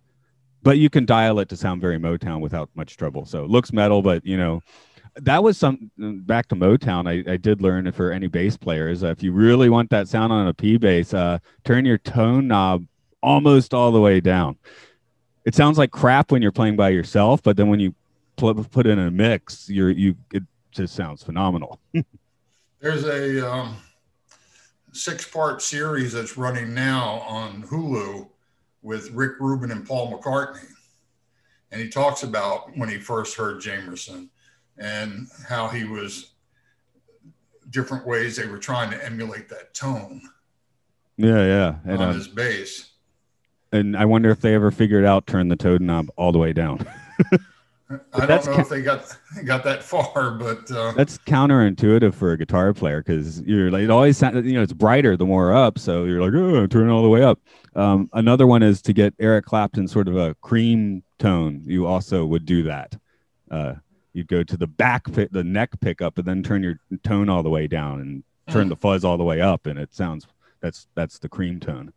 but 0.62 0.78
you 0.78 0.90
can 0.90 1.06
dial 1.06 1.40
it 1.40 1.50
to 1.50 1.56
sound 1.56 1.82
very 1.82 1.98
Motown 1.98 2.42
without 2.42 2.70
much 2.76 2.98
trouble. 2.98 3.26
So 3.26 3.44
it 3.44 3.50
looks 3.50 3.72
metal, 3.72 4.02
but 4.02 4.26
you 4.26 4.38
know, 4.38 4.62
that 5.16 5.44
was 5.44 5.58
some 5.58 5.92
back 5.98 6.48
to 6.50 6.56
Motown. 6.56 7.08
I, 7.08 7.34
I 7.34 7.38
did 7.38 7.62
learn 7.62 7.92
for 7.92 8.12
any 8.12 8.28
bass 8.28 8.58
players, 8.58 9.04
uh, 9.04 9.08
if 9.08 9.24
you 9.24 9.32
really 9.32 9.70
want 9.70 9.90
that 9.90 10.08
sound 10.08 10.32
on 10.32 10.48
a 10.48 10.54
P 10.54 10.78
bass, 10.78 11.14
uh, 11.14 11.40
turn 11.64 11.86
your 11.86 11.98
tone 11.98 12.48
knob 12.48 12.86
almost 13.22 13.74
all 13.74 13.92
the 13.92 14.00
way 14.00 14.20
down. 14.20 14.58
It 15.46 15.56
sounds 15.56 15.78
like 15.78 15.92
crap 15.92 16.32
when 16.32 16.42
you're 16.42 16.52
playing 16.52 16.76
by 16.76 16.90
yourself, 16.90 17.42
but 17.42 17.58
then 17.58 17.70
when 17.70 17.80
you 17.80 17.96
pl- 18.36 18.64
put 18.66 18.86
in 18.86 19.00
a 19.00 19.10
mix, 19.10 19.70
you're 19.70 19.90
you 19.90 20.16
it 20.34 20.44
just 20.72 20.96
sounds 20.96 21.24
phenomenal. 21.24 21.80
There's 22.80 23.06
a 23.06 23.52
um, 23.52 23.78
six-part 24.94 25.62
series 25.62 26.14
that's 26.14 26.38
running 26.38 26.74
now 26.74 27.20
on 27.28 27.64
Hulu 27.64 28.30
with 28.82 29.12
Rick 29.12 29.34
Rubin 29.40 29.72
and 29.72 29.86
Paul 29.86 30.12
McCartney, 30.12 30.68
and 31.72 31.82
he 31.82 31.90
talks 31.90 32.24
about 32.24 32.76
when 32.78 32.90
he 32.90 32.98
first 32.98 33.36
heard 33.36 33.62
Jamerson 33.62 34.30
and 34.78 35.28
how 35.48 35.68
he 35.68 35.84
was 35.84 36.32
different 37.70 38.08
ways 38.08 38.36
they 38.36 38.48
were 38.48 38.58
trying 38.58 38.90
to 38.90 39.06
emulate 39.06 39.50
that 39.50 39.74
tone 39.74 40.22
Yeah, 41.18 41.46
yeah. 41.46 41.76
And, 41.84 42.02
on 42.02 42.10
uh, 42.10 42.14
his 42.14 42.28
bass. 42.28 42.92
and 43.72 43.96
I 43.96 44.06
wonder 44.06 44.32
if 44.32 44.42
they 44.42 44.56
ever 44.56 44.72
figured 44.72 45.06
out 45.06 45.28
turn 45.28 45.50
the 45.50 45.56
toad 45.56 45.82
knob 45.82 46.08
all 46.16 46.32
the 46.32 46.40
way 46.40 46.54
down. 46.54 46.88
I 47.90 48.26
don't 48.26 48.46
know 48.46 48.54
ca- 48.54 48.62
if 48.62 48.70
they 48.70 48.82
got 48.82 49.18
got 49.46 49.64
that 49.64 49.82
far, 49.84 50.32
but 50.32 50.70
uh, 50.72 50.92
That's 50.92 51.18
counterintuitive 51.20 52.14
for 52.14 52.32
a 52.32 52.38
guitar 52.38 52.74
player 52.74 53.02
because 53.02 53.42
you're 53.42 53.72
like 53.72 53.84
it 53.84 53.90
always 53.90 54.18
sounds 54.18 54.46
you 54.46 54.54
know 54.54 54.62
it's 54.62 54.74
brighter 54.74 55.18
the 55.18 55.26
more 55.26 55.54
up, 55.54 55.80
so 55.80 56.04
you're 56.04 56.22
like 56.22 56.34
oh 56.34 56.68
turn 56.68 56.90
it 56.90 56.92
all 56.92 57.02
the 57.02 57.10
way 57.10 57.24
up. 57.24 57.40
Um, 57.76 58.10
another 58.14 58.46
one 58.46 58.62
is 58.62 58.82
to 58.84 58.94
get 58.94 59.14
Eric 59.20 59.46
Clapton 59.46 59.88
sort 59.88 60.08
of 60.08 60.18
a 60.18 60.36
cream 60.36 61.04
tone. 61.18 61.62
You 61.66 61.88
also 61.88 62.26
would 62.26 62.46
do 62.46 62.64
that. 62.64 62.96
Uh, 63.50 63.76
you'd 64.14 64.28
go 64.28 64.44
to 64.44 64.58
the 64.58 64.68
back 64.68 65.12
pick, 65.12 65.32
the 65.32 65.44
neck 65.44 65.72
pickup, 65.80 66.18
and 66.18 66.28
then 66.28 66.44
turn 66.44 66.62
your 66.62 66.80
tone 67.04 67.30
all 67.30 67.42
the 67.42 67.50
way 67.50 67.68
down 67.68 68.02
and 68.02 68.24
turn 68.50 68.70
the 68.70 68.76
fuzz 68.76 69.04
all 69.04 69.18
the 69.18 69.24
way 69.24 69.42
up, 69.42 69.66
and 69.66 69.80
it 69.80 69.94
sounds 69.94 70.28
that's 70.62 70.88
that's 70.96 71.18
the 71.20 71.30
cream 71.30 71.60
tone. 71.60 71.94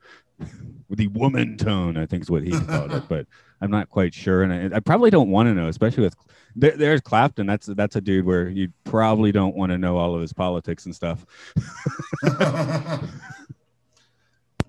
The 0.90 1.06
woman 1.08 1.56
tone, 1.56 1.96
I 1.96 2.06
think 2.06 2.22
is 2.22 2.30
what 2.30 2.42
he 2.42 2.50
called 2.66 2.92
it, 2.92 3.04
but 3.08 3.26
I'm 3.60 3.70
not 3.70 3.88
quite 3.88 4.12
sure, 4.12 4.42
and 4.42 4.74
I, 4.74 4.76
I 4.76 4.80
probably 4.80 5.10
don't 5.10 5.30
want 5.30 5.48
to 5.48 5.54
know, 5.54 5.68
especially 5.68 6.04
with 6.04 6.16
there, 6.54 6.76
there's 6.76 7.00
Clapton. 7.00 7.46
That's 7.46 7.66
that's 7.66 7.96
a 7.96 8.00
dude 8.00 8.26
where 8.26 8.48
you 8.48 8.68
probably 8.84 9.32
don't 9.32 9.54
want 9.56 9.70
to 9.72 9.78
know 9.78 9.96
all 9.96 10.14
of 10.14 10.20
his 10.20 10.32
politics 10.32 10.84
and 10.84 10.94
stuff. 10.94 11.24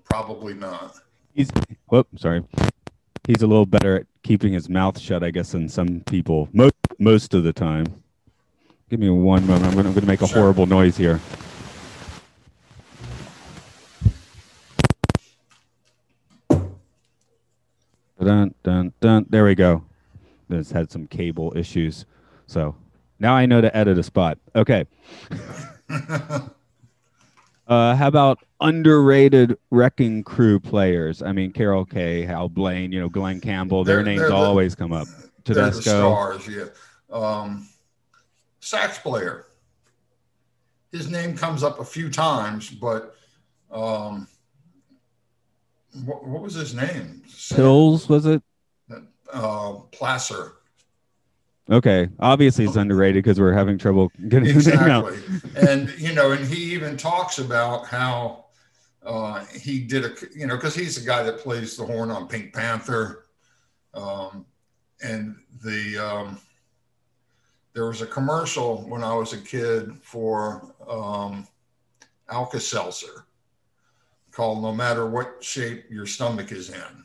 probably 0.04 0.54
not. 0.54 0.94
He's 1.34 1.50
whoop, 1.88 2.08
sorry. 2.16 2.44
He's 3.26 3.42
a 3.42 3.46
little 3.46 3.66
better 3.66 3.96
at 3.96 4.06
keeping 4.22 4.52
his 4.52 4.68
mouth 4.68 4.98
shut, 4.98 5.22
I 5.24 5.30
guess, 5.30 5.52
than 5.52 5.68
some 5.68 6.00
people 6.00 6.48
most 6.52 6.74
most 6.98 7.34
of 7.34 7.42
the 7.44 7.52
time. 7.52 7.86
Give 8.90 9.00
me 9.00 9.10
one 9.10 9.46
moment. 9.46 9.66
I'm 9.66 9.74
gonna, 9.74 9.88
I'm 9.88 9.94
gonna 9.94 10.06
make 10.06 10.22
a 10.22 10.26
Sure. 10.28 10.40
horrible 10.42 10.66
noise 10.66 10.96
here. 10.96 11.20
Dun, 18.24 18.54
dun, 18.62 18.92
dun. 19.00 19.26
There 19.28 19.44
we 19.44 19.54
go. 19.54 19.84
This 20.48 20.70
had 20.70 20.90
some 20.90 21.06
cable 21.06 21.52
issues, 21.56 22.06
so 22.46 22.74
now 23.18 23.34
I 23.34 23.46
know 23.46 23.60
to 23.60 23.74
edit 23.76 23.98
a 23.98 24.02
spot. 24.02 24.38
Okay. 24.56 24.86
Uh, 27.66 27.94
how 27.96 28.08
about 28.08 28.40
underrated 28.60 29.56
Wrecking 29.70 30.22
Crew 30.22 30.60
players? 30.60 31.22
I 31.22 31.32
mean, 31.32 31.50
Carol 31.50 31.86
Kaye, 31.86 32.26
Hal 32.26 32.50
Blaine, 32.50 32.92
you 32.92 33.00
know, 33.00 33.08
Glen 33.08 33.40
Campbell. 33.40 33.84
Their 33.84 33.96
They're- 33.96 34.04
names 34.04 34.20
they're 34.20 34.28
the- 34.28 34.34
always 34.36 34.74
come 34.74 34.92
up. 34.92 35.08
They're 35.46 35.54
the 35.70 35.72
stars, 35.72 36.46
yeah. 36.46 36.64
um, 37.10 37.66
sax 38.60 38.98
player. 38.98 39.46
His 40.92 41.10
name 41.10 41.36
comes 41.38 41.62
up 41.62 41.80
a 41.80 41.84
few 41.86 42.10
times, 42.10 42.68
but 42.68 43.16
um, 43.70 44.28
what, 46.04 46.26
what 46.26 46.42
was 46.42 46.54
his 46.54 46.74
name? 46.74 47.22
Pills 47.52 48.08
was 48.08 48.26
it? 48.26 48.42
Uh, 49.32 49.74
Plasser. 49.92 50.52
Okay, 51.70 52.08
obviously 52.20 52.66
it's 52.66 52.76
underrated 52.76 53.24
because 53.24 53.40
we're 53.40 53.52
having 53.52 53.78
trouble 53.78 54.12
getting 54.28 54.50
exactly. 54.50 55.18
and 55.56 55.92
you 55.98 56.12
know, 56.12 56.32
and 56.32 56.46
he 56.46 56.74
even 56.74 56.96
talks 56.96 57.38
about 57.38 57.86
how 57.86 58.44
uh, 59.04 59.44
he 59.46 59.80
did 59.80 60.04
a, 60.04 60.10
you 60.36 60.46
know, 60.46 60.56
because 60.56 60.74
he's 60.74 61.00
the 61.00 61.06
guy 61.06 61.22
that 61.22 61.38
plays 61.38 61.76
the 61.76 61.84
horn 61.84 62.10
on 62.10 62.28
Pink 62.28 62.52
Panther, 62.52 63.24
um, 63.94 64.44
and 65.02 65.36
the 65.62 65.96
um, 65.96 66.38
there 67.72 67.86
was 67.86 68.02
a 68.02 68.06
commercial 68.06 68.82
when 68.88 69.02
I 69.02 69.14
was 69.14 69.32
a 69.32 69.38
kid 69.38 69.94
for 70.02 70.74
um, 70.86 71.48
Alka 72.28 72.60
Seltzer 72.60 73.23
called 74.34 74.62
"No 74.62 74.72
Matter 74.72 75.08
What 75.08 75.42
Shape 75.42 75.84
Your 75.90 76.06
Stomach 76.06 76.52
Is 76.52 76.70
In." 76.70 77.04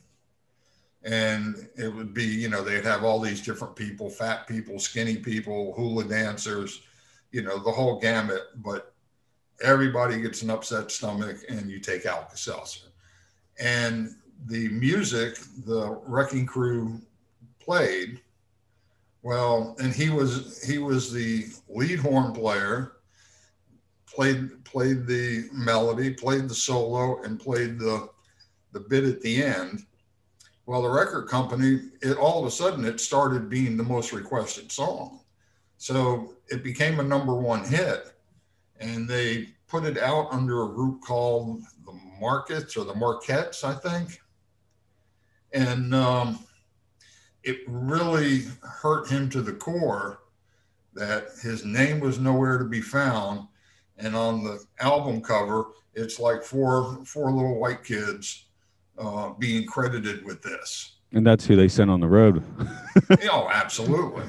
and 1.04 1.70
it 1.78 1.88
would 1.88 2.14
be 2.14 2.26
you 2.26 2.50
know 2.50 2.62
they'd 2.62 2.84
have 2.84 3.04
all 3.04 3.20
these 3.20 3.42
different 3.42 3.76
people 3.76 4.10
fat 4.10 4.48
people 4.48 4.80
skinny 4.80 5.16
people 5.16 5.74
hula 5.74 6.04
dancers 6.04 6.82
you 7.32 7.42
know 7.42 7.58
the 7.58 7.72
whole 7.72 8.00
gamut 8.00 8.48
but 8.58 8.94
everybody 9.62 10.22
gets 10.22 10.42
an 10.42 10.50
upset 10.50 10.92
stomach 10.92 11.38
and 11.48 11.70
you 11.70 11.80
take 11.80 12.06
alka-seltzer 12.06 12.88
and 13.60 14.14
the 14.48 14.68
music 14.70 15.38
the 15.66 15.90
wrecking 16.06 16.46
crew 16.46 17.00
played 17.60 18.20
well 19.22 19.76
and 19.80 19.94
he 19.94 20.10
was 20.10 20.62
he 20.68 20.80
was 20.80 21.14
the 21.14 21.46
lead 21.70 22.00
horn 22.00 22.34
player 22.34 22.94
played 24.06 24.59
played 24.72 25.08
the 25.08 25.50
melody 25.52 26.14
played 26.14 26.48
the 26.48 26.56
solo 26.56 27.22
and 27.24 27.40
played 27.40 27.80
the 27.80 28.10
the 28.72 28.80
bit 28.80 29.04
at 29.04 29.22
the 29.22 29.44
end 29.44 29.86
well, 30.70 30.84
the 30.84 30.90
record 30.90 31.28
company, 31.28 31.80
it 32.04 32.16
all 32.18 32.42
of 32.42 32.46
a 32.46 32.52
sudden 32.52 32.86
it 32.86 33.00
started 33.00 33.50
being 33.50 33.76
the 33.76 33.84
most 33.84 34.14
requested 34.14 34.72
song. 34.72 35.22
So 35.80 36.36
it 36.50 36.64
became 36.64 37.00
a 37.00 37.04
number 37.04 37.34
one 37.34 37.64
hit. 37.64 38.14
And 38.80 39.10
they 39.10 39.50
put 39.68 39.84
it 39.84 39.98
out 39.98 40.32
under 40.32 40.66
a 40.66 40.68
group 40.68 41.02
called 41.02 41.64
the 41.88 42.00
Markets 42.22 42.78
or 42.78 42.86
the 42.86 42.94
Marquettes, 42.94 43.64
I 43.64 43.74
think. 43.74 44.22
And 45.54 45.96
um, 45.96 46.38
it 47.42 47.62
really 47.66 48.44
hurt 48.62 49.10
him 49.10 49.28
to 49.32 49.42
the 49.42 49.54
core 49.54 50.20
that 50.94 51.30
his 51.42 51.66
name 51.66 52.00
was 52.00 52.20
nowhere 52.20 52.60
to 52.60 52.66
be 52.66 52.82
found. 52.82 53.48
And 54.00 54.16
on 54.16 54.44
the 54.44 54.64
album 54.80 55.22
cover, 55.22 55.68
it's 55.94 56.20
like 56.20 56.44
four 56.44 57.04
four 57.06 57.32
little 57.32 57.60
white 57.60 57.84
kids 57.84 58.46
uh, 58.98 59.32
being 59.38 59.66
credited 59.66 60.26
with 60.26 60.42
this. 60.42 60.98
And 61.12 61.26
that's 61.26 61.46
who 61.46 61.56
they 61.56 61.68
sent 61.68 61.90
on 61.90 62.00
the 62.00 62.08
road. 62.08 62.44
oh, 63.32 63.50
absolutely. 63.52 64.26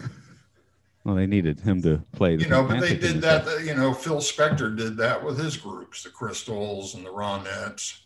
Well, 1.04 1.14
they 1.14 1.26
needed 1.26 1.60
him 1.60 1.82
to 1.82 2.02
play. 2.12 2.36
The 2.36 2.44
you 2.44 2.50
know, 2.50 2.62
but 2.62 2.80
they 2.80 2.96
did 2.96 3.20
that. 3.22 3.46
Stuff. 3.46 3.64
You 3.64 3.74
know, 3.74 3.92
Phil 3.92 4.18
Spector 4.18 4.76
did 4.76 4.96
that 4.98 5.22
with 5.22 5.38
his 5.38 5.56
groups, 5.56 6.02
the 6.02 6.10
Crystals 6.10 6.94
and 6.94 7.04
the 7.04 7.10
Ronettes. 7.10 8.00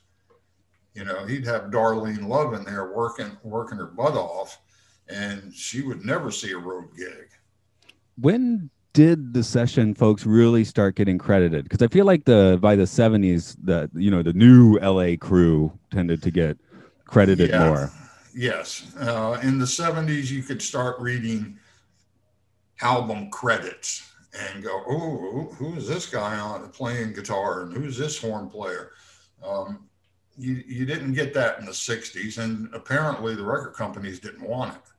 You 0.95 1.05
know, 1.05 1.27
he'd 1.27 1.45
have 1.47 1.65
Darlene 1.65 2.29
Love 2.29 2.55
in 2.55 2.65
there 2.65 2.93
working 2.93 3.37
working 3.43 3.79
her 3.79 3.87
butt 3.87 4.15
off, 4.15 4.61
and 5.09 5.53
she 5.53 5.83
would 5.83 6.05
never 6.05 6.31
see 6.31 6.53
a 6.53 6.59
road 6.59 6.91
gig. 6.97 7.31
When 8.17 8.71
did 8.95 9.35
the 9.35 9.43
session 9.43 9.93
folks 9.93 10.25
really 10.25 10.65
start 10.65 10.95
getting 10.95 11.19
credited? 11.19 11.65
Because 11.65 11.83
I 11.83 11.89
feel 11.89 12.07
like 12.07 12.25
the 12.25 12.59
by 12.63 12.77
the 12.77 12.87
seventies, 12.87 13.57
the 13.63 13.91
you 13.95 14.11
know 14.11 14.23
the 14.23 14.33
new 14.33 14.79
LA 14.79 15.17
crew 15.21 15.71
tended 15.91 16.23
to 16.23 16.31
get 16.31 16.57
credited 17.05 17.51
yeah. 17.51 17.69
more. 17.69 17.93
Yes, 18.35 18.95
uh, 18.99 19.39
in 19.43 19.59
the 19.59 19.67
seventies, 19.67 20.33
you 20.33 20.43
could 20.43 20.63
start 20.63 20.99
reading 20.99 21.59
album 22.81 23.31
credits 23.31 24.11
and 24.33 24.63
go, 24.63 24.83
"Oh, 24.89 25.53
who 25.59 25.75
is 25.75 25.87
this 25.87 26.07
guy 26.07 26.39
on 26.39 26.71
playing 26.71 27.13
guitar? 27.13 27.63
And 27.63 27.77
who's 27.77 27.99
this 27.99 28.19
horn 28.19 28.49
player?" 28.49 28.93
Um, 29.45 29.89
you 30.39 30.63
you 30.67 30.87
didn't 30.87 31.15
get 31.15 31.35
that 31.35 31.59
in 31.59 31.67
the 31.67 31.73
'60s, 31.73 32.39
and 32.39 32.73
apparently 32.73 33.35
the 33.35 33.45
record 33.45 33.75
companies 33.75 34.21
didn't 34.21 34.49
want 34.49 34.77
it 34.77 34.94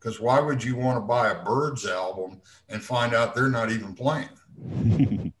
because 0.00 0.20
why 0.20 0.40
would 0.40 0.64
you 0.64 0.76
want 0.76 0.96
to 0.96 1.00
buy 1.00 1.30
a 1.30 1.44
Byrds 1.44 1.86
album 1.86 2.40
and 2.68 2.82
find 2.82 3.14
out 3.14 3.34
they're 3.34 3.48
not 3.48 3.70
even 3.70 3.94
playing? 3.94 4.28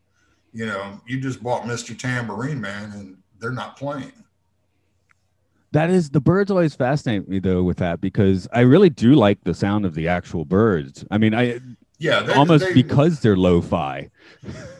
you 0.52 0.66
know, 0.66 1.00
you 1.06 1.20
just 1.20 1.42
bought 1.42 1.62
Mr. 1.62 1.98
Tambourine 1.98 2.60
Man 2.60 2.92
and 2.92 3.16
they're 3.38 3.52
not 3.52 3.76
playing. 3.76 4.12
That 5.72 5.88
is 5.88 6.10
the 6.10 6.20
Byrds 6.20 6.50
always 6.50 6.74
fascinate 6.74 7.28
me 7.28 7.38
though 7.38 7.62
with 7.62 7.78
that 7.78 8.00
because 8.00 8.48
I 8.52 8.60
really 8.60 8.90
do 8.90 9.14
like 9.14 9.44
the 9.44 9.54
sound 9.54 9.86
of 9.86 9.94
the 9.94 10.08
actual 10.08 10.44
Byrds. 10.44 11.04
I 11.10 11.18
mean, 11.18 11.32
I 11.32 11.60
yeah, 11.98 12.20
they, 12.20 12.32
almost 12.32 12.64
they, 12.64 12.72
because 12.72 13.20
they're 13.20 13.36
lo-fi. 13.36 14.10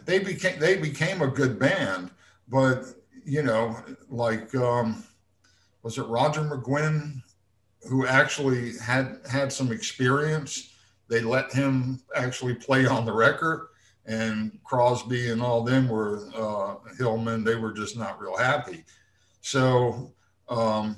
They 0.05 0.19
became 0.19 0.59
they 0.59 0.77
became 0.77 1.23
a 1.23 1.29
good 1.29 1.59
band, 1.59 2.11
but 2.49 2.87
you 3.25 3.43
know, 3.43 3.77
like 4.09 4.53
um, 4.57 5.05
was 5.85 5.97
it 5.97 6.03
Roger 6.03 6.41
McGuinn 6.41 7.23
who 7.89 8.07
actually 8.07 8.77
had 8.79 9.21
had 9.29 9.53
some 9.53 9.73
experience. 9.73 10.75
They 11.09 11.21
let 11.21 11.53
him 11.53 12.01
actually 12.15 12.55
play 12.55 12.87
on 12.87 13.05
the 13.05 13.13
record, 13.13 13.69
and 14.07 14.59
Crosby 14.65 15.31
and 15.31 15.43
all 15.43 15.65
them 15.65 15.89
were 15.89 16.29
uh, 16.35 16.77
Hillman. 16.99 17.45
They 17.45 17.57
were 17.57 17.73
just 17.73 17.97
not 17.97 18.21
real 18.21 18.37
happy. 18.37 18.85
So, 19.41 20.13
um, 20.49 20.97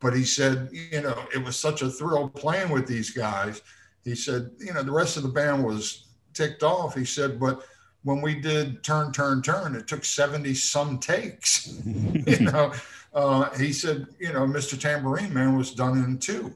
but 0.00 0.14
he 0.14 0.24
said, 0.24 0.68
you 0.72 1.02
know, 1.02 1.24
it 1.34 1.42
was 1.42 1.56
such 1.56 1.82
a 1.82 1.90
thrill 1.90 2.28
playing 2.28 2.70
with 2.70 2.86
these 2.86 3.10
guys. 3.10 3.62
He 4.04 4.14
said, 4.14 4.50
you 4.58 4.72
know, 4.72 4.82
the 4.82 4.92
rest 4.92 5.16
of 5.16 5.22
the 5.22 5.28
band 5.28 5.64
was 5.64 6.08
ticked 6.32 6.62
off. 6.62 6.94
He 6.94 7.04
said, 7.04 7.38
but 7.38 7.62
when 8.02 8.22
we 8.22 8.34
did 8.34 8.82
turn, 8.82 9.12
turn, 9.12 9.42
turn, 9.42 9.76
it 9.76 9.86
took 9.86 10.04
70 10.04 10.54
some 10.54 10.98
takes, 10.98 11.80
you 11.84 12.40
know, 12.40 12.72
uh, 13.12 13.50
he 13.56 13.72
said, 13.72 14.06
you 14.18 14.32
know, 14.32 14.46
Mr. 14.46 14.78
Tambourine 14.78 15.32
Man 15.32 15.56
was 15.56 15.72
done 15.72 15.98
in 16.04 16.18
two. 16.18 16.54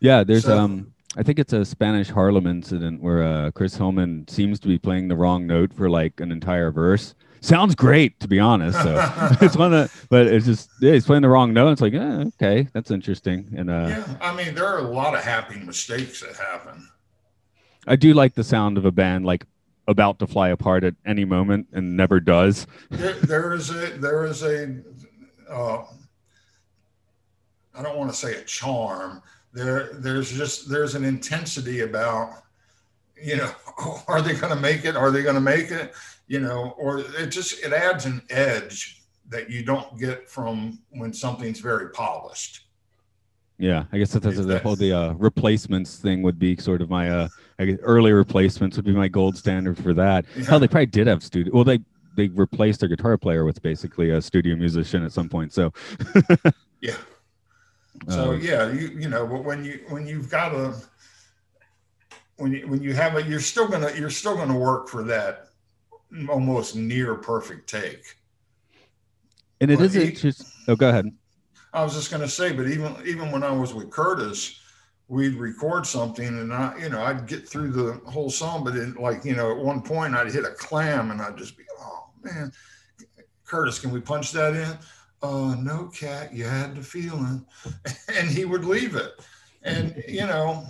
Yeah, 0.00 0.24
there's 0.24 0.44
so, 0.44 0.58
um, 0.58 0.92
I 1.16 1.22
think 1.22 1.38
it's 1.38 1.52
a 1.52 1.64
Spanish 1.64 2.08
Harlem 2.08 2.46
incident 2.46 3.02
where 3.02 3.22
uh, 3.22 3.50
Chris 3.50 3.76
Hillman 3.76 4.26
seems 4.28 4.58
to 4.60 4.68
be 4.68 4.78
playing 4.78 5.08
the 5.08 5.16
wrong 5.16 5.46
note 5.46 5.72
for 5.74 5.90
like 5.90 6.20
an 6.20 6.32
entire 6.32 6.70
verse. 6.70 7.14
Sounds 7.42 7.74
great, 7.74 8.20
to 8.20 8.28
be 8.28 8.38
honest. 8.38 8.80
So 8.82 8.96
it's 9.40 9.56
one 9.56 9.74
of, 9.74 10.06
but 10.08 10.26
it's 10.26 10.46
just 10.46 10.70
yeah, 10.80 10.92
he's 10.92 11.06
playing 11.06 11.22
the 11.22 11.28
wrong 11.28 11.52
note. 11.52 11.72
It's 11.72 11.80
like, 11.80 11.94
eh, 11.94 12.24
okay, 12.34 12.68
that's 12.72 12.90
interesting. 12.90 13.52
And 13.56 13.70
uh, 13.70 13.86
yeah, 13.88 14.16
I 14.20 14.34
mean, 14.34 14.54
there 14.54 14.66
are 14.66 14.78
a 14.78 14.88
lot 14.88 15.14
of 15.14 15.22
happy 15.22 15.58
mistakes 15.58 16.20
that 16.20 16.36
happen. 16.36 16.88
I 17.86 17.96
do 17.96 18.14
like 18.14 18.34
the 18.34 18.44
sound 18.44 18.78
of 18.78 18.84
a 18.84 18.92
band 18.92 19.24
like 19.24 19.46
about 19.88 20.18
to 20.20 20.26
fly 20.26 20.50
apart 20.50 20.84
at 20.84 20.94
any 21.04 21.24
moment 21.24 21.66
and 21.72 21.96
never 21.96 22.20
does. 22.20 22.66
there, 22.90 23.14
there 23.14 23.52
is 23.52 23.70
a 23.70 23.98
there 23.98 24.24
is 24.24 24.42
a 24.42 24.82
uh, 25.50 25.82
I 27.74 27.82
don't 27.82 27.96
want 27.96 28.10
to 28.10 28.16
say 28.16 28.36
a 28.36 28.42
charm. 28.42 29.22
There, 29.52 29.90
there's 29.94 30.30
just 30.30 30.68
there's 30.68 30.94
an 30.94 31.04
intensity 31.04 31.80
about, 31.80 32.42
you 33.20 33.36
know, 33.36 33.50
are 34.08 34.22
they 34.22 34.34
going 34.34 34.54
to 34.54 34.60
make 34.60 34.84
it? 34.84 34.96
Are 34.96 35.10
they 35.10 35.22
going 35.22 35.34
to 35.34 35.40
make 35.40 35.70
it? 35.70 35.94
You 36.28 36.40
know, 36.40 36.74
or 36.78 37.00
it 37.00 37.28
just 37.28 37.64
it 37.64 37.72
adds 37.72 38.06
an 38.06 38.22
edge 38.30 39.02
that 39.28 39.50
you 39.50 39.64
don't 39.64 39.98
get 39.98 40.28
from 40.28 40.80
when 40.90 41.12
something's 41.12 41.60
very 41.60 41.90
polished. 41.90 42.66
Yeah, 43.58 43.84
I 43.92 43.98
guess 43.98 44.12
that's, 44.12 44.38
the 44.38 44.58
whole 44.60 44.74
the 44.74 44.92
uh, 44.92 45.12
replacements 45.14 45.96
thing 45.96 46.22
would 46.22 46.38
be 46.38 46.56
sort 46.56 46.80
of 46.80 46.88
my 46.88 47.10
uh, 47.10 47.28
I 47.58 47.66
guess 47.66 47.78
early 47.82 48.12
replacements 48.12 48.76
would 48.76 48.86
be 48.86 48.92
my 48.92 49.08
gold 49.08 49.36
standard 49.36 49.76
for 49.76 49.92
that. 49.94 50.24
Yeah. 50.34 50.44
Hell, 50.44 50.60
they 50.60 50.68
probably 50.68 50.86
did 50.86 51.06
have 51.06 51.22
studio. 51.22 51.52
Well, 51.54 51.64
they 51.64 51.80
they 52.20 52.28
replaced 52.28 52.80
their 52.80 52.88
guitar 52.88 53.16
player 53.16 53.44
with 53.44 53.62
basically 53.62 54.10
a 54.10 54.20
studio 54.20 54.54
musician 54.54 55.04
at 55.04 55.12
some 55.12 55.28
point. 55.28 55.52
So 55.52 55.72
yeah. 56.80 56.96
So 58.08 58.32
um, 58.32 58.40
yeah, 58.40 58.70
you 58.70 58.88
you 58.88 59.08
know, 59.08 59.26
but 59.26 59.44
when 59.44 59.64
you 59.64 59.80
when 59.88 60.06
you've 60.06 60.30
got 60.30 60.54
a 60.54 60.74
when 62.36 62.52
you 62.52 62.68
when 62.68 62.82
you 62.82 62.92
have 62.92 63.16
a 63.16 63.22
you're 63.22 63.40
still 63.40 63.68
gonna 63.68 63.90
you're 63.96 64.10
still 64.10 64.36
gonna 64.36 64.58
work 64.58 64.88
for 64.88 65.02
that 65.04 65.48
almost 66.28 66.76
near 66.76 67.14
perfect 67.14 67.68
take. 67.68 68.16
And 69.60 69.70
it 69.70 69.78
but 69.78 69.86
is 69.86 69.96
interesting. 69.96 70.46
Oh, 70.68 70.76
go 70.76 70.88
ahead. 70.90 71.10
I 71.72 71.82
was 71.82 71.94
just 71.94 72.10
gonna 72.10 72.28
say, 72.28 72.52
but 72.52 72.68
even 72.68 72.94
even 73.06 73.32
when 73.32 73.42
I 73.42 73.52
was 73.52 73.72
with 73.72 73.90
Curtis, 73.90 74.60
we'd 75.08 75.34
record 75.34 75.86
something 75.86 76.26
and 76.26 76.52
I, 76.52 76.76
you 76.78 76.88
know, 76.88 77.02
I'd 77.02 77.26
get 77.26 77.48
through 77.48 77.72
the 77.72 78.00
whole 78.10 78.30
song, 78.30 78.62
but 78.62 78.76
in 78.76 78.94
like, 78.94 79.24
you 79.24 79.34
know, 79.34 79.50
at 79.50 79.58
one 79.58 79.82
point 79.82 80.14
I'd 80.14 80.32
hit 80.32 80.44
a 80.44 80.52
clam 80.52 81.10
and 81.10 81.20
I'd 81.20 81.36
just 81.36 81.56
be, 81.56 81.64
man, 82.22 82.52
Curtis, 83.44 83.78
can 83.78 83.90
we 83.90 84.00
punch 84.00 84.32
that 84.32 84.54
in? 84.54 84.78
Uh, 85.22 85.54
no, 85.56 85.90
cat, 85.94 86.32
you 86.32 86.44
had 86.44 86.76
the 86.76 86.82
feeling. 86.82 87.44
and 88.16 88.28
he 88.28 88.44
would 88.44 88.64
leave 88.64 88.96
it. 88.96 89.20
And, 89.62 90.02
you 90.08 90.26
know, 90.26 90.64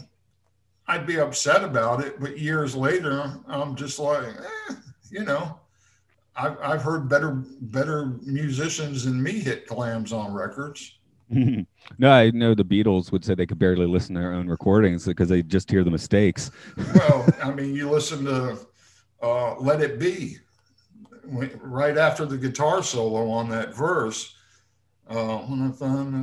I'd 0.89 1.07
be 1.07 1.21
upset 1.21 1.63
about 1.63 2.05
it, 2.05 2.19
but 2.21 2.39
years 2.39 2.75
later, 2.75 3.33
I'm 3.47 3.77
just 3.77 3.99
like, 4.01 4.25
eh, 4.25 4.75
you 5.11 5.25
know, 5.25 5.61
I've, 6.35 6.59
I've 6.61 6.83
heard 6.83 7.09
better 7.09 7.31
better 7.33 8.07
musicians 8.25 9.05
than 9.05 9.23
me 9.23 9.33
hit 9.39 9.67
clams 9.67 10.13
on 10.13 10.33
records. 10.33 10.99
no, 11.31 12.11
I 12.11 12.31
know 12.31 12.55
the 12.55 12.65
Beatles 12.65 13.13
would 13.13 13.25
say 13.25 13.35
they 13.35 13.47
could 13.47 13.59
barely 13.59 13.87
listen 13.87 14.17
to 14.17 14.21
their 14.21 14.33
own 14.33 14.49
recordings 14.49 15.07
because 15.07 15.29
they 15.29 15.43
just 15.43 15.71
hear 15.71 15.85
the 15.85 15.91
mistakes. 15.91 16.51
well, 16.95 17.27
I 17.43 17.53
mean, 17.53 17.75
you 17.75 17.89
listen 17.89 18.25
to 18.25 18.59
uh, 19.23 19.57
"Let 19.61 19.81
It 19.81 20.01
Be" 20.01 20.39
right 21.31 21.97
after 21.97 22.27
the 22.27 22.39
guitar 22.39 22.83
solo 22.83 23.29
on 23.31 23.49
that 23.51 23.75
verse. 23.75 24.37
Uh, 25.09 25.39
when 25.39 25.63
I 25.63 25.73
find 25.73 26.15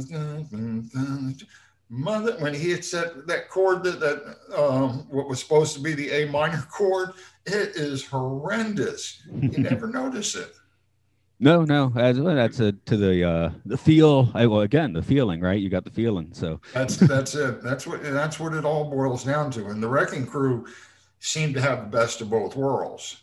mother, 1.90 2.38
when 2.40 2.54
he 2.54 2.72
hits 2.72 2.92
that 2.92 3.28
that 3.28 3.50
chord 3.50 3.84
that 3.84 4.00
that 4.00 4.38
um, 4.58 5.08
what 5.10 5.28
was 5.28 5.40
supposed 5.40 5.76
to 5.76 5.82
be 5.82 5.94
the 5.94 6.10
A 6.12 6.26
minor 6.30 6.66
chord, 6.72 7.12
it 7.46 7.76
is 7.76 8.06
horrendous. 8.06 9.22
You 9.42 9.50
never 9.60 9.88
notice 10.02 10.36
it. 10.36 10.54
No, 11.40 11.64
no, 11.64 11.90
that's 11.90 12.18
that's 12.18 12.60
a, 12.60 12.72
to 12.72 12.98
the 12.98 13.24
uh, 13.24 13.52
the 13.66 13.78
feel. 13.78 14.32
I, 14.34 14.48
well, 14.48 14.62
again, 14.62 14.94
the 14.94 15.04
feeling, 15.04 15.40
right? 15.40 15.60
You 15.60 15.70
got 15.70 15.84
the 15.84 15.92
feeling, 15.92 16.30
so 16.34 16.60
that's 16.74 16.98
that's 16.98 17.36
it. 17.36 17.62
That's 17.62 17.86
what 17.86 18.02
that's 18.02 18.40
what 18.40 18.54
it 18.54 18.66
all 18.66 18.90
boils 18.90 19.24
down 19.24 19.52
to. 19.52 19.68
And 19.68 19.82
the 19.82 19.88
Wrecking 19.88 20.26
Crew 20.26 20.66
seemed 21.20 21.54
to 21.56 21.62
have 21.62 21.80
the 21.92 21.98
best 21.98 22.22
of 22.22 22.30
both 22.30 22.56
worlds. 22.56 23.22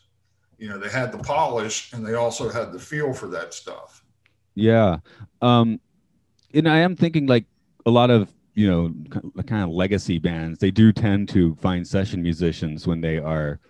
You 0.58 0.68
know, 0.68 0.78
they 0.78 0.88
had 0.88 1.12
the 1.12 1.18
polish, 1.18 1.92
and 1.92 2.06
they 2.06 2.14
also 2.14 2.48
had 2.48 2.72
the 2.72 2.78
feel 2.78 3.12
for 3.12 3.26
that 3.28 3.54
stuff. 3.54 4.04
Yeah, 4.54 4.98
um, 5.42 5.80
and 6.52 6.68
I 6.68 6.78
am 6.78 6.96
thinking 6.96 7.26
like 7.26 7.44
a 7.86 7.90
lot 7.90 8.10
of 8.10 8.32
you 8.54 8.68
know 8.68 8.94
kind 9.42 9.64
of 9.64 9.70
legacy 9.70 10.18
bands. 10.18 10.58
They 10.58 10.70
do 10.70 10.92
tend 10.92 11.28
to 11.30 11.56
find 11.56 11.86
session 11.86 12.22
musicians 12.22 12.86
when 12.86 13.00
they 13.00 13.18
are 13.18 13.60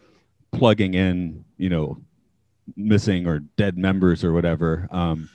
plugging 0.53 0.95
in, 0.95 1.45
you 1.57 1.69
know, 1.69 1.99
missing 2.77 3.27
or 3.27 3.41
dead 3.57 3.77
members 3.77 4.25
or 4.25 4.33
whatever. 4.33 4.89
Um, 4.91 5.29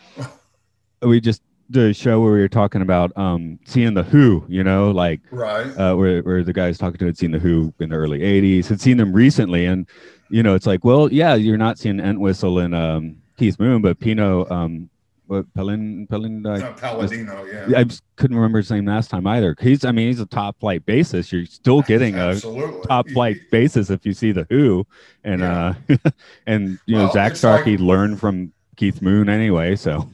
we 1.02 1.20
just 1.20 1.42
did 1.72 1.92
a 1.92 1.94
show 1.94 2.20
where 2.20 2.34
we 2.34 2.40
were 2.40 2.48
talking 2.48 2.82
about 2.82 3.16
um, 3.18 3.60
seeing 3.66 3.94
the 3.94 4.04
Who, 4.04 4.46
you 4.48 4.64
know, 4.64 4.92
like 4.92 5.22
right, 5.32 5.68
uh, 5.78 5.96
where 5.96 6.22
where 6.22 6.44
the 6.44 6.54
guys 6.54 6.78
talking 6.78 6.98
to 7.00 7.06
had 7.06 7.18
seen 7.18 7.32
the 7.32 7.40
Who 7.40 7.74
in 7.80 7.90
the 7.90 7.96
early 7.96 8.20
'80s, 8.20 8.68
had 8.68 8.82
seen 8.82 8.98
them 8.98 9.14
recently, 9.14 9.66
and 9.66 9.88
you 10.30 10.44
know, 10.44 10.56
it's 10.56 10.66
like, 10.66 10.84
well, 10.84 11.12
yeah, 11.12 11.36
you're 11.36 11.58
not 11.58 11.78
seeing 11.78 12.00
Entwistle 12.00 12.60
and 12.60 12.76
um, 12.76 13.18
Keith 13.38 13.60
Moon, 13.60 13.82
but 13.82 14.00
Pino 14.00 14.48
um, 14.50 14.90
what 15.30 15.54
Pelin 15.54 16.08
Pelin 16.10 16.44
uh, 16.44 16.74
Palladino, 16.74 17.46
yeah. 17.46 17.78
I 17.78 17.84
just 17.84 18.02
couldn't 18.16 18.36
remember 18.36 18.58
his 18.58 18.72
name 18.72 18.86
last 18.86 19.12
time 19.12 19.28
either. 19.28 19.56
He's 19.60 19.86
I 19.86 19.92
mean 19.92 20.08
he's 20.08 20.20
a 20.20 20.26
top 20.26 20.60
flight 20.60 20.84
bassist. 20.88 21.32
You're 21.32 21.46
still 21.46 21.84
getting 21.84 22.16
a 22.16 22.40
top 22.88 23.08
flight 23.10 23.38
bassist 23.52 23.92
if 23.92 24.08
you 24.08 24.14
see 24.14 24.32
the 24.32 24.48
Who, 24.50 24.88
and 25.24 25.42
yeah. 25.42 25.76
uh, 25.88 26.10
and 26.48 26.80
you 26.88 26.96
well, 26.96 27.06
know 27.06 27.14
Zak 27.14 27.36
Starkey 27.36 27.78
like, 27.78 27.88
learned 27.88 28.20
from 28.20 28.52
Keith 28.76 29.04
Moon 29.04 29.30
anyway. 29.30 29.76
So 29.76 30.10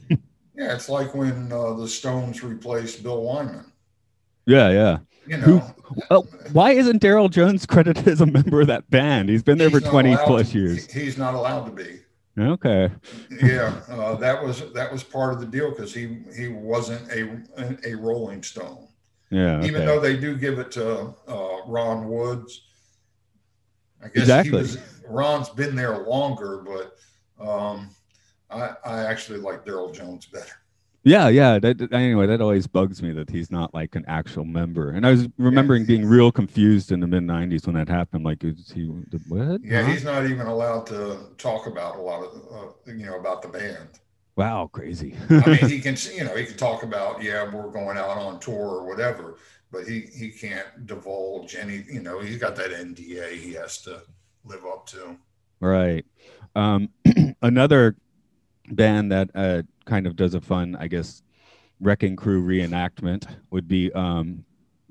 yeah, 0.54 0.74
it's 0.74 0.90
like 0.90 1.14
when 1.14 1.50
uh, 1.50 1.72
the 1.72 1.88
Stones 1.88 2.44
replaced 2.44 3.02
Bill 3.02 3.22
Wyman. 3.22 3.64
Yeah, 4.44 4.70
yeah. 4.70 4.98
You 5.26 5.38
know, 5.38 5.58
Who, 5.58 6.02
well, 6.10 6.22
why 6.52 6.72
isn't 6.72 7.02
Darryl 7.02 7.30
Jones 7.30 7.66
credited 7.66 8.06
as 8.06 8.20
a 8.20 8.26
member 8.26 8.60
of 8.60 8.68
that 8.68 8.88
band? 8.90 9.28
He's 9.28 9.42
been 9.42 9.58
there 9.58 9.70
for 9.70 9.80
20 9.80 10.16
plus 10.24 10.52
to, 10.52 10.58
years. 10.58 10.92
He's 10.92 11.18
not 11.18 11.34
allowed 11.34 11.64
to 11.64 11.72
be. 11.72 12.00
Okay. 12.38 12.90
yeah, 13.42 13.74
uh, 13.88 14.14
that 14.16 14.42
was 14.42 14.70
that 14.72 14.92
was 14.92 15.02
part 15.02 15.32
of 15.32 15.40
the 15.40 15.46
deal 15.46 15.70
because 15.70 15.94
he 15.94 16.18
he 16.36 16.48
wasn't 16.48 17.10
a 17.10 17.40
a 17.88 17.94
Rolling 17.94 18.42
Stone. 18.42 18.88
Yeah. 19.30 19.56
Okay. 19.56 19.68
Even 19.68 19.86
though 19.86 20.00
they 20.00 20.16
do 20.16 20.36
give 20.36 20.58
it 20.58 20.70
to 20.72 21.14
uh, 21.26 21.58
Ron 21.66 22.08
Woods. 22.08 22.62
I 24.02 24.08
guess 24.08 24.24
exactly. 24.24 24.58
Was, 24.58 24.78
Ron's 25.08 25.48
been 25.48 25.74
there 25.74 25.96
longer, 25.98 26.58
but 26.58 26.96
um, 27.42 27.88
I 28.50 28.74
I 28.84 28.98
actually 29.04 29.38
like 29.38 29.64
Darryl 29.64 29.94
Jones 29.94 30.26
better. 30.26 30.52
Yeah, 31.06 31.28
yeah. 31.28 31.60
That, 31.60 31.92
anyway, 31.92 32.26
that 32.26 32.40
always 32.40 32.66
bugs 32.66 33.00
me 33.00 33.12
that 33.12 33.30
he's 33.30 33.48
not 33.48 33.72
like 33.72 33.94
an 33.94 34.04
actual 34.08 34.44
member. 34.44 34.90
And 34.90 35.06
I 35.06 35.10
was 35.10 35.28
remembering 35.38 35.82
yeah. 35.82 35.86
being 35.86 36.04
real 36.04 36.32
confused 36.32 36.90
in 36.90 36.98
the 36.98 37.06
mid 37.06 37.22
'90s 37.22 37.64
when 37.64 37.76
that 37.76 37.88
happened. 37.88 38.24
Like, 38.24 38.42
is 38.42 38.72
he 38.74 38.86
what? 39.28 39.62
Yeah, 39.62 39.82
huh? 39.82 39.88
he's 39.88 40.02
not 40.02 40.26
even 40.26 40.48
allowed 40.48 40.84
to 40.88 41.18
talk 41.38 41.68
about 41.68 41.94
a 41.94 42.02
lot 42.02 42.24
of 42.24 42.32
uh, 42.52 42.92
you 42.92 43.06
know 43.06 43.20
about 43.20 43.40
the 43.40 43.48
band. 43.48 44.00
Wow, 44.34 44.68
crazy. 44.72 45.14
I 45.30 45.46
mean, 45.46 45.56
he 45.70 45.80
can 45.80 45.96
you 46.12 46.24
know 46.24 46.34
he 46.34 46.44
can 46.44 46.56
talk 46.56 46.82
about 46.82 47.22
yeah 47.22 47.48
we're 47.54 47.70
going 47.70 47.96
out 47.96 48.18
on 48.18 48.40
tour 48.40 48.54
or 48.56 48.88
whatever, 48.88 49.36
but 49.70 49.86
he 49.86 50.00
he 50.00 50.30
can't 50.30 50.86
divulge 50.86 51.54
any. 51.54 51.84
You 51.88 52.02
know, 52.02 52.18
he's 52.18 52.38
got 52.38 52.56
that 52.56 52.72
NDA 52.72 53.38
he 53.38 53.52
has 53.52 53.80
to 53.82 54.02
live 54.44 54.66
up 54.66 54.88
to. 54.88 55.16
Right. 55.60 56.04
Um, 56.56 56.88
another 57.42 57.94
band 58.70 59.12
that 59.12 59.30
uh, 59.34 59.62
kind 59.84 60.06
of 60.06 60.16
does 60.16 60.34
a 60.34 60.40
fun, 60.40 60.76
I 60.78 60.88
guess, 60.88 61.22
Wrecking 61.80 62.16
Crew 62.16 62.44
reenactment 62.44 63.26
would 63.50 63.68
be 63.68 63.92
um, 63.92 64.44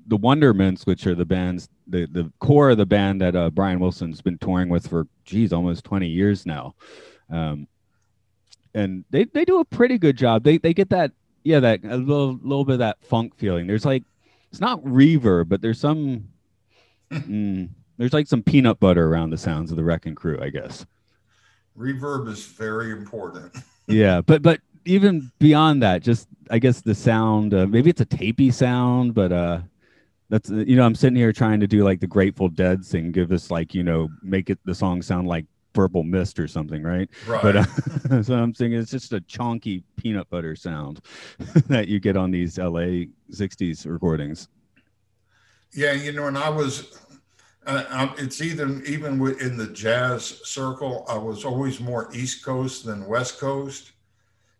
the 0.07 0.17
Wondermints, 0.17 0.85
which 0.85 1.07
are 1.07 1.15
the 1.15 1.25
bands, 1.25 1.67
the 1.87 2.05
the 2.05 2.31
core 2.39 2.69
of 2.69 2.77
the 2.77 2.85
band 2.85 3.21
that 3.21 3.35
uh, 3.35 3.49
Brian 3.49 3.79
Wilson's 3.79 4.21
been 4.21 4.37
touring 4.37 4.69
with 4.69 4.87
for, 4.87 5.07
geez, 5.23 5.51
almost 5.51 5.83
20 5.83 6.07
years 6.07 6.45
now. 6.45 6.75
Um, 7.29 7.67
and 8.75 9.05
they, 9.09 9.23
they 9.23 9.45
do 9.45 9.59
a 9.59 9.65
pretty 9.65 9.97
good 9.97 10.17
job. 10.17 10.43
They 10.43 10.57
they 10.57 10.73
get 10.73 10.89
that 10.89 11.11
yeah 11.43 11.59
that 11.61 11.83
a 11.83 11.97
little 11.97 12.37
little 12.43 12.65
bit 12.65 12.73
of 12.73 12.79
that 12.79 12.97
funk 13.03 13.35
feeling. 13.35 13.65
There's 13.65 13.85
like 13.85 14.03
it's 14.51 14.61
not 14.61 14.83
reverb, 14.83 15.49
but 15.49 15.61
there's 15.61 15.79
some 15.79 16.27
mm, 17.11 17.69
there's 17.97 18.13
like 18.13 18.27
some 18.27 18.43
peanut 18.43 18.79
butter 18.79 19.07
around 19.07 19.29
the 19.29 19.37
sounds 19.37 19.71
of 19.71 19.77
the 19.77 19.83
Wrecking 19.83 20.15
Crew, 20.15 20.39
I 20.41 20.49
guess. 20.49 20.85
Reverb 21.77 22.27
is 22.29 22.45
very 22.45 22.91
important. 22.91 23.55
yeah, 23.87 24.21
but 24.21 24.41
but 24.41 24.61
even 24.85 25.31
beyond 25.39 25.81
that, 25.83 26.01
just 26.01 26.27
I 26.49 26.59
guess 26.59 26.81
the 26.81 26.95
sound. 26.95 27.53
Uh, 27.53 27.67
maybe 27.67 27.89
it's 27.89 28.01
a 28.01 28.05
tapey 28.05 28.53
sound, 28.53 29.13
but 29.13 29.31
uh, 29.31 29.59
that's 30.29 30.51
uh, 30.51 30.55
you 30.55 30.75
know 30.75 30.85
I'm 30.85 30.95
sitting 30.95 31.17
here 31.17 31.33
trying 31.33 31.59
to 31.59 31.67
do 31.67 31.83
like 31.83 31.99
the 31.99 32.07
Grateful 32.07 32.49
Dead 32.49 32.83
thing, 32.83 33.11
give 33.11 33.31
us 33.31 33.51
like 33.51 33.73
you 33.73 33.83
know 33.83 34.09
make 34.21 34.49
it 34.49 34.59
the 34.65 34.75
song 34.75 35.01
sound 35.01 35.27
like 35.27 35.45
Purple 35.73 36.03
Mist 36.03 36.39
or 36.39 36.47
something, 36.47 36.81
right? 36.81 37.09
Right. 37.27 37.41
But 37.41 37.55
uh, 37.57 38.23
so 38.23 38.35
I'm 38.35 38.53
thinking 38.53 38.79
it's 38.79 38.91
just 38.91 39.13
a 39.13 39.21
chonky 39.21 39.83
peanut 39.97 40.29
butter 40.29 40.55
sound 40.55 41.01
that 41.67 41.87
you 41.87 41.99
get 41.99 42.17
on 42.17 42.31
these 42.31 42.57
LA 42.57 43.05
'60s 43.31 43.85
recordings. 43.85 44.47
Yeah, 45.73 45.91
you 45.91 46.13
know, 46.13 46.27
and 46.27 46.37
I 46.37 46.49
was 46.49 46.97
uh, 47.65 48.13
it's 48.17 48.41
even 48.41 48.83
even 48.85 49.13
in 49.39 49.57
the 49.57 49.67
jazz 49.67 50.41
circle, 50.43 51.05
I 51.07 51.17
was 51.17 51.43
always 51.43 51.79
more 51.79 52.09
East 52.13 52.45
Coast 52.45 52.85
than 52.85 53.07
West 53.07 53.39
Coast 53.39 53.91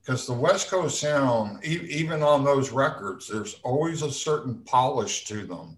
because 0.05 0.27
the 0.27 0.33
West 0.33 0.69
Coast 0.69 0.99
sound, 0.99 1.65
e- 1.65 1.87
even 1.89 2.21
on 2.21 2.43
those 2.43 2.71
records, 2.71 3.27
there's 3.27 3.59
always 3.63 4.03
a 4.03 4.11
certain 4.11 4.55
polish 4.65 5.25
to 5.25 5.45
them. 5.45 5.77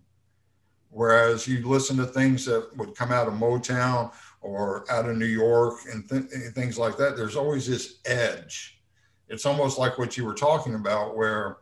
Whereas 0.89 1.47
you 1.47 1.65
listen 1.67 1.97
to 1.97 2.05
things 2.05 2.45
that 2.45 2.75
would 2.75 2.95
come 2.95 3.11
out 3.11 3.27
of 3.27 3.35
Motown 3.35 4.11
or 4.41 4.89
out 4.91 5.07
of 5.07 5.17
New 5.17 5.25
York 5.25 5.75
and, 5.91 6.07
th- 6.09 6.31
things 6.53 6.77
like 6.77 6.97
that, 6.97 7.15
there's 7.15 7.35
always 7.35 7.67
this 7.67 7.99
edge. 8.05 8.81
It's 9.29 9.45
almost 9.45 9.77
like 9.77 9.97
what 9.97 10.17
you 10.17 10.25
were 10.25 10.33
talking 10.33 10.75
about, 10.75 11.15
where 11.15 11.57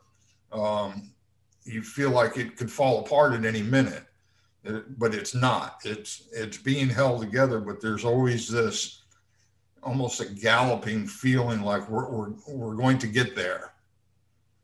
um, 0.52 1.12
you 1.66 1.82
feel 1.82 2.12
like 2.12 2.38
it 2.38 2.58
could 2.58 2.72
fall 2.72 3.00
apart 3.00 3.34
at 3.34 3.46
any 3.46 3.62
minute, 3.62 4.06
but 4.98 5.14
it's 5.14 5.36
not. 5.36 5.80
It's 5.84 6.28
it's 6.32 6.58
being 6.58 6.90
held 6.90 7.22
together, 7.22 7.60
but 7.60 7.82
there's 7.82 8.06
always 8.06 8.48
this 8.48 9.04
almost 9.86 10.20
a 10.20 10.26
galloping 10.26 11.06
feeling 11.08 11.62
like 11.62 11.88
we're, 11.90 12.10
we're, 12.10 12.34
we're 12.48 12.76
going 12.76 12.98
to 12.98 13.08
get 13.08 13.36
there. 13.36 13.72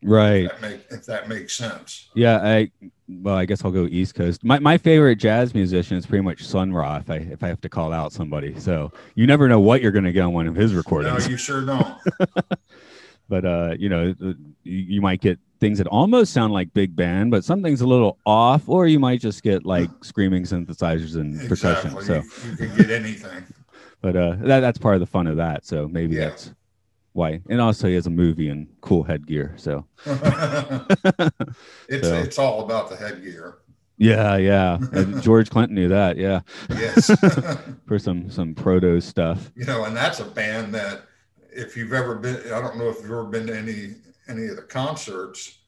Right. 0.03 0.45
If 0.45 0.51
that, 0.51 0.61
make, 0.61 0.85
if 0.89 1.05
that 1.05 1.29
makes 1.29 1.53
sense. 1.53 2.09
Yeah. 2.15 2.39
I, 2.41 2.71
well, 3.07 3.35
I 3.35 3.45
guess 3.45 3.63
I'll 3.63 3.71
go 3.71 3.85
East 3.85 4.15
Coast. 4.15 4.43
My, 4.43 4.57
my 4.57 4.79
favorite 4.79 5.17
jazz 5.17 5.53
musician 5.53 5.95
is 5.95 6.07
pretty 6.07 6.23
much 6.23 6.43
Sun 6.43 6.73
Ra. 6.73 6.97
If 6.97 7.09
I, 7.11 7.17
if 7.17 7.43
I 7.43 7.47
have 7.47 7.61
to 7.61 7.69
call 7.69 7.93
out 7.93 8.11
somebody, 8.11 8.59
so 8.59 8.91
you 9.13 9.27
never 9.27 9.47
know 9.47 9.59
what 9.59 9.81
you're 9.81 9.91
going 9.91 10.05
to 10.05 10.11
get 10.11 10.23
on 10.23 10.33
one 10.33 10.47
of 10.47 10.55
his 10.55 10.73
recordings. 10.73 11.25
No, 11.25 11.31
you 11.31 11.37
sure 11.37 11.63
don't. 11.63 11.95
but, 13.31 13.45
uh, 13.45 13.75
you 13.79 13.87
know, 13.87 14.13
you, 14.63 14.99
might 14.99 15.21
get 15.21 15.39
things 15.61 15.77
that 15.77 15.87
almost 15.87 16.33
sound 16.33 16.51
like 16.51 16.73
big 16.73 16.97
band, 16.97 17.31
but 17.31 17.45
something's 17.45 17.79
a 17.79 17.87
little 17.87 18.17
off, 18.25 18.67
or 18.67 18.87
you 18.87 18.99
might 18.99 19.21
just 19.21 19.41
get 19.41 19.65
like 19.65 19.89
screaming 20.01 20.43
synthesizers 20.43 21.15
and 21.15 21.41
exactly. 21.41 21.91
percussion. 21.91 22.01
So 22.03 22.15
you, 22.15 22.51
you 22.51 22.57
can 22.57 22.77
get 22.77 22.89
anything 22.91 23.45
but 24.01 24.17
uh, 24.17 24.35
that, 24.41 24.59
that's 24.59 24.77
part 24.77 24.95
of 24.95 24.99
the 24.99 25.05
fun 25.05 25.27
of 25.27 25.37
that. 25.37 25.65
So 25.65 25.87
maybe 25.87 26.17
yeah. 26.17 26.25
that's 26.25 26.53
why. 27.13 27.39
And 27.47 27.61
also, 27.61 27.87
he 27.87 27.93
has 27.93 28.05
a 28.05 28.09
movie 28.09 28.49
and 28.49 28.67
cool 28.81 29.03
headgear. 29.03 29.53
So 29.55 29.85
it's 31.87 32.07
so. 32.07 32.15
it's 32.17 32.37
all 32.37 32.65
about 32.65 32.89
the 32.89 32.97
headgear. 32.97 33.59
Yeah, 33.97 34.35
yeah. 34.35 34.77
And 34.91 35.21
George 35.23 35.49
Clinton 35.49 35.75
knew 35.75 35.87
that. 35.87 36.17
Yeah. 36.17 36.41
Yes. 36.69 37.09
For 37.87 37.97
some 37.97 38.29
some 38.29 38.55
proto 38.55 38.99
stuff. 38.99 39.51
You 39.55 39.63
know, 39.63 39.85
and 39.85 39.95
that's 39.95 40.19
a 40.19 40.25
band 40.25 40.73
that 40.73 41.03
if 41.51 41.75
you've 41.75 41.93
ever 41.93 42.15
been, 42.15 42.37
I 42.53 42.61
don't 42.61 42.77
know 42.77 42.89
if 42.89 42.97
you've 43.01 43.11
ever 43.11 43.25
been 43.25 43.47
to 43.47 43.57
any 43.57 43.95
any 44.27 44.47
of 44.47 44.55
the 44.55 44.63
concerts. 44.63 45.59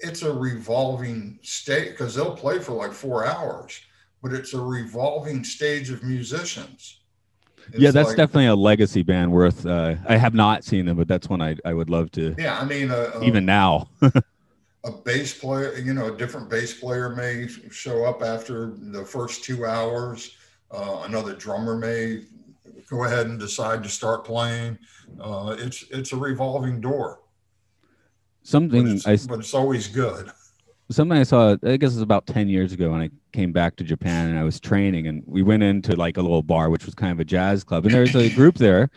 It's 0.00 0.22
a 0.22 0.32
revolving 0.32 1.38
state 1.42 1.92
because 1.92 2.14
they'll 2.14 2.36
play 2.36 2.58
for 2.58 2.72
like 2.72 2.92
four 2.92 3.24
hours 3.24 3.80
but 4.22 4.32
it's 4.32 4.54
a 4.54 4.60
revolving 4.60 5.44
stage 5.44 5.90
of 5.90 6.02
musicians. 6.02 6.98
It's 7.68 7.78
yeah, 7.78 7.90
that's 7.92 8.08
like- 8.08 8.16
definitely 8.16 8.46
a 8.46 8.56
legacy 8.56 9.02
band 9.02 9.30
worth. 9.30 9.64
Uh, 9.64 9.96
I 10.08 10.16
have 10.16 10.34
not 10.34 10.64
seen 10.64 10.86
them, 10.86 10.96
but 10.96 11.06
that's 11.06 11.28
one 11.28 11.40
I, 11.40 11.56
I 11.64 11.72
would 11.74 11.90
love 11.90 12.10
to. 12.12 12.34
Yeah, 12.38 12.58
I 12.58 12.64
mean, 12.64 12.90
uh, 12.90 13.12
uh, 13.14 13.20
Even 13.22 13.44
now, 13.44 13.88
a 14.84 14.90
bass 15.04 15.38
player, 15.38 15.76
you 15.78 15.94
know, 15.94 16.12
a 16.12 16.16
different 16.16 16.48
bass 16.50 16.74
player 16.74 17.10
may 17.10 17.48
show 17.70 18.04
up 18.04 18.22
after 18.22 18.72
the 18.76 19.04
first 19.04 19.44
two 19.44 19.64
hours. 19.64 20.36
Uh, 20.72 21.02
another 21.04 21.34
drummer 21.34 21.76
may 21.76 22.22
go 22.88 23.04
ahead 23.04 23.26
and 23.26 23.38
decide 23.38 23.82
to 23.82 23.88
start 23.88 24.24
playing. 24.24 24.78
Uh, 25.20 25.56
it's 25.58 25.84
it's 25.90 26.12
a 26.12 26.16
revolving 26.16 26.80
door, 26.80 27.20
but 28.42 28.48
something 28.48 28.88
it's, 28.88 29.06
I 29.06 29.16
but 29.28 29.40
it's 29.40 29.54
always 29.54 29.88
good. 29.88 30.30
something 30.90 31.16
I 31.16 31.22
saw. 31.22 31.56
I 31.64 31.76
guess 31.76 31.92
it 31.92 31.96
was 31.96 32.02
about 32.02 32.26
ten 32.26 32.48
years 32.48 32.72
ago 32.72 32.90
when 32.90 33.00
I 33.00 33.10
came 33.32 33.52
back 33.52 33.76
to 33.76 33.84
Japan 33.84 34.30
and 34.30 34.38
I 34.38 34.44
was 34.44 34.60
training, 34.60 35.06
and 35.06 35.22
we 35.26 35.42
went 35.42 35.62
into 35.62 35.96
like 35.96 36.16
a 36.16 36.22
little 36.22 36.42
bar, 36.42 36.70
which 36.70 36.84
was 36.84 36.94
kind 36.94 37.12
of 37.12 37.20
a 37.20 37.24
jazz 37.24 37.64
club, 37.64 37.84
and 37.84 37.94
there 37.94 38.02
was 38.02 38.16
a 38.16 38.30
group 38.34 38.56
there 38.56 38.90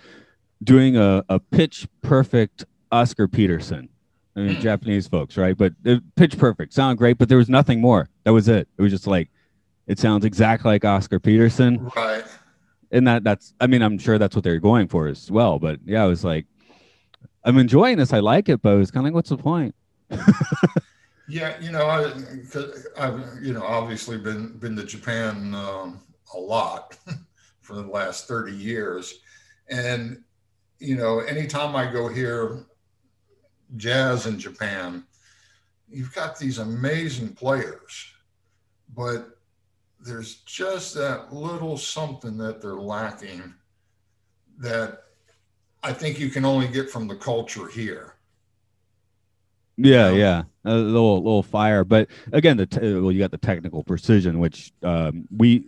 doing 0.64 0.98
a, 0.98 1.24
a 1.30 1.40
pitch 1.40 1.88
perfect 2.02 2.66
Oscar 2.92 3.28
Peterson. 3.28 3.90
I 4.36 4.42
mean. 4.42 4.62
Japanese 4.62 5.08
folks, 5.08 5.38
right? 5.38 5.58
But 5.58 5.74
pitch 6.16 6.38
perfect, 6.38 6.74
sound 6.74 6.98
great, 6.98 7.18
but 7.18 7.28
there 7.28 7.38
was 7.38 7.50
nothing 7.50 7.82
more. 7.82 8.08
That 8.24 8.32
was 8.32 8.48
it. 8.48 8.70
It 8.78 8.82
was 8.82 8.92
just 8.92 9.08
like 9.08 9.30
it 9.88 9.98
sounds 9.98 10.24
exactly 10.24 10.70
like 10.70 10.86
Oscar 10.86 11.20
Peterson. 11.20 11.92
Right. 11.96 12.24
And 12.92 13.08
that 13.08 13.24
that's 13.24 13.54
i 13.60 13.68
mean 13.68 13.82
i'm 13.82 13.98
sure 13.98 14.18
that's 14.18 14.36
what 14.36 14.44
they're 14.44 14.60
going 14.60 14.88
for 14.88 15.08
as 15.08 15.30
well 15.30 15.60
but 15.60 15.80
yeah 15.86 16.04
i 16.04 16.08
was 16.08 16.24
like 16.24 16.46
i'm 17.44 17.58
enjoying 17.58 17.98
this. 17.98 18.14
I 18.14 18.20
like 18.20 18.50
it 18.50 18.62
but 18.62 18.74
it 18.74 18.78
was 18.78 18.92
kind 18.92 19.06
of 19.06 19.10
like 19.10 19.16
what's 19.16 19.30
the 19.30 19.38
point? 19.38 19.76
Yeah, 21.30 21.62
you 21.62 21.72
know, 21.72 21.86
I, 21.86 22.12
I've, 22.98 23.24
you 23.40 23.54
know, 23.54 23.64
obviously 23.64 24.18
been 24.18 24.58
been 24.58 24.76
to 24.76 24.84
Japan 24.84 25.54
um, 25.54 26.00
a 26.34 26.40
lot 26.40 26.98
for 27.62 27.76
the 27.76 27.84
last 27.84 28.28
thirty 28.28 28.56
years, 28.56 29.20
and 29.70 30.24
you 30.80 30.98
know, 30.98 31.20
anytime 31.20 31.76
I 31.76 31.92
go 31.92 32.08
here, 32.08 32.66
jazz 33.78 34.26
in 34.26 34.40
Japan, 34.40 35.04
you've 35.88 36.16
got 36.16 36.40
these 36.40 36.58
amazing 36.58 37.34
players, 37.36 38.12
but 38.96 39.39
there's 40.02 40.36
just 40.46 40.94
that 40.96 41.34
little 41.34 41.78
something 41.78 42.38
that 42.38 42.62
they're 42.62 42.76
lacking 42.76 43.54
that 44.60 45.04
I 45.84 45.94
think 45.94 46.20
you 46.20 46.30
can 46.30 46.46
only 46.46 46.68
get 46.68 46.90
from 46.90 47.08
the 47.08 47.16
culture 47.16 47.68
here. 47.68 48.16
yeah 49.78 50.10
Yeah. 50.10 50.44
yeah 50.66 50.72
a 50.72 50.76
little 50.76 51.18
little 51.18 51.44
fire 51.44 51.84
but 51.86 52.10
again 52.34 52.58
the 52.58 52.66
te- 52.66 52.94
well 52.96 53.12
you 53.12 53.20
got 53.20 53.32
the 53.32 53.38
technical 53.38 53.84
precision 53.84 54.40
which 54.40 54.74
um, 54.84 55.26
we 55.36 55.66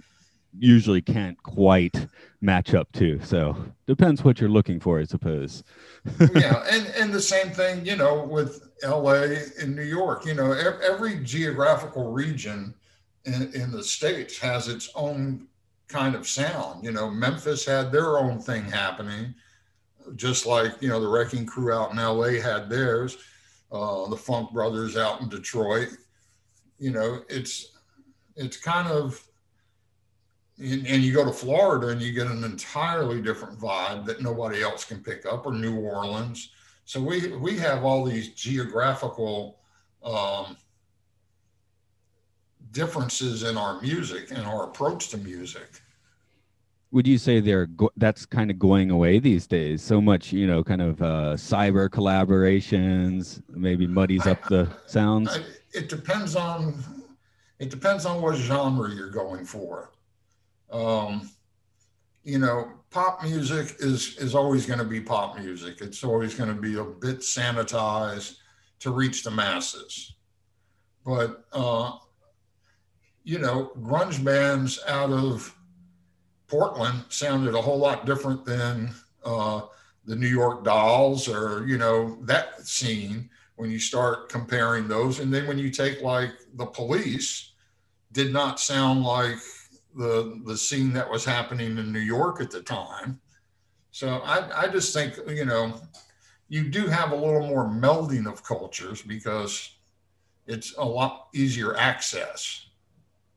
usually 0.60 1.02
can't 1.02 1.42
quite 1.44 2.08
match 2.42 2.74
up 2.74 2.92
to 2.92 3.20
so 3.24 3.56
depends 3.88 4.22
what 4.24 4.42
you're 4.42 4.50
looking 4.50 4.82
for 4.82 5.00
i 5.00 5.06
suppose 5.06 5.64
yeah, 6.36 6.64
and 6.72 6.88
and 6.98 7.14
the 7.14 7.22
same 7.22 7.52
thing, 7.52 7.86
you 7.86 7.96
know, 7.96 8.24
with 8.26 8.70
L.A. 8.82 9.38
and 9.62 9.76
New 9.76 9.84
York. 9.84 10.26
You 10.26 10.34
know, 10.34 10.52
every 10.52 11.20
geographical 11.24 12.12
region 12.12 12.74
in, 13.26 13.52
in 13.54 13.72
the 13.72 13.84
states 13.84 14.38
has 14.40 14.68
its 14.68 14.90
own 14.96 15.48
kind 15.88 16.16
of 16.16 16.28
sound. 16.28 16.84
You 16.84 16.92
know, 16.92 17.10
Memphis 17.10 17.66
had 17.66 17.92
their 17.92 18.18
own 18.18 18.40
thing 18.40 18.64
happening, 18.64 19.34
just 20.16 20.46
like 20.46 20.82
you 20.82 20.90
know 20.90 21.00
the 21.00 21.08
Wrecking 21.08 21.46
Crew 21.46 21.74
out 21.74 21.92
in 21.92 22.00
L.A. 22.00 22.40
had 22.40 22.70
theirs. 22.70 23.18
Uh, 23.72 24.08
the 24.10 24.18
Funk 24.18 24.52
Brothers 24.52 24.98
out 24.98 25.22
in 25.22 25.30
Detroit. 25.30 25.90
You 26.78 26.92
know, 26.92 27.22
it's 27.30 27.78
it's 28.36 28.58
kind 28.58 28.88
of 28.88 29.24
and, 30.58 30.86
and 30.86 31.04
you 31.04 31.14
go 31.14 31.26
to 31.26 31.32
Florida 31.32 31.88
and 31.88 32.02
you 32.02 32.12
get 32.12 32.28
an 32.28 32.44
entirely 32.44 33.22
different 33.22 33.60
vibe 33.60 34.06
that 34.06 34.22
nobody 34.22 34.62
else 34.62 34.84
can 34.84 35.02
pick 35.02 35.26
up, 35.26 35.46
or 35.46 35.54
New 35.54 35.80
Orleans. 35.80 36.52
So 36.86 37.02
we 37.02 37.30
we 37.38 37.58
have 37.58 37.84
all 37.84 38.04
these 38.04 38.30
geographical 38.30 39.60
um, 40.04 40.58
differences 42.72 43.44
in 43.44 43.58
our 43.58 43.82
music 43.82 44.32
and 44.32 44.46
our 44.46 44.64
approach 44.66 45.10
to 45.10 45.18
music. 45.18 45.82
would 46.92 47.08
you 47.08 47.18
say 47.18 47.40
they're 47.40 47.66
go- 47.68 47.92
that's 47.98 48.26
kind 48.26 48.50
of 48.52 48.58
going 48.60 48.92
away 48.92 49.20
these 49.20 49.48
days 49.48 49.82
so 49.82 50.00
much 50.02 50.32
you 50.34 50.46
know 50.48 50.64
kind 50.64 50.82
of 50.82 51.02
uh, 51.02 51.34
cyber 51.36 51.88
collaborations 51.90 53.42
maybe 53.50 53.88
muddies 53.88 54.26
up 54.28 54.42
the 54.50 54.68
sounds 54.88 55.30
I- 55.38 55.44
It 55.74 55.90
depends 55.90 56.36
on 56.36 56.84
it 57.60 57.70
depends 57.70 58.06
on 58.06 58.22
what 58.22 58.36
genre 58.36 58.90
you're 58.94 59.12
going 59.12 59.46
for. 59.46 59.92
Um, 60.72 61.30
you 62.24 62.40
know, 62.40 62.72
pop 62.90 63.22
music 63.24 63.76
is 63.80 64.18
is 64.18 64.34
always 64.34 64.66
going 64.66 64.80
to 64.80 64.86
be 64.86 65.00
pop 65.00 65.38
music. 65.40 65.80
It's 65.80 66.04
always 66.04 66.34
going 66.34 66.54
to 66.56 66.60
be 66.60 66.78
a 66.80 66.84
bit 66.84 67.20
sanitized 67.20 68.38
to 68.80 68.90
reach 68.92 69.24
the 69.24 69.30
masses. 69.32 70.16
But 71.06 71.46
uh, 71.54 71.92
you 73.24 73.40
know, 73.40 73.72
grunge 73.80 74.24
bands 74.24 74.80
out 74.88 75.12
of 75.12 75.56
Portland 76.48 77.06
sounded 77.10 77.56
a 77.56 77.62
whole 77.62 77.78
lot 77.78 78.06
different 78.06 78.46
than 78.46 78.94
uh, 79.24 79.62
the 80.06 80.16
New 80.16 80.28
York 80.28 80.64
Dolls 80.64 81.28
or 81.28 81.66
you 81.68 81.78
know 81.78 82.18
that 82.24 82.68
scene 82.68 83.30
when 83.56 83.70
you 83.70 83.80
start 83.80 84.30
comparing 84.30 84.88
those. 84.88 85.20
And 85.20 85.34
then 85.34 85.48
when 85.48 85.58
you 85.58 85.70
take 85.70 86.02
like 86.02 86.32
the 86.56 86.66
police, 86.66 87.52
did 88.12 88.34
not 88.34 88.60
sound 88.60 89.04
like 89.04 89.38
the 89.96 90.42
the 90.46 90.58
scene 90.58 90.94
that 90.94 91.10
was 91.10 91.24
happening 91.24 91.78
in 91.78 91.92
New 91.92 92.00
York 92.00 92.42
at 92.42 92.52
the 92.52 92.62
time. 92.62 93.20
So 93.92 94.22
I, 94.24 94.64
I 94.64 94.68
just 94.68 94.94
think, 94.94 95.18
you 95.28 95.46
know, 95.46 95.80
you 96.48 96.70
do 96.70 96.88
have 96.88 97.12
a 97.12 97.16
little 97.16 97.46
more 97.46 97.66
melding 97.66 98.26
of 98.26 98.44
cultures 98.44 99.02
because 99.02 99.78
it's 100.48 100.74
a 100.78 100.86
lot 100.86 101.28
easier 101.34 101.78
access. 101.78 102.68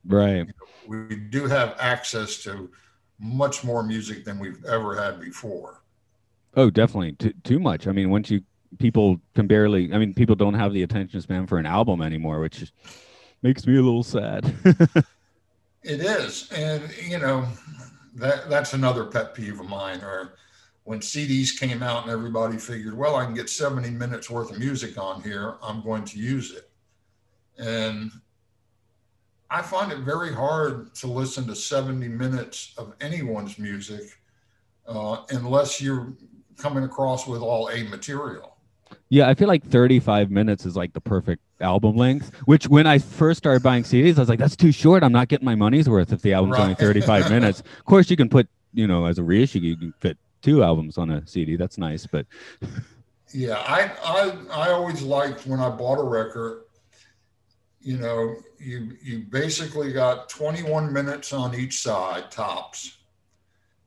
Right 0.07 0.47
We 0.87 1.17
do 1.17 1.47
have 1.47 1.77
access 1.79 2.43
to 2.45 2.71
much 3.19 3.65
more 3.65 3.83
music 3.83 4.25
than 4.25 4.39
we've 4.39 4.65
ever 4.65 4.95
had 4.95 5.21
before. 5.21 5.83
Oh, 6.57 6.71
definitely. 6.71 7.13
Too, 7.13 7.33
too 7.43 7.59
much. 7.59 7.87
I 7.87 7.93
mean, 7.93 8.11
once 8.11 8.31
you 8.31 8.43
people 8.79 9.21
can 9.35 9.47
barely. 9.47 9.93
I 9.93 9.99
mean, 9.99 10.15
people 10.15 10.35
don't 10.35 10.55
have 10.55 10.73
the 10.73 10.83
attention 10.83 11.21
span 11.21 11.47
for 11.47 11.59
an 11.59 11.67
album 11.67 12.03
anymore, 12.03 12.41
which 12.41 12.73
makes 13.43 13.67
me 13.67 13.77
a 13.77 13.83
little 13.83 14.03
sad. 14.03 14.53
It 15.85 16.01
is, 16.01 16.51
and 16.51 16.83
you 17.07 17.19
know 17.19 17.47
that 18.15 18.49
that's 18.49 18.73
another 18.73 19.05
pet 19.05 19.35
peeve 19.35 19.61
of 19.61 19.69
mine. 19.69 20.01
Or 20.01 20.33
when 20.85 21.01
CDs 21.01 21.55
came 21.55 21.83
out 21.83 22.05
and 22.05 22.11
everybody 22.11 22.57
figured, 22.57 22.97
well, 22.97 23.17
I 23.17 23.27
can 23.27 23.35
get 23.35 23.51
70 23.51 23.91
minutes 23.91 24.31
worth 24.31 24.51
of 24.51 24.59
music 24.59 24.97
on 24.97 25.21
here, 25.21 25.57
I'm 25.63 25.83
going 25.83 26.07
to 26.07 26.19
use 26.19 26.53
it. 26.53 26.71
And 27.59 28.11
I 29.51 29.63
find 29.63 29.93
it 29.93 29.99
very 29.99 30.33
hard 30.33 30.95
to 30.97 31.07
listen 31.07 31.47
to 31.47 31.55
70 31.55 32.09
minutes 32.09 32.75
of 32.77 32.95
anyone's 33.01 33.59
music 33.59 34.19
uh, 34.87 35.23
unless 35.31 35.81
you're 35.81 36.13
coming 36.59 36.85
across 36.85 37.27
with 37.27 37.41
all 37.41 37.69
A 37.69 37.85
material. 37.85 38.57
yeah, 39.09 39.29
I 39.29 39.35
feel 39.35 39.49
like 39.49 39.65
35 39.65 40.31
minutes 40.31 40.67
is 40.67 40.77
like 40.77 40.93
the 40.93 41.01
perfect 41.01 41.43
album 41.61 41.97
length. 41.97 42.33
Which, 42.47 42.69
when 42.69 42.87
I 42.87 42.99
first 42.99 43.39
started 43.39 43.63
buying 43.63 43.83
CDs, 43.85 44.17
I 44.17 44.21
was 44.21 44.29
like, 44.29 44.39
"That's 44.39 44.57
too 44.57 44.73
short. 44.73 45.03
I'm 45.03 45.13
not 45.13 45.29
getting 45.29 45.45
my 45.45 45.55
money's 45.55 45.89
worth 45.89 46.13
if 46.13 46.23
the 46.23 46.33
album's 46.33 46.59
only 46.59 46.75
35 46.75 47.31
minutes." 47.37 47.61
Of 47.61 47.85
course, 47.85 48.11
you 48.11 48.17
can 48.17 48.29
put, 48.29 48.49
you 48.73 48.87
know, 48.87 49.07
as 49.07 49.19
a 49.19 49.25
reissue, 49.25 49.61
you 49.61 49.77
can 49.77 49.93
fit 50.01 50.19
two 50.43 50.63
albums 50.63 50.99
on 50.99 51.11
a 51.11 51.27
CD. 51.27 51.57
That's 51.57 51.79
nice, 51.79 52.07
but 52.07 52.27
Yeah, 53.33 53.57
I 53.67 53.91
I 54.05 54.37
I 54.51 54.71
always 54.71 55.03
liked 55.03 55.47
when 55.47 55.61
I 55.61 55.71
bought 55.71 55.99
a 55.99 56.05
record. 56.05 56.64
You 57.85 57.99
know, 57.99 58.37
you 58.59 58.97
you 59.03 59.19
basically 59.21 59.93
got 59.93 60.31
21 60.31 60.91
minutes 60.91 61.35
on 61.35 61.55
each 61.55 61.83
side 61.83 62.31
tops. 62.31 62.97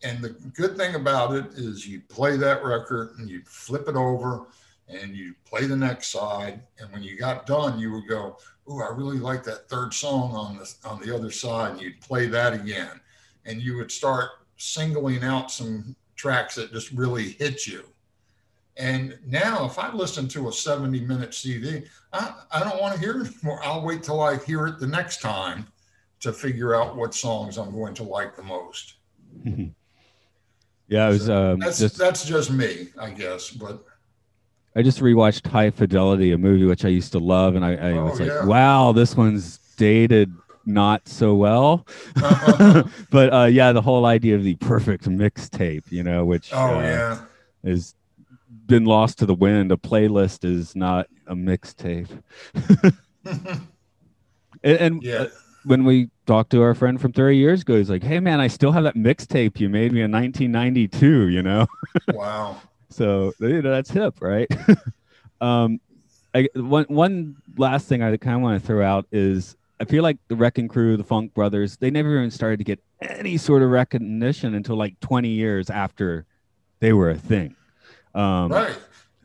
And 0.04 0.24
the 0.24 0.30
good 0.30 0.78
thing 0.78 0.94
about 0.94 1.34
it 1.34 1.46
is 1.56 1.88
you 1.88 2.02
play 2.02 2.38
that 2.38 2.64
record 2.64 3.16
and 3.18 3.28
you 3.28 3.42
flip 3.46 3.88
it 3.88 3.96
over 3.96 4.46
and 4.88 5.16
you 5.16 5.34
play 5.46 5.66
the 5.66 5.76
next 5.76 6.12
side. 6.12 6.62
And 6.78 6.92
when 6.92 7.02
you 7.02 7.18
got 7.18 7.48
done, 7.48 7.80
you 7.80 7.92
would 7.92 8.08
go, 8.08 8.38
"Ooh, 8.70 8.84
I 8.84 8.90
really 8.90 9.18
like 9.18 9.44
that 9.46 9.68
third 9.68 9.96
song 9.96 10.36
on 10.36 10.58
the 10.58 10.88
on 10.88 11.02
the 11.02 11.14
other 11.14 11.32
side." 11.32 11.72
And 11.72 11.82
you'd 11.82 12.00
play 12.00 12.28
that 12.28 12.54
again, 12.54 13.02
and 13.46 13.60
you 13.60 13.78
would 13.78 13.92
start 13.92 14.30
singling 14.58 15.24
out 15.24 15.50
some 15.50 15.96
tracks 16.16 16.54
that 16.56 16.72
just 16.72 16.92
really 16.92 17.32
hit 17.32 17.66
you. 17.66 17.84
And 18.80 19.18
now, 19.26 19.66
if 19.66 19.80
I 19.80 19.92
listen 19.92 20.28
to 20.30 20.50
a 20.50 20.54
70 20.54 21.00
minute 21.02 21.34
CD, 21.34 21.84
I, 22.14 22.34
I 22.52 22.64
don't 22.64 22.80
want 22.80 22.94
to 22.94 23.00
hear 23.00 23.22
it 23.22 23.28
anymore. 23.28 23.60
I'll 23.64 23.84
wait 23.84 24.04
till 24.04 24.22
I 24.22 24.38
hear 24.38 24.68
it 24.68 24.80
the 24.80 24.88
next 24.88 25.22
time 25.22 25.68
to 26.20 26.32
figure 26.32 26.76
out 26.76 26.96
what 26.96 27.14
songs 27.14 27.58
I'm 27.58 27.72
going 27.72 27.94
to 27.96 28.04
like 28.04 28.36
the 28.36 28.44
most. 28.44 28.96
yeah, 30.88 31.10
was 31.10 31.30
um, 31.30 31.60
That's 31.60 31.80
just 31.80 31.98
that's 31.98 32.26
just 32.26 32.52
me, 32.52 32.90
I 33.00 33.10
guess. 33.10 33.50
But 33.50 33.84
I 34.76 34.84
just 34.84 35.00
rewatched 35.00 35.48
High 35.48 35.72
Fidelity, 35.72 36.32
a 36.32 36.38
movie 36.38 36.66
which 36.66 36.86
I 36.86 36.90
used 36.90 37.12
to 37.14 37.20
love, 37.20 37.56
and 37.56 37.66
I, 37.66 37.74
I 37.74 37.92
Oh, 37.94 38.06
was 38.06 38.20
like, 38.20 38.30
yeah. 38.30 38.46
"Wow, 38.46 38.92
this 38.92 39.16
one's 39.16 39.58
dated 39.78 40.32
not 40.68 41.08
so 41.08 41.34
well. 41.34 41.88
Uh-huh. 42.18 42.84
but 43.10 43.34
uh, 43.34 43.46
yeah, 43.46 43.72
the 43.72 43.82
whole 43.82 44.06
idea 44.06 44.36
of 44.36 44.44
the 44.44 44.56
perfect 44.56 45.06
mixtape, 45.06 45.84
you 45.90 46.04
know, 46.04 46.26
which 46.26 46.52
oh 46.54 46.76
uh, 46.76 46.82
yeah. 46.82 47.20
has 47.64 47.96
been 48.66 48.86
lost 48.86 49.20
to 49.20 49.26
the 49.26 49.34
wind. 49.36 49.72
A 49.72 49.78
playlist 49.78 50.44
is 50.44 50.76
not 50.76 51.08
a 51.28 51.36
mixtape. 51.36 52.10
And, 54.64 54.78
and 54.78 55.04
yeah. 55.04 55.16
uh, 55.16 55.28
when 55.66 55.84
we 55.84 56.10
talked 56.26 56.52
to 56.52 56.62
our 56.62 56.74
friend 56.74 57.00
from 57.00 57.12
30 57.12 57.38
years 57.38 57.62
ago, 57.62 57.78
he's 57.78 57.90
like, 57.90 58.04
"Hey 58.04 58.20
man, 58.20 58.40
I 58.40 58.48
still 58.48 58.72
have 58.72 58.84
that 58.84 58.96
mixtape 58.96 59.60
you 59.60 59.70
made 59.70 59.92
me 59.92 60.02
in 60.02 60.12
1992." 60.12 61.28
You 61.28 61.44
know, 61.44 61.68
Wow. 62.14 62.62
so 62.90 63.34
you 63.40 63.62
know 63.62 63.72
that's 63.72 63.92
hip, 63.92 64.16
right? 64.22 64.48
um, 65.42 65.80
I, 66.34 66.48
one 66.56 66.86
one 66.86 67.36
last 67.58 67.88
thing 67.88 68.02
I 68.02 68.16
kind 68.18 68.36
of 68.36 68.42
want 68.42 68.62
to 68.62 68.66
throw 68.66 68.86
out 68.86 69.06
is 69.12 69.56
I 69.80 69.86
feel 69.86 70.04
like 70.04 70.18
the 70.28 70.36
Wrecking 70.36 70.68
Crew, 70.68 70.98
the 70.98 71.04
Funk 71.04 71.34
Brothers, 71.34 71.78
they 71.78 71.92
never 71.92 72.18
even 72.18 72.32
started 72.32 72.58
to 72.58 72.64
get 72.64 72.80
any 73.02 73.38
sort 73.38 73.62
of 73.62 73.70
recognition 73.70 74.56
until 74.56 74.76
like 74.76 75.00
20 75.02 75.30
years 75.30 75.70
after 75.70 76.26
they 76.80 76.94
were 76.94 77.12
a 77.12 77.18
thing. 77.18 77.56
Um, 78.18 78.52
Right. 78.52 78.76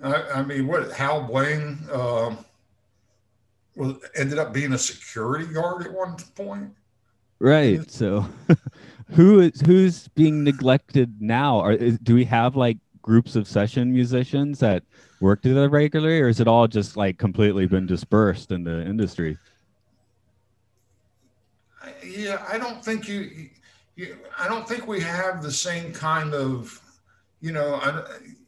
I, 0.03 0.23
I 0.35 0.43
mean, 0.43 0.67
what 0.67 0.93
Hal 0.93 1.23
Blaine 1.23 1.79
um, 1.93 2.45
was 3.75 3.97
ended 4.15 4.39
up 4.39 4.53
being 4.53 4.73
a 4.75 4.79
security 4.79 5.47
guard 5.47 5.87
at 5.87 5.93
one 5.93 6.17
point. 6.35 6.71
Right. 7.39 7.91
So, 7.91 8.27
who 9.13 9.41
is 9.41 9.61
who's 9.63 10.09
being 10.09 10.45
neglected 10.45 11.21
now? 11.21 11.59
Are 11.61 11.73
is, 11.73 11.99
do 12.01 12.15
we 12.15 12.25
have 12.27 12.55
like 12.57 12.79
groups 13.01 13.35
of 13.35 13.49
session 13.49 13.93
musicians 13.93 14.59
that 14.59 14.83
work 15.21 15.41
together 15.43 15.69
regularly, 15.69 16.21
or 16.21 16.29
is 16.29 16.41
it 16.41 16.49
all 16.49 16.69
just 16.69 16.97
like 16.97 17.17
completely 17.19 17.67
been 17.67 17.87
dispersed 17.87 18.51
in 18.53 18.65
the 18.65 18.85
industry? 18.85 19.39
I- 21.83 21.95
Yeah, 22.05 22.45
I 22.51 22.59
don't 22.59 22.85
think 22.85 23.09
you, 23.09 23.49
you. 23.97 24.19
I 24.39 24.49
don't 24.49 24.69
think 24.69 24.87
we 24.87 25.01
have 25.01 25.43
the 25.43 25.51
same 25.53 25.93
kind 25.93 26.35
of, 26.35 26.81
you 27.43 27.53
know. 27.53 27.75
I, 27.75 28.03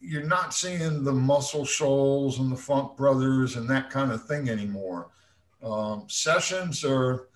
you're 0.04 0.22
not 0.22 0.52
seeing 0.52 1.02
the 1.02 1.12
Muscle 1.12 1.64
Shoals 1.64 2.38
and 2.38 2.52
the 2.52 2.56
Funk 2.56 2.96
Brothers 2.96 3.56
and 3.56 3.68
that 3.70 3.88
kind 3.88 4.12
of 4.12 4.26
thing 4.26 4.50
anymore. 4.50 5.08
Um, 5.62 6.04
sessions 6.08 6.84
are, 6.84 7.28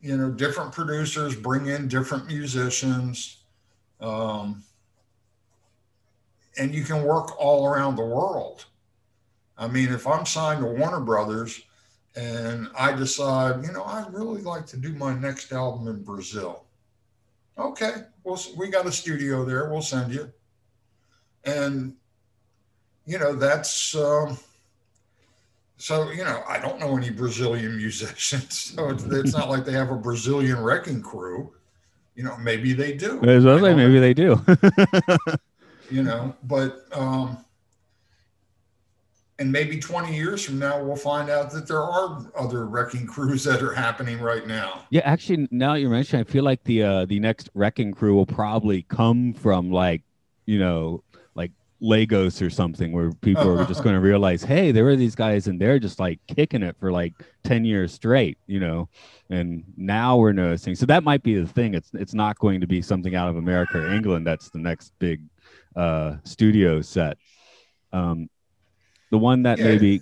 you 0.00 0.16
know, 0.16 0.30
different 0.30 0.72
producers 0.72 1.36
bring 1.36 1.66
in 1.66 1.86
different 1.86 2.26
musicians, 2.26 3.44
um, 4.00 4.64
and 6.58 6.74
you 6.74 6.82
can 6.82 7.02
work 7.02 7.38
all 7.38 7.66
around 7.66 7.96
the 7.96 8.04
world. 8.04 8.64
I 9.58 9.68
mean, 9.68 9.92
if 9.92 10.06
I'm 10.06 10.24
signed 10.24 10.60
to 10.60 10.66
Warner 10.66 11.00
Brothers 11.00 11.60
and 12.16 12.68
I 12.78 12.92
decide, 12.92 13.62
you 13.64 13.72
know, 13.72 13.84
I'd 13.84 14.14
really 14.14 14.40
like 14.40 14.64
to 14.66 14.78
do 14.78 14.94
my 14.94 15.14
next 15.14 15.52
album 15.52 15.88
in 15.88 16.02
Brazil. 16.02 16.64
Okay, 17.58 17.92
well, 18.24 18.40
we 18.56 18.68
got 18.68 18.86
a 18.86 18.92
studio 18.92 19.44
there. 19.44 19.68
We'll 19.68 19.82
send 19.82 20.14
you. 20.14 20.32
And, 21.48 21.94
you 23.06 23.18
know, 23.18 23.34
that's, 23.34 23.94
um, 23.94 24.38
so, 25.76 26.10
you 26.10 26.24
know, 26.24 26.42
I 26.48 26.58
don't 26.58 26.78
know 26.78 26.96
any 26.96 27.10
Brazilian 27.10 27.76
musicians. 27.84 28.74
So 28.74 28.90
it's, 28.90 29.04
it's 29.04 29.32
not 29.32 29.48
like 29.48 29.64
they 29.64 29.72
have 29.72 29.90
a 29.90 29.96
Brazilian 29.96 30.60
wrecking 30.60 31.02
crew. 31.02 31.52
You 32.14 32.24
know, 32.24 32.36
maybe 32.36 32.72
they 32.72 32.94
do. 32.94 33.22
As 33.22 33.46
I 33.46 33.54
was 33.54 33.62
I 33.62 33.68
like, 33.68 33.76
maybe 33.76 34.00
they 34.00 34.14
do. 34.14 34.44
you 35.90 36.02
know 36.02 36.34
but 36.44 36.84
um 36.92 37.38
and 39.38 39.50
maybe 39.50 39.78
20 39.78 40.14
years 40.14 40.44
from 40.44 40.58
now 40.58 40.82
we'll 40.82 40.96
find 40.96 41.30
out 41.30 41.50
that 41.50 41.66
there 41.66 41.80
are 41.80 42.30
other 42.36 42.66
wrecking 42.66 43.06
crews 43.06 43.44
that 43.44 43.62
are 43.62 43.72
happening 43.72 44.20
right 44.20 44.46
now 44.46 44.84
yeah, 44.90 45.02
actually, 45.04 45.48
now 45.50 45.74
you're 45.74 45.90
mentioning, 45.90 46.24
I 46.26 46.30
feel 46.30 46.44
like 46.44 46.64
the 46.64 46.82
uh, 46.82 47.04
the 47.04 47.20
next 47.20 47.50
wrecking 47.54 47.92
crew 47.92 48.14
will 48.14 48.26
probably 48.26 48.82
come 48.82 49.34
from 49.34 49.70
like 49.70 50.02
you 50.46 50.58
know 50.58 51.02
like 51.07 51.07
Lagos 51.80 52.42
or 52.42 52.50
something, 52.50 52.92
where 52.92 53.12
people 53.12 53.60
are 53.60 53.64
just 53.66 53.82
going 53.82 53.94
to 54.00 54.00
realize, 54.00 54.42
hey, 54.42 54.72
there 54.72 54.88
are 54.88 54.96
these 54.96 55.14
guys 55.14 55.46
and 55.46 55.60
they're 55.60 55.78
just 55.78 55.98
like 56.00 56.18
kicking 56.26 56.62
it 56.62 56.76
for 56.78 56.90
like 56.90 57.14
ten 57.44 57.64
years 57.64 57.92
straight, 57.94 58.38
you 58.46 58.60
know. 58.60 58.88
And 59.30 59.64
now 59.76 60.16
we're 60.16 60.32
noticing. 60.32 60.74
So 60.74 60.86
that 60.86 61.04
might 61.04 61.22
be 61.22 61.38
the 61.40 61.46
thing. 61.46 61.74
It's 61.74 61.90
it's 61.94 62.14
not 62.14 62.38
going 62.38 62.60
to 62.60 62.66
be 62.66 62.82
something 62.82 63.14
out 63.14 63.28
of 63.28 63.36
America 63.36 63.78
or 63.78 63.86
England. 63.88 64.26
That's 64.26 64.50
the 64.50 64.58
next 64.58 64.92
big 64.98 65.22
uh, 65.76 66.16
studio 66.24 66.80
set. 66.80 67.16
Um, 67.92 68.28
the 69.10 69.18
one 69.18 69.42
that 69.44 69.58
Yeah. 69.58 69.64
maybe 69.64 70.00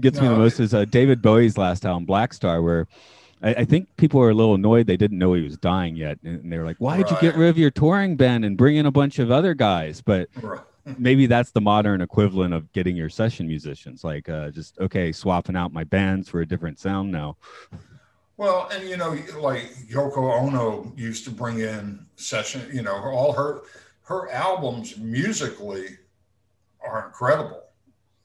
gets 0.00 0.20
me 0.20 0.28
the 0.28 0.36
most 0.36 0.60
is 0.60 0.74
uh, 0.74 0.84
David 0.84 1.22
Bowie's 1.22 1.56
last 1.56 1.84
album, 1.86 2.04
Black 2.04 2.32
Star, 2.34 2.60
where 2.62 2.86
I, 3.42 3.54
I 3.54 3.64
think 3.64 3.88
people 3.96 4.20
were 4.20 4.30
a 4.30 4.34
little 4.34 4.54
annoyed 4.54 4.86
they 4.86 4.96
didn't 4.96 5.18
know 5.18 5.34
he 5.34 5.42
was 5.42 5.56
dying 5.58 5.96
yet, 5.96 6.18
and 6.22 6.52
they 6.52 6.58
were 6.58 6.64
like, 6.64 6.76
"Why 6.78 6.96
did 6.96 7.10
you 7.10 7.16
get 7.20 7.36
rid 7.36 7.48
of 7.50 7.58
your 7.58 7.70
touring 7.70 8.16
band 8.16 8.44
and 8.44 8.56
bring 8.56 8.76
in 8.76 8.86
a 8.86 8.90
bunch 8.90 9.18
of 9.18 9.30
other 9.30 9.54
guys?" 9.54 10.00
But 10.00 10.28
Right. 10.40 10.60
maybe 10.98 11.26
that's 11.26 11.50
the 11.50 11.60
modern 11.60 12.00
equivalent 12.00 12.54
of 12.54 12.72
getting 12.72 12.96
your 12.96 13.08
session 13.08 13.46
musicians, 13.46 14.04
like 14.04 14.28
uh, 14.28 14.50
just 14.50 14.78
okay, 14.78 15.12
swapping 15.12 15.56
out 15.56 15.72
my 15.72 15.84
bands 15.84 16.28
for 16.28 16.40
a 16.40 16.46
different 16.46 16.78
sound 16.78 17.10
now. 17.12 17.36
well 18.38 18.68
and 18.72 18.88
you 18.88 18.96
know 18.96 19.16
like 19.40 19.62
yoko 19.90 20.38
ono 20.42 20.92
used 20.96 21.24
to 21.24 21.30
bring 21.30 21.60
in 21.60 22.04
session 22.16 22.60
you 22.72 22.82
know 22.82 22.94
all 22.94 23.32
her 23.32 23.62
her 24.02 24.30
albums 24.30 24.96
musically 24.98 25.86
are 26.86 27.06
incredible 27.06 27.62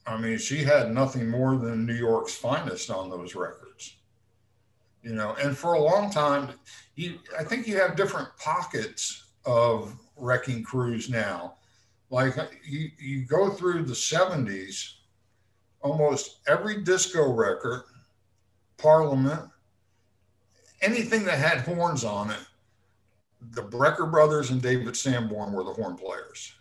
i 0.06 0.16
mean 0.16 0.36
she 0.36 0.62
had 0.62 0.92
nothing 0.92 1.28
more 1.30 1.56
than 1.56 1.86
new 1.86 1.94
york's 1.94 2.34
finest 2.34 2.90
on 2.90 3.08
those 3.08 3.34
records 3.34 3.61
you 5.02 5.12
know 5.12 5.34
and 5.42 5.56
for 5.56 5.74
a 5.74 5.80
long 5.80 6.10
time 6.10 6.50
you 6.94 7.18
i 7.38 7.44
think 7.44 7.66
you 7.66 7.76
have 7.76 7.96
different 7.96 8.28
pockets 8.38 9.22
of 9.44 9.96
wrecking 10.16 10.62
crews 10.62 11.08
now. 11.08 11.54
Like 12.10 12.36
uh, 12.36 12.46
you, 12.64 12.90
you 12.98 13.24
go 13.24 13.50
through 13.50 13.84
the 13.84 13.94
70s 13.94 14.94
almost 15.80 16.38
every 16.46 16.82
disco 16.82 17.32
record 17.32 17.82
parliament 18.76 19.50
anything 20.80 21.24
that 21.24 21.38
had 21.38 21.60
horns 21.60 22.04
on 22.04 22.30
it 22.30 22.38
the 23.52 23.62
brecker 23.62 24.08
brothers 24.08 24.50
and 24.50 24.62
david 24.62 24.96
sanborn 24.96 25.52
were 25.52 25.64
the 25.64 25.72
horn 25.72 25.96
players 25.96 26.54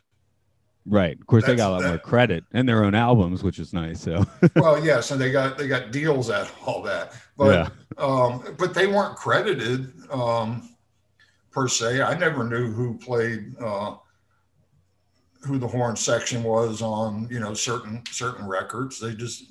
Right. 0.85 1.19
Of 1.19 1.27
course, 1.27 1.45
they 1.45 1.55
got 1.55 1.69
a 1.69 1.73
lot 1.73 1.83
more 1.83 1.99
credit 1.99 2.43
and 2.53 2.67
their 2.67 2.83
own 2.83 2.95
albums, 2.95 3.43
which 3.43 3.59
is 3.59 3.71
nice. 3.71 4.01
So 4.01 4.25
well 4.55 4.83
yes 4.83 5.11
and 5.11 5.21
they 5.21 5.31
got 5.31 5.57
they 5.57 5.67
got 5.67 5.91
deals 5.91 6.29
at 6.29 6.51
all 6.65 6.81
that 6.83 7.13
but 7.41 7.69
yeah, 7.97 8.03
um, 8.03 8.55
but 8.59 8.75
they 8.75 8.85
weren't 8.85 9.15
credited 9.15 9.91
um, 10.11 10.69
per 11.49 11.67
se. 11.67 12.01
I 12.01 12.15
never 12.15 12.43
knew 12.43 12.71
who 12.71 12.99
played 12.99 13.55
uh, 13.59 13.95
who 15.41 15.57
the 15.57 15.67
horn 15.67 15.95
section 15.95 16.43
was 16.43 16.83
on 16.83 17.27
you 17.31 17.39
know 17.39 17.55
certain 17.55 18.03
certain 18.11 18.47
records. 18.47 18.99
They 18.99 19.15
just 19.15 19.45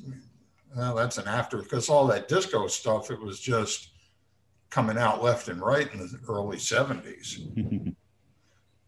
well, 0.76 0.94
that's 0.94 1.18
an 1.18 1.26
after 1.26 1.58
because 1.58 1.88
all 1.88 2.06
that 2.06 2.28
disco 2.28 2.68
stuff 2.68 3.10
it 3.10 3.20
was 3.20 3.40
just 3.40 3.90
coming 4.70 4.96
out 4.96 5.20
left 5.20 5.48
and 5.48 5.60
right 5.60 5.92
in 5.92 5.98
the 5.98 6.20
early 6.28 6.60
seventies. 6.60 7.40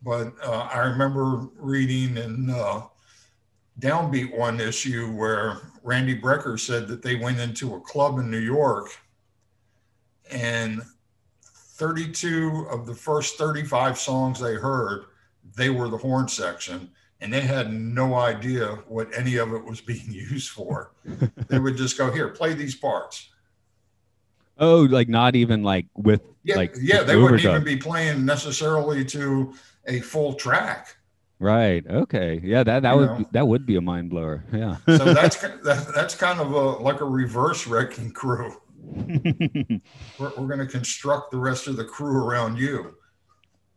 But 0.05 0.35
uh, 0.45 0.69
I 0.73 0.79
remember 0.81 1.49
reading 1.57 2.17
in 2.17 2.51
uh, 2.51 2.83
Downbeat 3.81 4.37
one 4.37 4.61
issue 4.61 5.13
where 5.13 5.59
Randy 5.83 6.19
Brecker 6.19 6.59
said 6.59 6.89
that 6.89 7.03
they 7.03 7.17
went 7.17 7.39
into 7.39 7.75
a 7.75 7.81
club 7.81 8.19
in 8.19 8.31
New 8.31 8.39
York 8.39 8.89
and 10.31 10.83
32 11.45 12.67
of 12.71 12.87
the 12.87 12.95
first 12.95 13.37
35 13.39 13.99
songs 13.99 14.41
they 14.41 14.55
heard, 14.55 15.05
they 15.57 15.71
were 15.71 15.89
the 15.89 15.97
horn 15.97 16.29
section. 16.29 16.91
And 17.21 17.33
they 17.33 17.41
had 17.41 17.73
no 17.73 18.15
idea 18.15 18.67
what 18.89 19.09
any 19.17 19.37
of 19.37 19.53
it 19.53 19.65
was 19.65 19.81
being 19.93 20.11
used 20.11 20.51
for. 20.51 20.93
they 21.49 21.59
would 21.59 21.77
just 21.77 21.97
go, 21.97 22.11
Here, 22.11 22.29
play 22.29 22.55
these 22.55 22.75
parts. 22.75 23.31
oh, 24.59 24.83
like 24.83 25.09
not 25.09 25.37
even 25.37 25.63
like 25.63 25.87
with 25.95 26.23
Yeah, 26.43 26.57
like 26.57 26.75
yeah, 26.81 27.03
they 27.03 27.17
wouldn't 27.17 27.45
even 27.45 27.63
be 27.63 27.77
playing 27.77 28.25
necessarily 28.25 29.05
to 29.07 29.55
a 29.87 30.01
full 30.01 30.35
track. 30.35 30.97
right. 31.39 31.85
Okay, 31.87 32.41
yeah, 32.45 32.63
that 32.63 32.83
that 32.83 32.93
You 32.93 32.99
would 33.01 33.11
know. 33.11 33.25
that 33.33 33.47
would 33.49 33.67
be 33.67 33.77
a 33.77 33.81
mind 33.81 34.11
blower. 34.11 34.45
Yeah. 34.53 34.77
So 34.87 35.13
that's 35.13 35.37
that, 35.41 35.93
that's 35.95 36.15
kind 36.15 36.41
of 36.41 36.53
a 36.53 36.83
like 36.83 37.01
a 37.01 37.05
reverse 37.05 37.67
wrecking 37.67 38.13
crew. 38.13 38.53
We're, 40.19 40.31
we're 40.37 40.47
going 40.47 40.59
to 40.59 40.67
construct 40.67 41.31
the 41.31 41.39
rest 41.39 41.67
of 41.69 41.77
the 41.77 41.85
crew 41.85 42.17
around 42.25 42.59
you. 42.59 42.95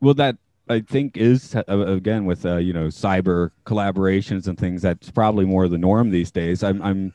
well, 0.01 0.14
that 0.16 0.38
I 0.68 0.80
think 0.82 1.16
is 1.18 1.56
uh, 1.56 1.64
again 1.68 2.26
with 2.26 2.45
uh, 2.45 2.58
you 2.58 2.74
know 2.74 2.88
cyber 2.88 3.51
collaborations 3.66 4.47
and 4.47 4.58
things. 4.58 4.82
That's 4.82 5.12
probably 5.12 5.45
more 5.45 5.68
the 5.68 5.78
norm 5.78 6.10
these 6.10 6.32
days. 6.32 6.64
I'm 6.64 6.82
I'm 6.82 7.14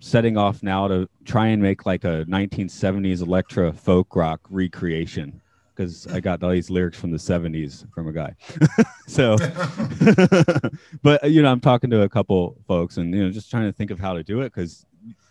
setting 0.00 0.36
off 0.36 0.62
now 0.62 0.88
to 0.88 1.08
try 1.24 1.48
and 1.48 1.60
make 1.62 1.84
like 1.84 2.04
a 2.04 2.24
1970s 2.28 3.20
electro 3.20 3.72
folk 3.72 4.14
rock 4.16 4.40
recreation 4.48 5.40
because 5.78 6.08
I 6.08 6.18
got 6.18 6.42
all 6.42 6.50
these 6.50 6.70
lyrics 6.70 6.98
from 6.98 7.12
the 7.12 7.18
70s 7.18 7.86
from 7.94 8.08
a 8.08 8.12
guy. 8.12 8.34
so, 9.06 9.36
but 11.02 11.30
you 11.30 11.40
know, 11.40 11.52
I'm 11.52 11.60
talking 11.60 11.88
to 11.90 12.02
a 12.02 12.08
couple 12.08 12.56
folks 12.66 12.96
and 12.96 13.14
you 13.14 13.22
know, 13.24 13.30
just 13.30 13.48
trying 13.48 13.66
to 13.66 13.72
think 13.72 13.92
of 13.92 14.00
how 14.00 14.14
to 14.14 14.24
do 14.24 14.40
it 14.40 14.52
because 14.52 14.84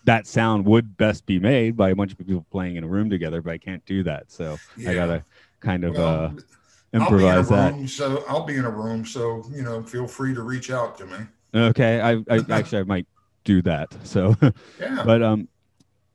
that 0.06 0.26
sound 0.26 0.66
would 0.66 0.96
best 0.96 1.26
be 1.26 1.38
made 1.38 1.76
by 1.76 1.90
a 1.90 1.96
bunch 1.96 2.14
of 2.14 2.18
people 2.20 2.46
playing 2.50 2.78
in 2.78 2.86
a 2.86 2.88
room 2.88 3.10
together, 3.10 3.42
but 3.42 3.52
I 3.52 3.58
can't 3.58 3.86
do 3.86 4.04
that. 4.04 4.32
So 4.32 4.58
Yeah. 4.78 4.92
I 4.92 4.96
gotta 4.96 5.26
kind 5.60 5.84
of 5.84 5.96
Well, 5.96 6.08
uh, 6.08 6.30
I'll 6.30 6.32
be 6.32 6.96
in 6.96 7.00
a 7.02 7.04
improvise 7.04 7.50
that. 7.50 7.74
room, 7.74 7.88
so 7.90 8.24
I'll 8.30 8.46
be 8.46 8.56
in 8.56 8.64
a 8.66 8.70
room. 8.72 9.06
So 9.06 9.44
you 9.52 9.64
know, 9.64 9.84
feel 9.84 10.08
free 10.08 10.34
to 10.34 10.44
reach 10.44 10.72
out 10.72 10.98
to 11.00 11.06
me. 11.06 11.18
Okay, 11.54 12.00
I, 12.00 12.14
I 12.34 12.46
actually 12.50 12.80
I 12.80 12.84
might 12.84 13.08
do 13.44 13.62
that. 13.64 13.94
So, 14.04 14.34
Yeah. 14.80 15.04
but 15.06 15.22
um, 15.22 15.50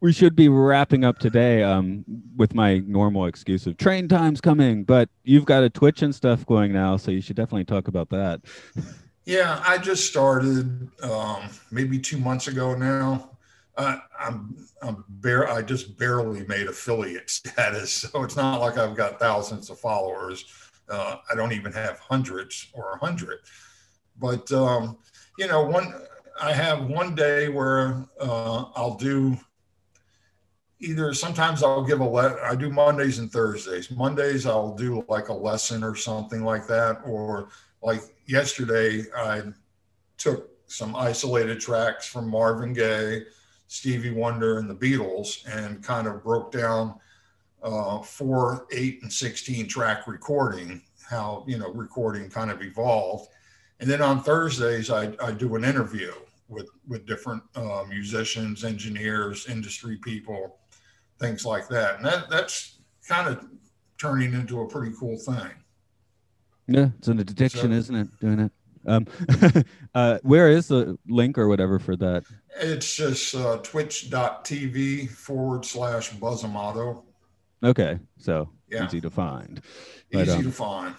we 0.02 0.12
should 0.12 0.34
be 0.34 0.48
wrapping 0.48 1.04
up 1.04 1.20
today 1.20 1.62
um 1.62 2.04
with 2.36 2.54
my 2.54 2.78
normal 2.80 3.26
excuse 3.26 3.66
of 3.66 3.76
train 3.78 4.08
time's 4.08 4.40
coming. 4.40 4.84
But 4.84 5.08
you've 5.22 5.46
got 5.46 5.62
a 5.62 5.70
Twitch 5.70 6.02
and 6.02 6.14
stuff 6.14 6.44
going 6.44 6.72
now, 6.72 6.98
so 6.98 7.10
you 7.10 7.22
should 7.22 7.36
definitely 7.36 7.64
talk 7.64 7.88
about 7.88 8.10
that. 8.10 8.42
Yeah, 9.24 9.62
I 9.64 9.78
just 9.78 10.06
started 10.06 10.88
um, 11.02 11.48
maybe 11.70 11.98
two 11.98 12.18
months 12.18 12.48
ago 12.48 12.74
now. 12.74 13.30
Uh, 13.76 13.98
I'm 14.18 14.56
I'm 14.82 15.04
bare. 15.08 15.48
I 15.48 15.62
just 15.62 15.96
barely 15.96 16.44
made 16.46 16.66
affiliate 16.66 17.30
status, 17.30 17.92
so 18.12 18.24
it's 18.24 18.36
not 18.36 18.60
like 18.60 18.76
I've 18.76 18.96
got 18.96 19.20
thousands 19.20 19.70
of 19.70 19.78
followers. 19.78 20.44
Uh, 20.88 21.16
I 21.30 21.36
don't 21.36 21.52
even 21.52 21.72
have 21.72 22.00
hundreds 22.00 22.66
or 22.74 22.92
a 22.92 22.98
hundred. 22.98 23.38
But 24.18 24.50
um, 24.50 24.98
you 25.38 25.46
know, 25.46 25.62
one 25.62 25.94
I 26.40 26.52
have 26.52 26.86
one 26.86 27.14
day 27.14 27.48
where 27.48 28.04
uh, 28.20 28.64
I'll 28.74 28.96
do 28.96 29.38
either. 30.82 31.14
Sometimes 31.14 31.62
I'll 31.62 31.84
give 31.84 32.00
a 32.00 32.08
let 32.08 32.38
I 32.40 32.54
do 32.54 32.70
Mondays 32.70 33.18
and 33.18 33.30
Thursdays. 33.30 33.90
Mondays 33.90 34.46
I'll 34.46 34.74
do 34.74 35.04
like 35.08 35.28
a 35.28 35.34
lesson 35.34 35.82
or 35.82 35.94
something 35.94 36.44
like 36.44 36.66
that, 36.66 37.00
or 37.04 37.48
like 37.82 38.02
yesterday 38.26 39.04
i 39.16 39.42
took 40.16 40.50
some 40.66 40.94
isolated 40.96 41.60
tracks 41.60 42.06
from 42.06 42.28
marvin 42.28 42.72
gaye 42.72 43.22
stevie 43.66 44.10
wonder 44.10 44.58
and 44.58 44.70
the 44.70 44.74
beatles 44.74 45.46
and 45.46 45.82
kind 45.82 46.06
of 46.06 46.22
broke 46.22 46.52
down 46.52 46.94
uh, 47.62 48.00
four 48.00 48.66
eight 48.72 49.02
and 49.02 49.12
16 49.12 49.68
track 49.68 50.06
recording 50.06 50.82
how 51.08 51.44
you 51.46 51.58
know 51.58 51.72
recording 51.72 52.28
kind 52.30 52.50
of 52.50 52.62
evolved 52.62 53.28
and 53.80 53.90
then 53.90 54.00
on 54.00 54.22
thursdays 54.22 54.90
i, 54.90 55.12
I 55.22 55.32
do 55.32 55.54
an 55.56 55.64
interview 55.64 56.12
with 56.48 56.68
with 56.86 57.06
different 57.06 57.42
uh, 57.54 57.84
musicians 57.88 58.64
engineers 58.64 59.46
industry 59.48 59.96
people 59.96 60.58
things 61.22 61.46
like 61.46 61.68
that 61.68 61.96
and 61.96 62.04
that, 62.04 62.28
that's 62.28 62.80
kind 63.08 63.28
of 63.28 63.44
turning 63.98 64.32
into 64.34 64.60
a 64.60 64.68
pretty 64.68 64.92
cool 64.98 65.16
thing 65.16 65.50
Yeah, 66.66 66.88
it's 66.98 67.08
an 67.08 67.20
addiction, 67.20 67.70
So- 67.70 67.76
isn't 67.76 67.94
it? 67.96 68.08
Doing 68.20 68.40
it. 68.40 68.52
Um, 68.84 69.06
uh, 69.94 70.18
where 70.22 70.48
is 70.48 70.66
the 70.66 70.98
link 71.06 71.38
or 71.38 71.46
whatever 71.46 71.78
for 71.78 71.94
that? 71.96 72.24
It's 72.60 72.96
just 72.96 73.32
uh, 73.34 73.58
twitch.tv 73.58 75.08
forward 75.08 75.64
slash 75.64 76.10
Buzzamato. 76.14 77.02
Okay, 77.62 78.00
so 78.18 78.48
Yeah. 78.68 78.84
easy 78.84 79.00
to 79.00 79.10
find. 79.10 79.60
But, 80.10 80.26
Easy 80.26 80.38
um, 80.38 80.42
to 80.42 80.50
find. 80.50 80.94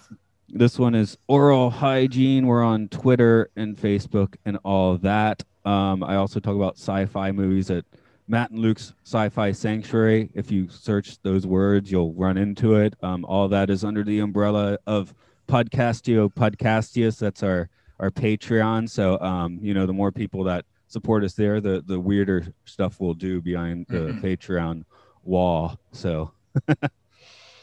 This 0.48 0.78
one 0.78 0.94
is 0.94 1.18
oral 1.28 1.68
hygiene. 1.68 2.46
We're 2.46 2.62
on 2.64 2.88
Twitter 2.88 3.50
and 3.56 3.76
Facebook 3.76 4.36
and 4.46 4.58
all 4.64 4.96
that. 4.98 5.42
Um, 5.66 6.02
I 6.02 6.16
also 6.16 6.40
talk 6.40 6.56
about 6.56 6.78
sci-fi 6.78 7.32
movies 7.32 7.70
at 7.70 7.84
Matt 8.26 8.50
and 8.50 8.58
Luke's 8.60 8.94
Sci-Fi 9.04 9.52
Sanctuary. 9.52 10.30
If 10.34 10.50
you 10.50 10.68
search 10.68 11.20
those 11.22 11.46
words, 11.46 11.90
you'll 11.90 12.14
run 12.14 12.36
into 12.38 12.74
it. 12.76 12.94
Um, 13.02 13.24
all 13.26 13.48
that 13.48 13.68
is 13.70 13.84
under 13.84 14.02
the 14.02 14.20
umbrella 14.20 14.78
of 14.86 15.14
Podcastio 15.48 16.32
Podcastius. 16.32 17.18
That's 17.18 17.42
our 17.42 17.68
our 18.00 18.10
Patreon. 18.10 18.88
So 18.88 19.20
um, 19.20 19.58
you 19.60 19.74
know, 19.74 19.86
the 19.86 19.92
more 19.92 20.10
people 20.10 20.44
that 20.44 20.64
support 20.88 21.22
us 21.22 21.34
there, 21.34 21.60
the 21.60 21.82
the 21.86 22.00
weirder 22.00 22.46
stuff 22.64 22.98
we'll 22.98 23.14
do 23.14 23.40
behind 23.42 23.86
the 23.88 23.98
Mhm. 24.14 24.22
Patreon 24.22 24.84
wall. 25.22 25.78
So 25.92 26.32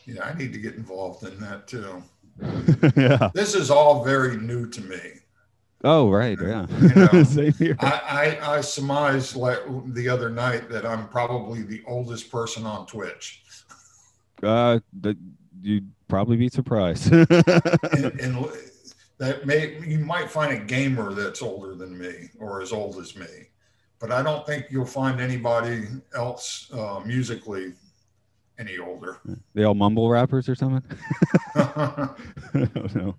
Yeah, 0.06 0.24
I 0.24 0.34
need 0.38 0.54
to 0.54 0.60
get 0.60 0.76
involved 0.76 1.24
in 1.24 1.40
that 1.40 1.68
too. 1.68 2.04
yeah. 2.96 3.30
This 3.34 3.56
is 3.56 3.70
all 3.72 4.04
very 4.04 4.38
new 4.38 4.68
to 4.70 4.82
me. 4.82 4.98
Oh 5.84 6.10
right, 6.12 6.38
yeah. 6.40 6.68
You 6.80 6.90
know, 6.90 7.24
Same 7.24 7.54
here. 7.54 7.76
I, 7.80 8.38
I, 8.42 8.58
I 8.58 8.62
surmised 8.62 9.36
like 9.36 9.60
the 9.88 10.10
other 10.10 10.30
night 10.30 10.70
that 10.70 10.86
I'm 10.86 11.08
probably 11.08 11.64
the 11.64 11.82
oldest 11.88 12.32
person 12.32 12.66
on 12.66 12.86
Twitch. 12.86 13.44
Uh, 14.44 14.80
that 15.02 15.18
you'd 15.62 15.90
probably 16.08 16.38
be 16.38 16.50
surprised. 16.50 17.12
And, 17.94 18.20
and 18.20 18.48
that 19.18 19.46
may 19.46 19.80
you 19.86 20.00
might 20.00 20.30
find 20.30 20.52
a 20.54 20.64
gamer 20.64 21.14
that's 21.14 21.42
older 21.42 21.76
than 21.76 21.98
me 21.98 22.30
or 22.40 22.62
as 22.62 22.72
old 22.72 22.98
as 22.98 23.16
me, 23.16 23.50
but 24.00 24.12
I 24.12 24.24
don't 24.24 24.46
think 24.46 24.68
you'll 24.70 24.86
find 24.86 25.20
anybody 25.20 25.88
else 26.16 26.72
uh, 26.74 27.02
musically 27.06 27.74
any 28.58 28.78
older. 28.78 29.18
they 29.54 29.64
all 29.64 29.74
mumble 29.74 30.10
rappers 30.10 30.48
or 30.48 30.56
something. 30.56 30.84
I 31.56 32.10
don't 32.54 32.96
know. 32.96 33.16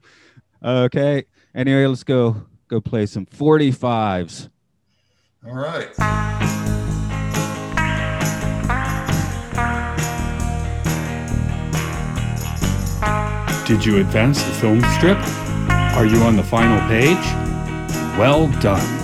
Okay. 0.65 1.25
Anyway, 1.55 1.87
let's 1.87 2.05
go 2.05 2.47
go 2.73 2.81
play 2.81 3.05
some 3.05 3.27
45s. 3.27 4.49
All 5.47 5.53
right. 5.53 5.95
Did 13.67 13.85
you 13.85 13.99
advance 13.99 14.43
the 14.43 14.53
film 14.53 14.81
strip? 14.97 15.19
Are 15.99 16.07
you 16.07 16.23
on 16.23 16.37
the 16.37 16.43
final 16.43 16.79
page? 16.89 17.19
Well 18.19 18.49
done. 18.63 19.02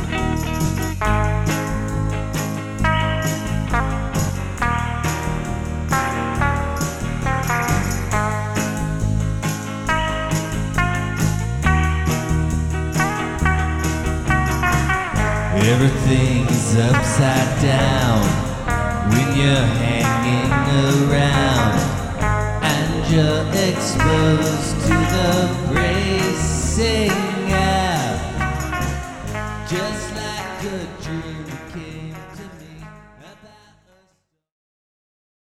Everything 15.69 16.47
is 16.49 16.77
upside 16.79 17.61
down 17.61 18.23
when 19.11 19.37
you're 19.37 19.69
hanging 19.85 20.51
around. 21.05 21.79
And 22.65 23.13
you're 23.13 23.45
exposed 23.69 24.81
to 24.87 24.97
the 25.15 25.71
bracing 25.71 27.28